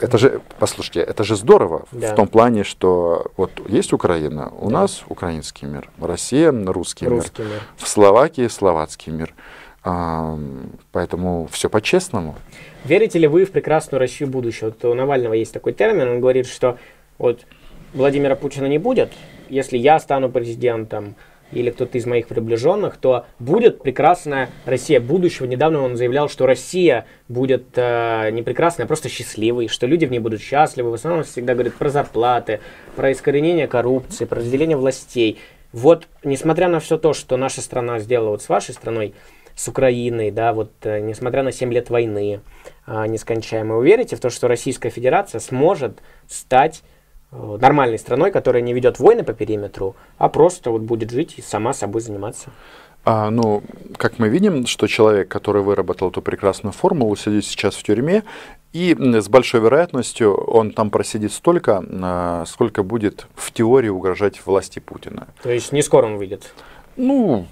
это 0.00 0.18
же, 0.18 0.40
послушайте, 0.58 1.00
это 1.00 1.24
же 1.24 1.34
здорово 1.34 1.86
да. 1.92 2.12
в 2.12 2.14
том 2.14 2.28
плане, 2.28 2.62
что 2.62 3.32
вот 3.36 3.50
есть 3.68 3.92
Украина, 3.92 4.52
у 4.60 4.70
да. 4.70 4.80
нас 4.80 5.02
украинский 5.08 5.66
мир, 5.66 5.90
Россия 5.98 6.52
русский, 6.52 7.08
русский 7.08 7.42
мир, 7.42 7.50
мир, 7.50 7.62
в 7.76 7.88
Словакии 7.88 8.46
словацкий 8.48 9.12
мир. 9.12 9.34
Поэтому 9.82 11.48
все 11.50 11.68
по-честному. 11.68 12.36
Верите 12.84 13.18
ли 13.18 13.26
вы 13.26 13.44
в 13.44 13.50
прекрасную 13.50 13.98
Россию 13.98 14.30
будущего? 14.30 14.66
Вот 14.66 14.84
у 14.84 14.94
Навального 14.94 15.34
есть 15.34 15.52
такой 15.52 15.72
термин, 15.72 16.08
он 16.08 16.20
говорит, 16.20 16.46
что 16.46 16.78
вот 17.18 17.40
Владимира 17.92 18.36
Путина 18.36 18.66
не 18.66 18.78
будет, 18.78 19.12
если 19.48 19.76
я 19.76 19.98
стану 19.98 20.30
президентом 20.30 21.14
или 21.50 21.70
кто-то 21.70 21.98
из 21.98 22.06
моих 22.06 22.28
приближенных, 22.28 22.96
то 22.96 23.26
будет 23.38 23.82
прекрасная 23.82 24.48
Россия 24.64 25.00
будущего. 25.00 25.46
Недавно 25.46 25.82
он 25.82 25.96
заявлял, 25.96 26.30
что 26.30 26.46
Россия 26.46 27.04
будет 27.28 27.66
э, 27.76 28.30
не 28.30 28.42
прекрасная, 28.42 28.86
а 28.86 28.86
просто 28.86 29.10
счастливой, 29.10 29.68
что 29.68 29.86
люди 29.86 30.06
в 30.06 30.10
ней 30.10 30.18
будут 30.18 30.40
счастливы. 30.40 30.90
В 30.90 30.94
основном 30.94 31.24
всегда 31.24 31.52
говорит 31.52 31.74
про 31.74 31.90
зарплаты, 31.90 32.60
про 32.96 33.12
искоренение 33.12 33.66
коррупции, 33.66 34.24
про 34.24 34.38
разделение 34.38 34.78
властей. 34.78 35.38
Вот, 35.72 36.08
несмотря 36.24 36.68
на 36.68 36.80
все 36.80 36.96
то, 36.96 37.12
что 37.12 37.36
наша 37.36 37.60
страна 37.60 37.98
сделала 37.98 38.30
вот 38.30 38.42
с 38.42 38.48
вашей 38.48 38.72
страной, 38.74 39.14
с 39.54 39.68
Украиной, 39.68 40.30
да, 40.30 40.52
вот 40.52 40.72
э, 40.82 41.00
несмотря 41.00 41.42
на 41.42 41.52
7 41.52 41.72
лет 41.72 41.90
войны 41.90 42.40
э, 42.86 43.06
нескончаемой, 43.06 43.78
вы 43.78 43.86
верите 43.86 44.16
в 44.16 44.20
то, 44.20 44.30
что 44.30 44.48
Российская 44.48 44.90
Федерация 44.90 45.40
сможет 45.40 45.98
стать 46.28 46.82
э, 47.30 47.58
нормальной 47.60 47.98
страной, 47.98 48.30
которая 48.30 48.62
не 48.62 48.72
ведет 48.72 48.98
войны 48.98 49.24
по 49.24 49.32
периметру, 49.32 49.96
а 50.18 50.28
просто 50.28 50.70
вот 50.70 50.82
будет 50.82 51.10
жить 51.10 51.34
и 51.38 51.42
сама 51.42 51.72
собой 51.72 52.00
заниматься? 52.00 52.50
А, 53.04 53.30
ну, 53.30 53.62
как 53.96 54.18
мы 54.18 54.28
видим, 54.28 54.66
что 54.66 54.86
человек, 54.86 55.28
который 55.28 55.62
выработал 55.62 56.10
эту 56.10 56.22
прекрасную 56.22 56.72
формулу, 56.72 57.16
сидит 57.16 57.44
сейчас 57.44 57.74
в 57.74 57.82
тюрьме, 57.82 58.22
и 58.72 58.96
с 58.98 59.28
большой 59.28 59.60
вероятностью 59.60 60.34
он 60.34 60.70
там 60.70 60.90
просидит 60.90 61.32
столько, 61.32 61.84
а, 61.90 62.44
сколько 62.46 62.82
будет 62.82 63.26
в 63.34 63.52
теории 63.52 63.88
угрожать 63.88 64.44
власти 64.46 64.78
Путина. 64.78 65.28
То 65.42 65.50
есть 65.50 65.72
не 65.72 65.82
скоро 65.82 66.06
он 66.06 66.16
выйдет? 66.16 66.52
Ну, 66.96 67.46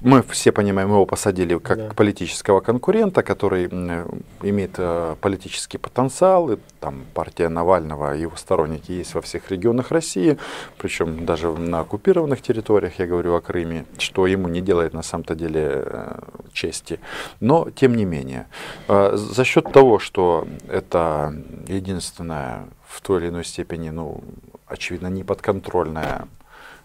мы 0.00 0.22
все 0.22 0.52
понимаем, 0.52 0.90
его 0.90 1.06
посадили 1.06 1.58
как 1.58 1.78
да. 1.78 1.94
политического 1.94 2.60
конкурента, 2.60 3.22
который 3.22 3.66
имеет 3.66 4.74
э, 4.78 5.16
политический 5.20 5.78
потенциал. 5.78 6.52
И, 6.52 6.58
там 6.80 7.04
партия 7.12 7.48
Навального 7.48 8.16
и 8.16 8.20
его 8.20 8.36
сторонники 8.36 8.92
есть 8.92 9.14
во 9.14 9.20
всех 9.20 9.50
регионах 9.50 9.90
России, 9.90 10.38
причем 10.78 11.26
даже 11.26 11.50
на 11.52 11.80
оккупированных 11.80 12.40
территориях, 12.40 12.98
я 12.98 13.06
говорю 13.06 13.34
о 13.34 13.40
Крыме, 13.40 13.84
что 13.98 14.26
ему 14.26 14.48
не 14.48 14.60
делает 14.60 14.92
на 14.94 15.02
самом-то 15.02 15.34
деле 15.34 15.82
э, 15.86 16.20
чести. 16.52 17.00
Но 17.40 17.68
тем 17.70 17.96
не 17.96 18.04
менее, 18.04 18.46
э, 18.88 19.12
за 19.16 19.44
счет 19.44 19.72
того, 19.72 19.98
что 19.98 20.46
это 20.68 21.34
единственная 21.66 22.68
в 22.86 23.00
той 23.00 23.20
или 23.20 23.28
иной 23.28 23.44
степени, 23.44 23.90
ну, 23.90 24.22
очевидно, 24.66 25.08
неподконтрольная 25.08 26.28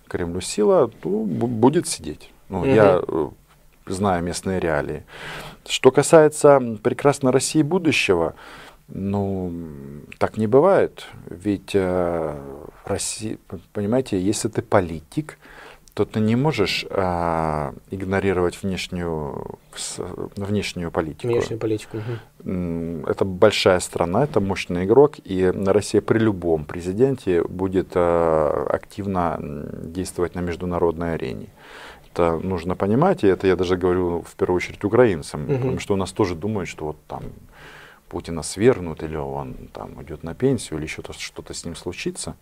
Кремлю 0.08 0.42
сила, 0.42 0.90
то 1.02 1.10
будет 1.10 1.88
сидеть. 1.88 2.33
Ну, 2.54 2.60
угу. 2.60 2.68
Я 2.68 3.02
э, 3.02 3.30
знаю 3.88 4.24
местные 4.24 4.60
реалии. 4.60 5.04
Что 5.66 5.92
касается 5.92 6.62
прекрасной 6.84 7.32
России 7.32 7.64
будущего, 7.64 8.36
ну, 8.88 9.52
так 10.20 10.38
не 10.38 10.46
бывает. 10.46 11.08
Ведь 11.26 11.72
э, 11.74 12.36
Россия, 12.86 13.38
понимаете, 13.72 14.22
если 14.22 14.50
ты 14.50 14.62
политик, 14.62 15.40
то 15.96 16.06
ты 16.06 16.20
не 16.20 16.36
можешь 16.36 16.86
э, 16.88 17.72
игнорировать 17.90 18.62
внешнюю, 18.62 19.58
внешнюю 20.36 20.92
политику. 20.92 21.34
Внешнюю 21.34 21.60
политику. 21.60 21.98
Угу. 21.98 23.08
Это 23.08 23.26
большая 23.26 23.80
страна, 23.80 24.26
это 24.26 24.40
мощный 24.40 24.86
игрок, 24.86 25.16
и 25.24 25.52
Россия 25.66 26.02
при 26.02 26.20
любом 26.20 26.66
президенте 26.66 27.42
будет 27.42 27.94
э, 27.96 28.66
активно 28.70 29.40
действовать 29.42 30.36
на 30.36 30.42
международной 30.42 31.16
арене 31.16 31.48
это 32.14 32.38
нужно 32.38 32.76
понимать, 32.76 33.24
и 33.24 33.28
это 33.28 33.48
я 33.48 33.56
даже 33.56 33.76
говорю 33.76 34.22
в 34.22 34.36
первую 34.36 34.58
очередь 34.58 34.84
украинцам, 34.84 35.44
угу. 35.44 35.54
потому 35.54 35.80
что 35.80 35.94
у 35.94 35.98
нас 35.98 36.12
тоже 36.12 36.36
думают, 36.36 36.70
что 36.70 36.86
вот 36.86 36.98
там 37.08 37.24
Путина 38.08 38.44
свергнут, 38.44 39.02
или 39.02 39.16
он 39.16 39.56
там 39.74 40.02
идет 40.04 40.24
на 40.24 40.36
пенсию, 40.36 40.80
или 40.80 40.86
что-то 40.86 41.14
что 41.14 41.44
с 41.52 41.66
ним 41.66 41.76
случится, 41.76 42.36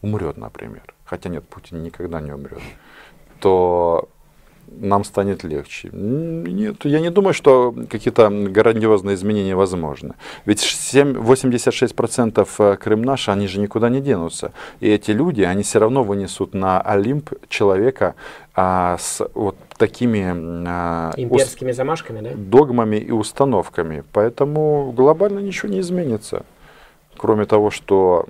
умрет, 0.00 0.38
например, 0.38 0.94
хотя 1.04 1.28
нет, 1.28 1.46
Путин 1.48 1.82
никогда 1.82 2.20
не 2.20 2.32
умрет, 2.32 2.62
то 3.40 4.08
нам 4.70 5.04
станет 5.04 5.44
легче. 5.44 5.90
Нет, 5.92 6.84
я 6.84 7.00
не 7.00 7.10
думаю, 7.10 7.34
что 7.34 7.74
какие-то 7.88 8.30
грандиозные 8.30 9.14
изменения 9.14 9.54
возможны. 9.54 10.14
Ведь 10.46 10.60
7, 10.60 11.12
86% 11.12 12.48
э, 12.58 12.76
Крым 12.76 13.02
наш, 13.02 13.28
они 13.28 13.46
же 13.46 13.60
никуда 13.60 13.88
не 13.88 14.00
денутся. 14.00 14.52
И 14.80 14.88
эти 14.88 15.10
люди, 15.10 15.42
они 15.42 15.62
все 15.62 15.78
равно 15.80 16.02
вынесут 16.02 16.54
на 16.54 16.80
Олимп 16.80 17.30
человека 17.48 18.14
а, 18.54 18.96
с 18.98 19.26
вот 19.34 19.56
такими 19.76 20.34
а, 20.66 21.12
имперскими 21.16 21.72
замашками, 21.72 22.20
да? 22.20 22.30
догмами 22.34 22.96
и 22.96 23.10
установками. 23.10 24.04
Поэтому 24.12 24.92
глобально 24.92 25.40
ничего 25.40 25.72
не 25.72 25.80
изменится. 25.80 26.44
Кроме 27.16 27.44
того, 27.44 27.70
что 27.70 28.26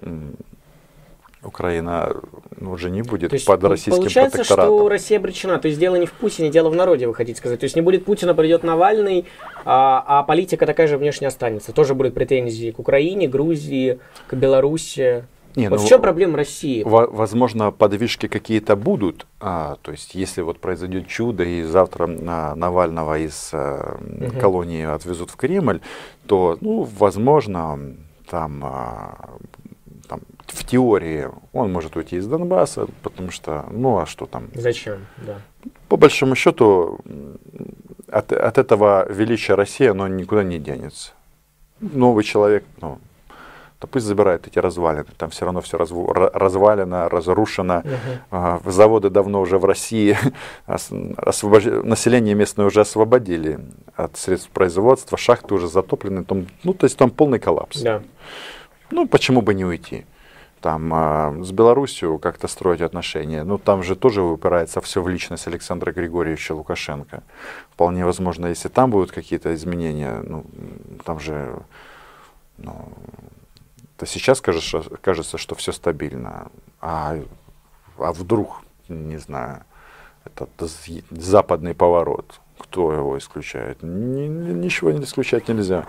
Украина 1.43 2.15
ну, 2.59 2.73
уже 2.73 2.91
не 2.91 3.03
будет 3.03 3.31
то 3.31 3.35
есть, 3.35 3.47
под 3.47 3.65
российским 3.65 4.03
получается, 4.03 4.39
протекторатом. 4.39 4.77
что 4.77 4.89
Россия 4.89 5.19
обречена. 5.19 5.59
То 5.59 5.69
есть 5.69 5.81
дело 5.81 5.97
не 5.97 6.07
в 6.07 6.13
Путине, 6.13 6.51
дело 6.51 6.69
в 6.69 6.75
народе, 6.75 7.07
вы 7.07 7.15
хотите 7.15 7.39
сказать. 7.39 7.61
То 7.61 7.65
есть 7.65 7.77
не 7.77 7.83
будет 7.83 8.05
Путина, 8.05 8.35
придет 8.35 8.63
Навальный, 8.63 9.27
а, 9.65 10.05
а 10.07 10.23
политика 10.23 10.67
такая 10.67 10.87
же 10.87 10.99
внешне 10.99 11.29
останется. 11.29 11.73
Тоже 11.73 11.95
будут 11.95 12.15
претензии 12.15 12.71
к 12.71 12.79
Украине, 12.79 13.27
Грузии, 13.27 14.01
к 14.27 14.35
Беларуси. 14.35 15.25
Не, 15.57 15.69
вот 15.69 15.81
ну, 15.81 15.87
в 15.87 15.89
чем 15.89 16.01
проблема 16.01 16.37
России? 16.37 16.83
Возможно, 16.85 17.73
подвижки 17.73 18.29
какие-то 18.29 18.77
будут. 18.77 19.27
А, 19.41 19.79
то 19.83 19.91
есть, 19.91 20.15
если 20.15 20.43
вот 20.43 20.61
произойдет 20.61 21.09
чудо, 21.09 21.43
и 21.43 21.63
завтра 21.63 22.09
а, 22.09 22.55
Навального 22.55 23.19
из 23.19 23.51
а, 23.53 23.99
угу. 23.99 24.39
колонии 24.39 24.85
отвезут 24.85 25.31
в 25.31 25.37
Кремль, 25.37 25.81
то, 26.27 26.57
ну, 26.61 26.87
возможно, 26.99 27.97
там, 28.31 28.61
а, 28.65 29.31
там 29.53 29.60
в 30.53 30.65
теории 30.65 31.29
он 31.53 31.73
может 31.73 31.97
уйти 31.97 32.17
из 32.17 32.27
Донбасса, 32.27 32.87
потому 33.03 33.31
что, 33.31 33.67
ну 33.71 33.99
а 33.99 34.07
что 34.07 34.27
там? 34.27 34.49
Зачем, 34.55 35.07
да. 35.19 35.41
По 35.89 35.97
большому 35.97 36.35
счету, 36.35 36.99
от, 38.09 38.33
от 38.33 38.59
этого 38.59 39.11
величия 39.11 39.55
России 39.55 39.87
оно 39.87 40.09
никуда 40.09 40.43
не 40.43 40.59
денется. 40.59 41.13
Новый 41.81 42.25
человек, 42.25 42.65
ну, 42.81 42.99
то 43.81 43.87
пусть 43.87 44.05
забирает 44.05 44.47
эти 44.47 44.59
развалины. 44.59 45.07
Там 45.17 45.31
все 45.31 45.47
равно 45.47 45.63
все 45.63 45.79
разв... 45.79 45.95
развалено, 46.15 47.09
разрушено. 47.09 47.83
Uh-huh. 48.31 48.71
Заводы 48.71 49.09
давно 49.09 49.41
уже 49.41 49.57
в 49.57 49.65
России. 49.65 50.19
Освобож... 50.67 51.65
Население 51.65 52.35
местное 52.35 52.67
уже 52.67 52.83
освободили 52.83 53.59
от 53.97 54.19
средств 54.19 54.51
производства. 54.51 55.17
Шахты 55.17 55.55
уже 55.55 55.67
затоплены. 55.67 56.25
Там, 56.25 56.47
ну, 56.63 56.75
то 56.75 56.85
есть 56.85 56.99
там 56.99 57.11
полный 57.11 57.39
коллапс. 57.39 57.83
Yeah. 57.83 58.03
Ну, 58.91 59.09
почему 59.09 59.41
бы 59.41 59.55
не 59.55 59.65
уйти? 59.65 60.05
Там 60.61 60.93
а, 60.93 61.35
с 61.43 61.53
Белоруссией 61.53 62.19
как-то 62.19 62.49
строить 62.49 62.83
отношения. 62.83 63.45
Ну, 63.45 63.59
там 63.59 63.83
же 63.83 63.97
тоже 63.97 64.23
выпирается 64.23 64.81
все 64.81 65.03
в 65.03 65.09
личность 65.09 65.47
Александра 65.47 65.93
Григорьевича 65.93 66.55
Лукашенко. 66.55 67.23
Вполне 67.73 68.05
возможно, 68.05 68.47
если 68.47 68.69
там 68.69 68.91
будут 68.91 69.11
какие-то 69.11 69.55
изменения, 69.55 70.21
ну, 70.23 70.45
там 71.05 71.19
же 71.19 71.63
ну, 72.59 72.93
то 73.97 74.07
сейчас 74.07 74.41
кажется, 74.41 74.83
кажется, 75.03 75.39
что 75.39 75.55
все 75.55 75.73
стабильно. 75.73 76.51
А, 76.81 77.19
а 77.99 78.13
вдруг, 78.13 78.63
не 78.89 79.19
знаю, 79.19 79.65
этот 80.25 80.51
западный 81.11 81.75
поворот, 81.75 82.41
кто 82.59 82.93
его 82.93 83.19
исключает? 83.19 83.83
Ни, 83.83 84.27
ничего 84.27 84.91
не 84.91 85.05
исключать 85.05 85.49
нельзя. 85.49 85.87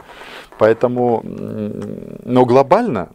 Поэтому, 0.57 1.21
но 1.23 2.45
глобально 2.45 3.09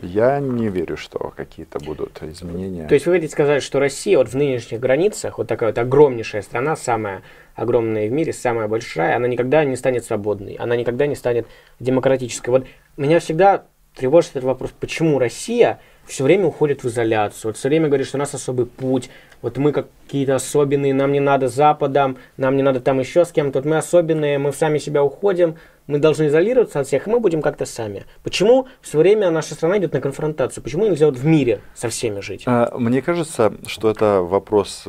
я 0.00 0.40
не 0.40 0.68
верю, 0.68 0.96
что 0.96 1.32
какие-то 1.36 1.78
будут 1.78 2.22
изменения. 2.22 2.86
То 2.86 2.94
есть 2.94 3.06
вы 3.06 3.14
хотите 3.14 3.32
сказать, 3.32 3.62
что 3.62 3.80
Россия 3.80 4.18
вот 4.18 4.28
в 4.28 4.34
нынешних 4.34 4.80
границах, 4.80 5.38
вот 5.38 5.48
такая 5.48 5.70
вот 5.70 5.78
огромнейшая 5.78 6.42
страна, 6.42 6.76
самая 6.76 7.22
огромная 7.54 8.08
в 8.08 8.12
мире, 8.12 8.32
самая 8.32 8.68
большая, 8.68 9.16
она 9.16 9.26
никогда 9.28 9.64
не 9.64 9.76
станет 9.76 10.04
свободной, 10.04 10.54
она 10.54 10.76
никогда 10.76 11.06
не 11.06 11.14
станет 11.14 11.46
демократической. 11.80 12.50
Вот 12.50 12.66
меня 12.96 13.18
всегда 13.20 13.64
тревожит 13.94 14.32
этот 14.32 14.44
вопрос, 14.44 14.72
почему 14.78 15.18
Россия 15.18 15.80
все 16.04 16.22
время 16.22 16.46
уходит 16.46 16.84
в 16.84 16.88
изоляцию, 16.88 17.50
вот 17.50 17.56
все 17.56 17.68
время 17.68 17.88
говорит, 17.88 18.06
что 18.06 18.18
у 18.18 18.20
нас 18.20 18.34
особый 18.34 18.66
путь, 18.66 19.10
вот 19.42 19.56
мы 19.56 19.72
какие-то 19.72 20.34
особенные, 20.34 20.94
нам 20.94 21.12
не 21.12 21.20
надо 21.20 21.48
Западом, 21.48 22.18
нам 22.36 22.56
не 22.56 22.62
надо 22.62 22.80
там 22.80 23.00
еще 23.00 23.24
с 23.24 23.32
кем-то, 23.32 23.60
вот 23.60 23.66
мы 23.66 23.78
особенные, 23.78 24.38
мы 24.38 24.52
сами 24.52 24.78
себя 24.78 25.02
уходим, 25.02 25.56
мы 25.86 25.98
должны 25.98 26.26
изолироваться 26.26 26.80
от 26.80 26.86
всех, 26.86 27.06
и 27.06 27.10
мы 27.10 27.20
будем 27.20 27.42
как-то 27.42 27.66
сами. 27.66 28.04
Почему 28.22 28.68
все 28.80 28.98
время 28.98 29.30
наша 29.30 29.54
страна 29.54 29.78
идет 29.78 29.92
на 29.92 30.00
конфронтацию? 30.00 30.62
Почему 30.62 30.86
нельзя 30.86 31.06
вот 31.06 31.16
в 31.16 31.24
мире 31.24 31.60
со 31.74 31.88
всеми 31.88 32.20
жить? 32.20 32.42
А, 32.46 32.76
мне 32.76 33.02
кажется, 33.02 33.52
что 33.66 33.90
это 33.90 34.20
вопрос 34.22 34.84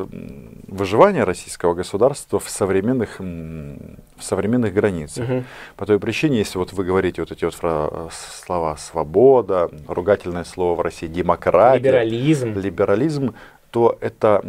выживания 0.67 1.23
российского 1.23 1.73
государства 1.73 2.39
в 2.39 2.49
современных, 2.49 3.19
в 3.19 4.21
современных 4.21 4.73
границах. 4.73 5.29
Угу. 5.29 5.43
По 5.75 5.85
той 5.85 5.99
причине, 5.99 6.39
если 6.39 6.57
вот 6.57 6.73
вы 6.73 6.83
говорите 6.83 7.21
вот 7.21 7.31
эти 7.31 7.45
вот 7.45 7.55
слова 7.55 8.77
«свобода», 8.77 9.69
ругательное 9.87 10.43
слово 10.43 10.75
в 10.75 10.81
России 10.81 11.07
«демократия», 11.07 11.77
«либерализм», 11.79 12.59
либерализм 12.59 13.35
то 13.71 13.97
это 13.99 14.41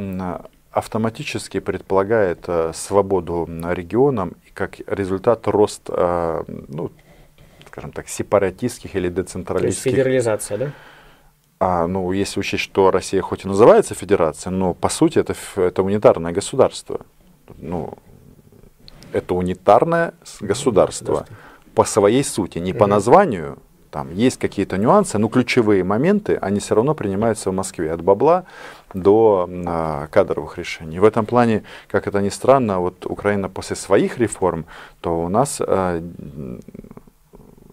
автоматически 0.78 1.60
предполагает 1.60 2.44
э, 2.46 2.72
свободу 2.74 3.48
регионам 3.48 4.34
и 4.46 4.50
как 4.50 4.80
результат 4.86 5.46
рост, 5.46 5.82
э, 5.88 6.44
ну, 6.68 6.90
скажем 7.66 7.92
так, 7.92 8.08
сепаратистских 8.08 8.94
или 8.94 9.08
децентралистских. 9.08 9.82
То 9.82 9.88
есть 9.88 9.96
федерализация, 9.96 10.58
да? 10.58 10.72
А, 11.60 11.86
ну, 11.86 12.12
если 12.12 12.40
учесть, 12.40 12.62
что 12.62 12.90
Россия 12.90 13.20
хоть 13.20 13.44
и 13.44 13.48
называется 13.48 13.94
федерацией, 13.94 14.54
но 14.54 14.74
по 14.74 14.88
сути 14.88 15.18
это, 15.18 15.34
это 15.56 15.82
унитарное 15.82 16.32
государство. 16.32 17.00
Ну, 17.56 17.94
это 19.12 19.34
унитарное 19.34 20.14
государство 20.40 21.26
по 21.78 21.84
своей 21.84 22.24
сути, 22.24 22.58
не 22.58 22.72
по 22.72 22.88
названию, 22.88 23.58
там 23.92 24.12
есть 24.12 24.36
какие-то 24.38 24.76
нюансы, 24.78 25.16
но 25.18 25.28
ключевые 25.28 25.84
моменты, 25.84 26.34
они 26.34 26.58
все 26.58 26.74
равно 26.74 26.92
принимаются 26.94 27.50
в 27.50 27.54
Москве. 27.54 27.92
От 27.92 28.02
бабла 28.02 28.46
до 28.94 29.48
а, 29.66 30.06
кадровых 30.08 30.58
решений. 30.58 30.98
В 30.98 31.04
этом 31.04 31.26
плане, 31.26 31.62
как 31.88 32.06
это 32.06 32.20
ни 32.20 32.30
странно, 32.30 32.80
вот 32.80 33.06
Украина 33.06 33.48
после 33.48 33.76
своих 33.76 34.18
реформ, 34.18 34.64
то 35.00 35.24
у 35.24 35.28
нас 35.28 35.60
а, 35.60 36.02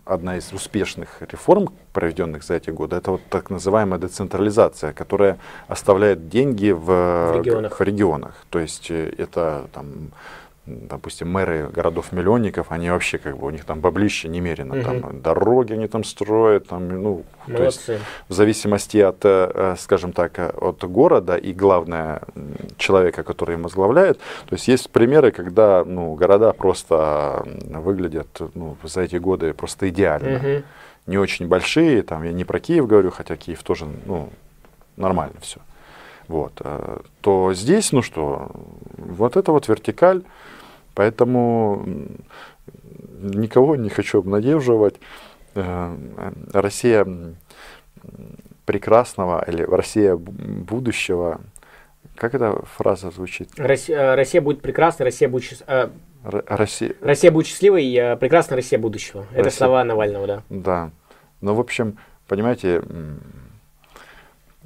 одна 0.06 0.38
из 0.38 0.54
успешных 0.54 1.22
реформ, 1.32 1.70
проведенных 1.94 2.44
за 2.44 2.56
эти 2.56 2.70
годы, 2.70 2.96
это 2.96 3.12
вот 3.12 3.22
так 3.30 3.50
называемая 3.50 4.00
децентрализация, 4.00 4.94
которая 4.94 5.38
оставляет 5.68 6.30
деньги 6.30 6.72
в, 6.72 6.86
в 6.86 7.36
регионах. 7.38 7.80
В 7.80 7.82
регионах. 7.82 8.34
То 8.50 8.60
есть 8.60 8.92
э, 8.92 9.12
это 9.18 9.68
там 9.74 10.12
допустим, 10.66 11.32
мэры 11.32 11.68
городов-миллионников, 11.68 12.68
они 12.72 12.90
вообще 12.90 13.18
как 13.18 13.38
бы, 13.38 13.48
у 13.48 13.50
них 13.52 13.66
там 13.66 13.82
баблище 13.82 14.28
немерено, 14.28 14.76
угу. 14.76 14.84
там 14.84 15.22
дороги 15.22 15.74
они 15.74 15.88
там 15.88 16.04
строят, 16.04 16.68
там, 16.68 16.88
ну, 16.88 17.24
то 17.48 17.64
есть 17.64 17.90
в 18.28 18.34
зависимости 18.34 18.98
от, 18.98 19.20
э, 19.24 19.76
скажем 19.78 20.12
так, 20.12 20.40
от 20.40 20.84
города 20.84 21.36
и, 21.36 21.54
главное, 21.54 22.22
человека, 22.78 23.24
который 23.24 23.56
им 23.56 23.64
возглавляет, 23.64 24.18
то 24.18 24.56
есть 24.56 24.68
есть 24.68 24.90
примеры, 24.90 25.32
когда, 25.32 25.84
ну, 25.86 26.16
города 26.16 26.52
просто 26.54 27.46
выглядят, 27.70 28.42
ну, 28.56 28.76
за 28.84 29.02
эти 29.02 29.18
годы 29.18 29.54
просто 29.54 29.90
идеально. 29.90 30.38
Угу. 30.38 30.64
Не 31.08 31.18
очень 31.20 31.48
большие, 31.48 32.02
там, 32.02 32.24
я 32.24 32.34
не 32.34 32.46
про 32.46 32.60
Киев 32.60 32.88
говорю, 32.88 33.12
хотя 33.12 33.36
Киев 33.36 33.62
тоже, 33.62 33.86
ну, 34.06 34.30
нормально 34.98 35.36
все. 35.42 35.60
Вот, 36.28 36.54
э, 36.60 37.00
то 37.22 37.54
здесь, 37.54 37.92
ну 37.92 38.02
что, 38.02 38.50
вот 38.98 39.38
это 39.38 39.52
вот 39.52 39.68
вертикаль, 39.68 40.24
Поэтому 40.96 41.86
никого 43.20 43.76
не 43.76 43.90
хочу 43.90 44.20
обнадеживать. 44.20 44.96
Э, 45.54 45.96
Россия 46.54 47.06
прекрасного 48.66 49.44
или 49.48 49.62
Россия 49.64 50.16
будущего. 50.16 51.42
Как 52.16 52.34
эта 52.34 52.64
фраза 52.78 53.12
звучит? 53.12 53.50
Россия, 53.58 53.98
э, 53.98 54.16
Россия 54.16 54.42
будет 54.42 54.62
прекрасной, 54.62 55.06
Россия 55.06 55.30
будет 55.30 55.64
э, 55.68 55.90
Россия... 56.24 56.96
Россия 57.02 57.30
будет 57.30 57.48
счастливой, 57.48 58.18
прекрасная 58.20 58.56
Россия 58.56 58.80
будущего. 58.80 59.26
Россия... 59.32 59.42
Это 59.42 59.50
слова 59.52 59.84
Навального, 59.84 60.28
да. 60.28 60.44
Да. 60.50 60.92
Ну, 61.42 61.54
в 61.54 61.60
общем, 61.60 61.98
понимаете, 62.28 62.82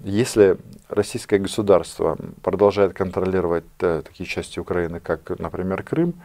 если 0.04 0.58
российское 0.88 1.39
государство 1.39 2.18
продолжает 2.41 2.93
контролировать 2.93 3.66
э, 3.80 4.02
такие 4.06 4.28
части 4.28 4.60
Украины, 4.60 5.00
как, 5.00 5.38
например, 5.39 5.84
Крым, 5.84 6.16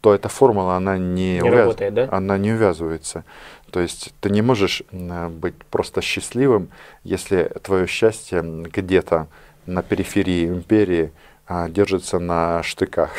то 0.00 0.14
эта 0.14 0.28
формула, 0.28 0.76
она 0.76 0.96
не, 0.96 1.34
не, 1.34 1.42
увяз... 1.42 1.58
работает, 1.58 1.94
да? 1.94 2.08
она 2.10 2.38
не 2.38 2.52
увязывается. 2.52 3.24
То 3.70 3.80
есть 3.80 4.14
ты 4.20 4.30
не 4.30 4.42
можешь 4.42 4.82
быть 4.92 5.56
просто 5.70 6.00
счастливым, 6.00 6.70
если 7.04 7.50
твое 7.62 7.86
счастье 7.86 8.42
где-то 8.42 9.26
на 9.66 9.82
периферии 9.82 10.46
империи 10.46 11.12
а, 11.46 11.68
держится 11.68 12.18
на 12.18 12.62
штыках. 12.62 13.10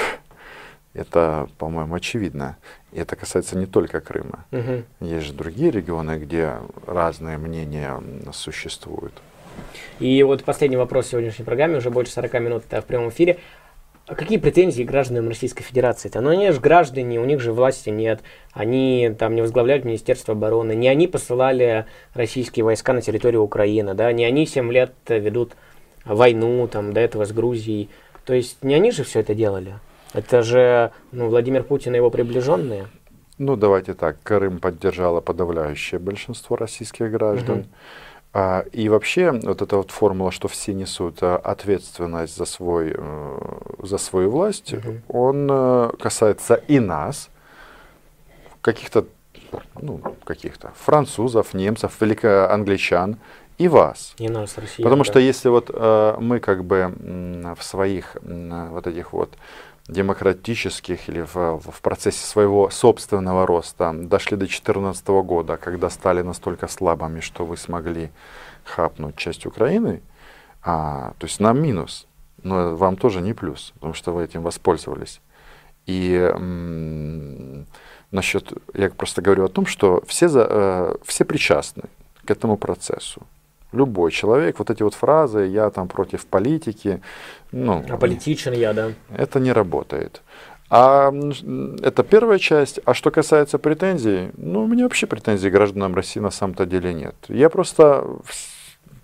Это, 0.94 1.48
по-моему, 1.58 1.96
очевидно. 1.96 2.58
И 2.92 3.00
это 3.00 3.16
касается 3.16 3.58
не 3.58 3.68
только 3.68 4.02
Крыма. 4.02 4.46
Угу. 4.52 4.84
Есть 5.02 5.28
же 5.28 5.34
другие 5.34 5.70
регионы, 5.70 6.18
где 6.18 6.56
разные 6.88 7.38
мнения 7.38 8.02
существуют. 8.34 9.14
И 10.00 10.24
вот 10.24 10.44
последний 10.44 10.78
вопрос 10.78 11.08
в 11.08 11.10
сегодняшней 11.10 11.46
программе, 11.46 11.78
уже 11.78 11.90
больше 11.90 12.12
40 12.12 12.34
минут 12.40 12.64
в 12.70 12.82
прямом 12.84 13.10
эфире. 13.10 13.38
А 14.10 14.16
какие 14.16 14.40
претензии 14.40 14.82
гражданам 14.82 15.28
Российской 15.28 15.64
Федерации? 15.64 16.10
-то? 16.10 16.20
Ну, 16.20 16.32
они 16.32 16.50
же 16.50 16.60
граждане, 16.60 17.20
у 17.20 17.26
них 17.26 17.40
же 17.40 17.54
власти 17.54 17.90
нет, 17.90 18.22
они 18.54 19.14
там 19.18 19.36
не 19.36 19.42
возглавляют 19.42 19.86
Министерство 19.86 20.34
обороны, 20.34 20.74
не 20.74 20.88
они 20.88 21.08
посылали 21.08 21.86
российские 22.16 22.66
войска 22.66 22.94
на 22.94 23.02
территорию 23.02 23.44
Украины, 23.44 23.94
да, 23.94 24.12
не 24.12 24.26
они 24.26 24.48
7 24.48 24.72
лет 24.72 24.94
ведут 25.08 25.54
войну 26.06 26.68
там 26.68 26.92
до 26.92 27.02
этого 27.02 27.26
с 27.26 27.32
Грузией. 27.32 27.90
То 28.26 28.34
есть 28.34 28.64
не 28.64 28.74
они 28.74 28.92
же 28.92 29.04
все 29.04 29.20
это 29.20 29.36
делали? 29.36 29.76
Это 30.14 30.42
же 30.42 30.92
ну, 31.12 31.30
Владимир 31.30 31.64
Путин 31.64 31.94
и 31.94 31.98
его 31.98 32.10
приближенные. 32.10 32.88
Ну, 33.38 33.56
давайте 33.56 33.94
так, 33.94 34.18
Крым 34.24 34.60
поддержало 34.60 35.22
подавляющее 35.22 36.00
большинство 36.00 36.56
российских 36.56 37.12
граждан. 37.12 37.60
Угу. 37.60 37.68
А, 38.32 38.64
и 38.72 38.90
вообще 38.90 39.32
вот 39.32 39.62
эта 39.62 39.78
вот 39.78 39.90
формула, 39.92 40.32
что 40.32 40.48
все 40.48 40.74
несут 40.74 41.18
э, 41.22 41.36
ответственность 41.36 42.38
за, 42.38 42.46
свой, 42.46 42.94
э, 42.96 43.40
за 43.82 43.98
свою 43.98 44.30
власть, 44.30 44.74
угу. 44.74 45.02
он 45.08 45.48
э, 45.52 45.92
касается 46.00 46.56
и 46.56 46.80
нас, 46.80 47.30
каких-то 48.62 49.06
ну, 49.82 50.00
каких-то 50.24 50.72
французов, 50.76 51.56
немцев, 51.56 52.00
великоангличан 52.00 53.18
и 53.58 53.68
вас. 53.68 54.14
И 54.18 54.30
нас, 54.30 54.58
Россия. 54.58 54.84
Потому 54.84 55.04
да. 55.04 55.12
что 55.12 55.20
если 55.20 55.50
вот 55.50 55.72
э, 55.74 56.16
мы 56.20 56.40
как 56.40 56.64
бы 56.64 56.94
в 57.58 57.64
своих 57.64 58.16
э, 58.22 58.68
вот 58.72 58.88
этих 58.88 59.12
вот 59.12 59.34
демократических 59.90 61.10
или 61.10 61.22
в, 61.22 61.60
в 61.60 61.82
процессе 61.82 62.26
своего 62.26 62.70
собственного 62.70 63.46
роста 63.46 63.92
дошли 63.94 64.38
до 64.38 64.46
2014 64.46 65.08
года, 65.08 65.58
когда 65.58 65.90
стали 65.90 66.22
настолько 66.22 66.68
слабыми, 66.68 67.20
что 67.20 67.46
вы 67.46 67.58
смогли 67.58 68.12
хапнуть 68.64 69.16
часть 69.16 69.46
Украины, 69.46 70.02
а, 70.62 71.14
то 71.18 71.26
есть 71.26 71.40
нам 71.40 71.62
минус, 71.62 72.08
но 72.44 72.76
вам 72.76 72.96
тоже 72.96 73.22
не 73.22 73.34
плюс, 73.34 73.72
потому 73.76 73.94
что 73.94 74.12
вы 74.12 74.24
этим 74.24 74.44
воспользовались. 74.44 75.22
И 75.86 76.14
м- 76.14 77.66
насчет, 78.12 78.54
я 78.74 78.90
просто 78.90 79.22
говорю 79.22 79.46
о 79.46 79.50
том, 79.50 79.66
что 79.66 80.04
все, 80.06 80.30
за, 80.30 80.46
э, 80.50 80.96
все 81.04 81.26
причастны 81.26 81.84
к 82.26 82.32
этому 82.32 82.58
процессу. 82.58 83.22
Любой 83.72 84.12
человек, 84.12 84.60
вот 84.60 84.70
эти 84.70 84.84
вот 84.84 84.96
фразы, 84.96 85.46
я 85.46 85.70
там 85.70 85.88
против 85.88 86.26
политики, 86.26 87.02
ну... 87.52 87.84
А 87.88 87.98
политичен 87.98 88.54
я, 88.54 88.74
да. 88.74 88.92
Это 89.16 89.40
не 89.40 89.52
работает. 89.52 90.22
А 90.70 91.12
это 91.82 92.04
первая 92.04 92.38
часть. 92.38 92.80
А 92.86 92.94
что 92.94 93.12
касается 93.12 93.58
претензий, 93.58 94.30
ну, 94.38 94.64
у 94.64 94.68
меня 94.68 94.84
вообще 94.84 95.08
претензий 95.08 95.50
гражданам 95.50 95.96
России 95.96 96.20
на 96.20 96.32
самом-то 96.32 96.66
деле 96.66 96.94
нет. 96.94 97.16
Я 97.28 97.50
просто 97.50 98.06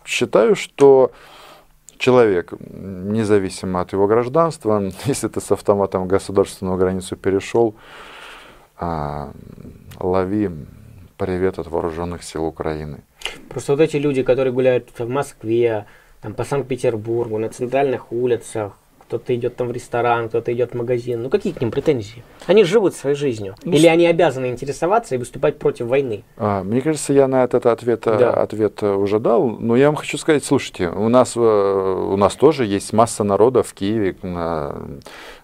считаю, 0.06 0.56
что 0.56 1.12
человек, 1.98 2.54
независимо 2.60 3.82
от 3.82 3.94
его 3.94 4.08
гражданства, 4.08 4.92
если 5.06 5.28
ты 5.28 5.42
с 5.42 5.52
автоматом 5.52 6.08
государственную 6.08 6.78
границу 6.78 7.16
перешел, 7.16 7.76
а, 8.78 9.32
лови 10.00 10.52
привет 11.18 11.60
от 11.60 11.68
вооруженных 11.68 12.24
сил 12.24 12.46
Украины. 12.46 13.04
Просто 13.50 13.74
вот 13.74 13.82
эти 13.82 13.98
люди, 13.98 14.24
которые 14.24 14.54
гуляют 14.54 14.90
в 14.98 15.08
Москве, 15.08 15.86
там, 16.22 16.34
по 16.34 16.44
Санкт-Петербургу, 16.44 17.38
на 17.38 17.50
центральных 17.50 18.12
улицах, 18.12 18.74
кто-то 19.08 19.36
идет 19.36 19.56
там 19.56 19.68
в 19.68 19.72
ресторан, 19.72 20.30
кто-то 20.30 20.52
идет 20.52 20.72
в 20.72 20.74
магазин. 20.76 21.22
Ну 21.22 21.30
какие 21.30 21.54
к 21.54 21.62
ним 21.62 21.70
претензии? 21.70 22.24
Они 22.48 22.64
живут 22.64 22.96
своей 22.96 23.16
жизнью. 23.16 23.56
Ну, 23.64 23.74
Или 23.74 23.88
они 23.88 24.08
обязаны 24.08 24.48
интересоваться 24.48 25.16
и 25.16 25.18
выступать 25.18 25.60
против 25.60 25.86
войны? 25.86 26.24
А, 26.38 26.64
мне 26.64 26.82
кажется, 26.82 27.14
я 27.14 27.28
на 27.28 27.44
этот 27.44 27.68
ответ, 27.68 28.08
э, 28.08 28.18
да. 28.18 28.34
ответ 28.34 28.82
э, 28.82 28.92
уже 28.92 29.20
дал. 29.20 29.48
Но 29.48 29.76
я 29.76 29.88
вам 29.88 29.96
хочу 29.96 30.18
сказать, 30.18 30.44
слушайте, 30.44 30.90
у 30.90 31.08
нас, 31.10 31.34
э, 31.36 31.40
у 31.40 32.18
нас 32.18 32.36
тоже 32.36 32.66
есть 32.66 32.94
масса 32.94 33.24
народа 33.24 33.62
в 33.62 33.74
Киеве. 33.74 34.16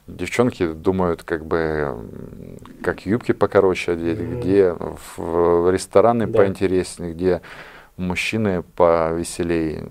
Девчонки 0.08 0.68
думают, 0.68 1.24
как 1.24 1.46
бы, 1.46 1.96
как 2.84 3.06
юбки 3.06 3.32
покороче 3.32 3.94
одеть, 3.94 4.18
mm-hmm. 4.18 4.40
где 4.40 4.76
в 5.16 5.72
рестораны 5.72 6.26
да. 6.26 6.40
поинтереснее, 6.40 7.14
где 7.14 7.42
мужчины 8.02 8.64
повеселее. 8.76 9.88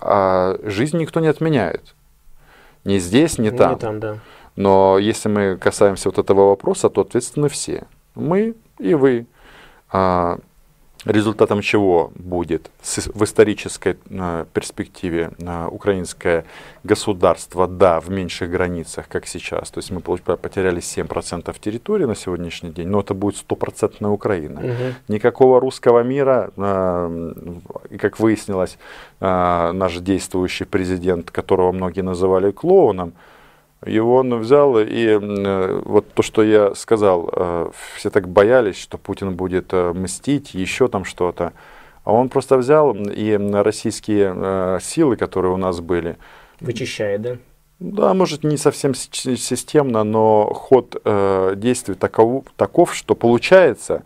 А 0.00 0.58
жизнь 0.62 0.98
никто 0.98 1.20
не 1.20 1.28
отменяет. 1.28 1.94
Ни 2.84 2.98
здесь, 2.98 3.38
ни 3.38 3.50
там. 3.50 3.74
Не 3.74 3.78
там 3.78 4.00
да. 4.00 4.18
Но 4.56 4.98
если 4.98 5.28
мы 5.28 5.56
касаемся 5.56 6.08
вот 6.08 6.18
этого 6.18 6.48
вопроса, 6.48 6.90
то 6.90 7.02
ответственны 7.02 7.48
все. 7.48 7.86
Мы 8.14 8.54
и 8.78 8.94
вы. 8.94 9.26
А, 9.90 10.38
результатом 11.08 11.60
чего 11.60 12.12
будет 12.14 12.70
в 13.14 13.24
исторической 13.24 13.96
э, 14.10 14.44
перспективе 14.52 15.30
э, 15.38 15.66
украинское 15.70 16.44
государство, 16.84 17.66
да, 17.66 18.00
в 18.00 18.10
меньших 18.10 18.50
границах, 18.50 19.08
как 19.08 19.26
сейчас. 19.26 19.70
То 19.70 19.78
есть 19.78 19.90
мы 19.90 20.00
потеряли 20.00 20.80
7% 20.80 21.56
территории 21.60 22.04
на 22.04 22.14
сегодняшний 22.14 22.70
день, 22.70 22.88
но 22.88 23.00
это 23.00 23.14
будет 23.14 23.36
стопроцентная 23.36 24.10
Украина. 24.10 24.60
Угу. 24.60 25.14
Никакого 25.14 25.60
русского 25.60 26.02
мира, 26.02 26.50
э, 26.56 27.32
как 27.98 28.20
выяснилось, 28.20 28.78
наш 29.20 29.96
действующий 29.98 30.64
президент, 30.64 31.30
которого 31.30 31.72
многие 31.72 32.02
называли 32.02 32.52
клоуном, 32.52 33.12
его 33.86 34.16
он 34.16 34.34
взял, 34.40 34.78
и 34.78 35.06
э, 35.06 35.82
вот 35.84 36.12
то, 36.12 36.22
что 36.22 36.42
я 36.42 36.74
сказал, 36.74 37.30
э, 37.32 37.70
все 37.96 38.10
так 38.10 38.28
боялись, 38.28 38.76
что 38.76 38.98
Путин 38.98 39.34
будет 39.34 39.68
э, 39.72 39.92
мстить, 39.92 40.54
еще 40.54 40.88
там 40.88 41.04
что-то. 41.04 41.52
А 42.04 42.12
он 42.12 42.28
просто 42.28 42.56
взял 42.56 42.94
и 42.94 43.36
российские 43.36 44.80
силы, 44.80 45.16
которые 45.16 45.52
у 45.52 45.58
нас 45.58 45.80
были. 45.80 46.16
Вычищает, 46.58 47.20
да? 47.20 47.36
Да, 47.80 48.14
может, 48.14 48.44
не 48.44 48.56
совсем 48.56 48.94
системно, 48.94 50.04
но 50.04 50.50
ход 50.54 50.96
действий 51.56 51.94
таков, 51.96 52.46
таков 52.56 52.94
что 52.94 53.14
получается, 53.14 54.04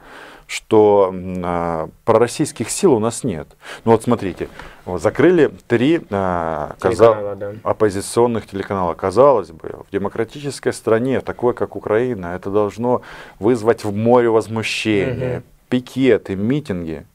что 0.52 1.10
а, 1.14 1.88
пророссийских 2.04 2.68
сил 2.68 2.92
у 2.92 2.98
нас 2.98 3.24
нет. 3.24 3.48
Ну 3.86 3.92
вот 3.92 4.02
смотрите, 4.02 4.50
вот 4.84 5.00
закрыли 5.00 5.50
три 5.66 6.02
а, 6.10 6.74
каза... 6.78 7.34
да. 7.36 7.54
оппозиционных 7.62 8.46
телеканала. 8.46 8.92
Казалось 8.92 9.50
бы, 9.50 9.82
в 9.88 9.90
демократической 9.90 10.74
стране, 10.74 11.22
такой 11.22 11.54
как 11.54 11.74
Украина, 11.74 12.34
это 12.34 12.50
должно 12.50 13.00
вызвать 13.38 13.82
в 13.84 13.94
море 13.96 14.28
возмущения, 14.28 15.38
угу. 15.38 15.44
пикеты, 15.70 16.36
митинги. 16.36 17.06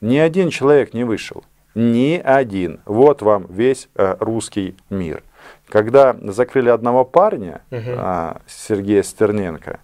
Ни 0.00 0.16
один 0.16 0.50
человек 0.50 0.94
не 0.94 1.04
вышел. 1.04 1.44
Ни 1.76 2.20
один. 2.24 2.80
Вот 2.86 3.22
вам 3.22 3.46
весь 3.48 3.88
э, 3.94 4.16
русский 4.18 4.76
мир. 4.90 5.22
Когда 5.68 6.16
закрыли 6.22 6.70
одного 6.70 7.04
парня, 7.04 7.62
угу. 7.70 7.82
э, 7.86 8.34
Сергея 8.48 9.04
Стерненко, 9.04 9.78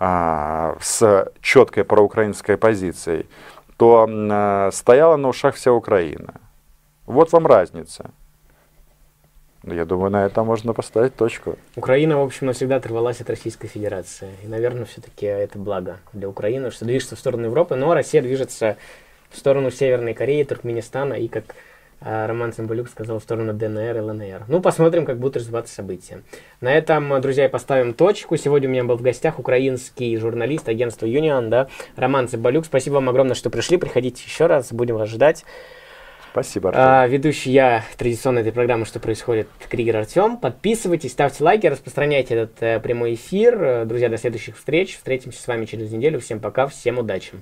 а, 0.00 0.76
с 0.80 1.30
четкой 1.42 1.84
проукраинской 1.84 2.56
позицией, 2.56 3.26
то 3.76 4.08
а, 4.08 4.70
стояла 4.72 5.16
на 5.16 5.28
ушах 5.28 5.54
вся 5.54 5.72
Украина. 5.72 6.34
Вот 7.06 7.32
вам 7.32 7.46
разница. 7.46 8.10
Я 9.62 9.84
думаю, 9.84 10.10
на 10.10 10.24
этом 10.24 10.46
можно 10.46 10.72
поставить 10.72 11.14
точку. 11.16 11.58
Украина, 11.76 12.18
в 12.18 12.22
общем, 12.22 12.46
навсегда 12.46 12.76
оторвалась 12.76 13.20
от 13.20 13.28
Российской 13.28 13.68
Федерации. 13.68 14.30
И, 14.42 14.48
наверное, 14.48 14.86
все-таки 14.86 15.26
это 15.26 15.58
благо 15.58 15.98
для 16.14 16.30
Украины, 16.30 16.70
что 16.70 16.86
движется 16.86 17.14
в 17.14 17.18
сторону 17.18 17.44
Европы, 17.44 17.74
но 17.74 17.92
Россия 17.92 18.22
движется 18.22 18.78
в 19.28 19.36
сторону 19.36 19.70
Северной 19.70 20.14
Кореи, 20.14 20.44
Туркменистана 20.44 21.12
и, 21.12 21.28
как 21.28 21.54
Роман 22.00 22.52
Цымбалюк 22.52 22.88
сказал 22.88 23.18
в 23.18 23.22
сторону 23.22 23.52
ДНР 23.52 23.96
и 23.96 24.00
ЛНР. 24.00 24.44
Ну, 24.48 24.60
посмотрим, 24.60 25.04
как 25.04 25.18
будут 25.18 25.36
развиваться 25.36 25.74
события. 25.74 26.22
На 26.60 26.72
этом, 26.72 27.20
друзья, 27.20 27.48
поставим 27.48 27.92
точку. 27.94 28.36
Сегодня 28.36 28.68
у 28.68 28.72
меня 28.72 28.84
был 28.84 28.96
в 28.96 29.02
гостях 29.02 29.38
украинский 29.38 30.16
журналист 30.16 30.68
агентства 30.68 31.06
Union, 31.06 31.48
да, 31.48 31.68
Роман 31.96 32.28
Цымбалюк. 32.28 32.64
Спасибо 32.64 32.94
вам 32.94 33.08
огромное, 33.10 33.34
что 33.34 33.50
пришли. 33.50 33.76
Приходите 33.76 34.22
еще 34.24 34.46
раз, 34.46 34.72
будем 34.72 34.96
вас 34.96 35.10
ждать. 35.10 35.44
Спасибо, 36.32 36.68
Артем. 36.68 36.82
А, 36.82 37.06
ведущий 37.08 37.50
я 37.50 37.84
традиционной 37.98 38.42
этой 38.42 38.52
программы 38.52 38.86
«Что 38.86 39.00
происходит?» 39.00 39.48
Кригер 39.68 39.96
Артем. 39.96 40.36
Подписывайтесь, 40.36 41.10
ставьте 41.10 41.42
лайки, 41.42 41.66
распространяйте 41.66 42.34
этот 42.34 42.62
э, 42.62 42.80
прямой 42.80 43.14
эфир. 43.14 43.84
Друзья, 43.84 44.08
до 44.08 44.16
следующих 44.16 44.56
встреч. 44.56 44.96
Встретимся 44.96 45.42
с 45.42 45.46
вами 45.46 45.64
через 45.64 45.90
неделю. 45.90 46.20
Всем 46.20 46.38
пока, 46.38 46.68
всем 46.68 46.98
удачи. 46.98 47.32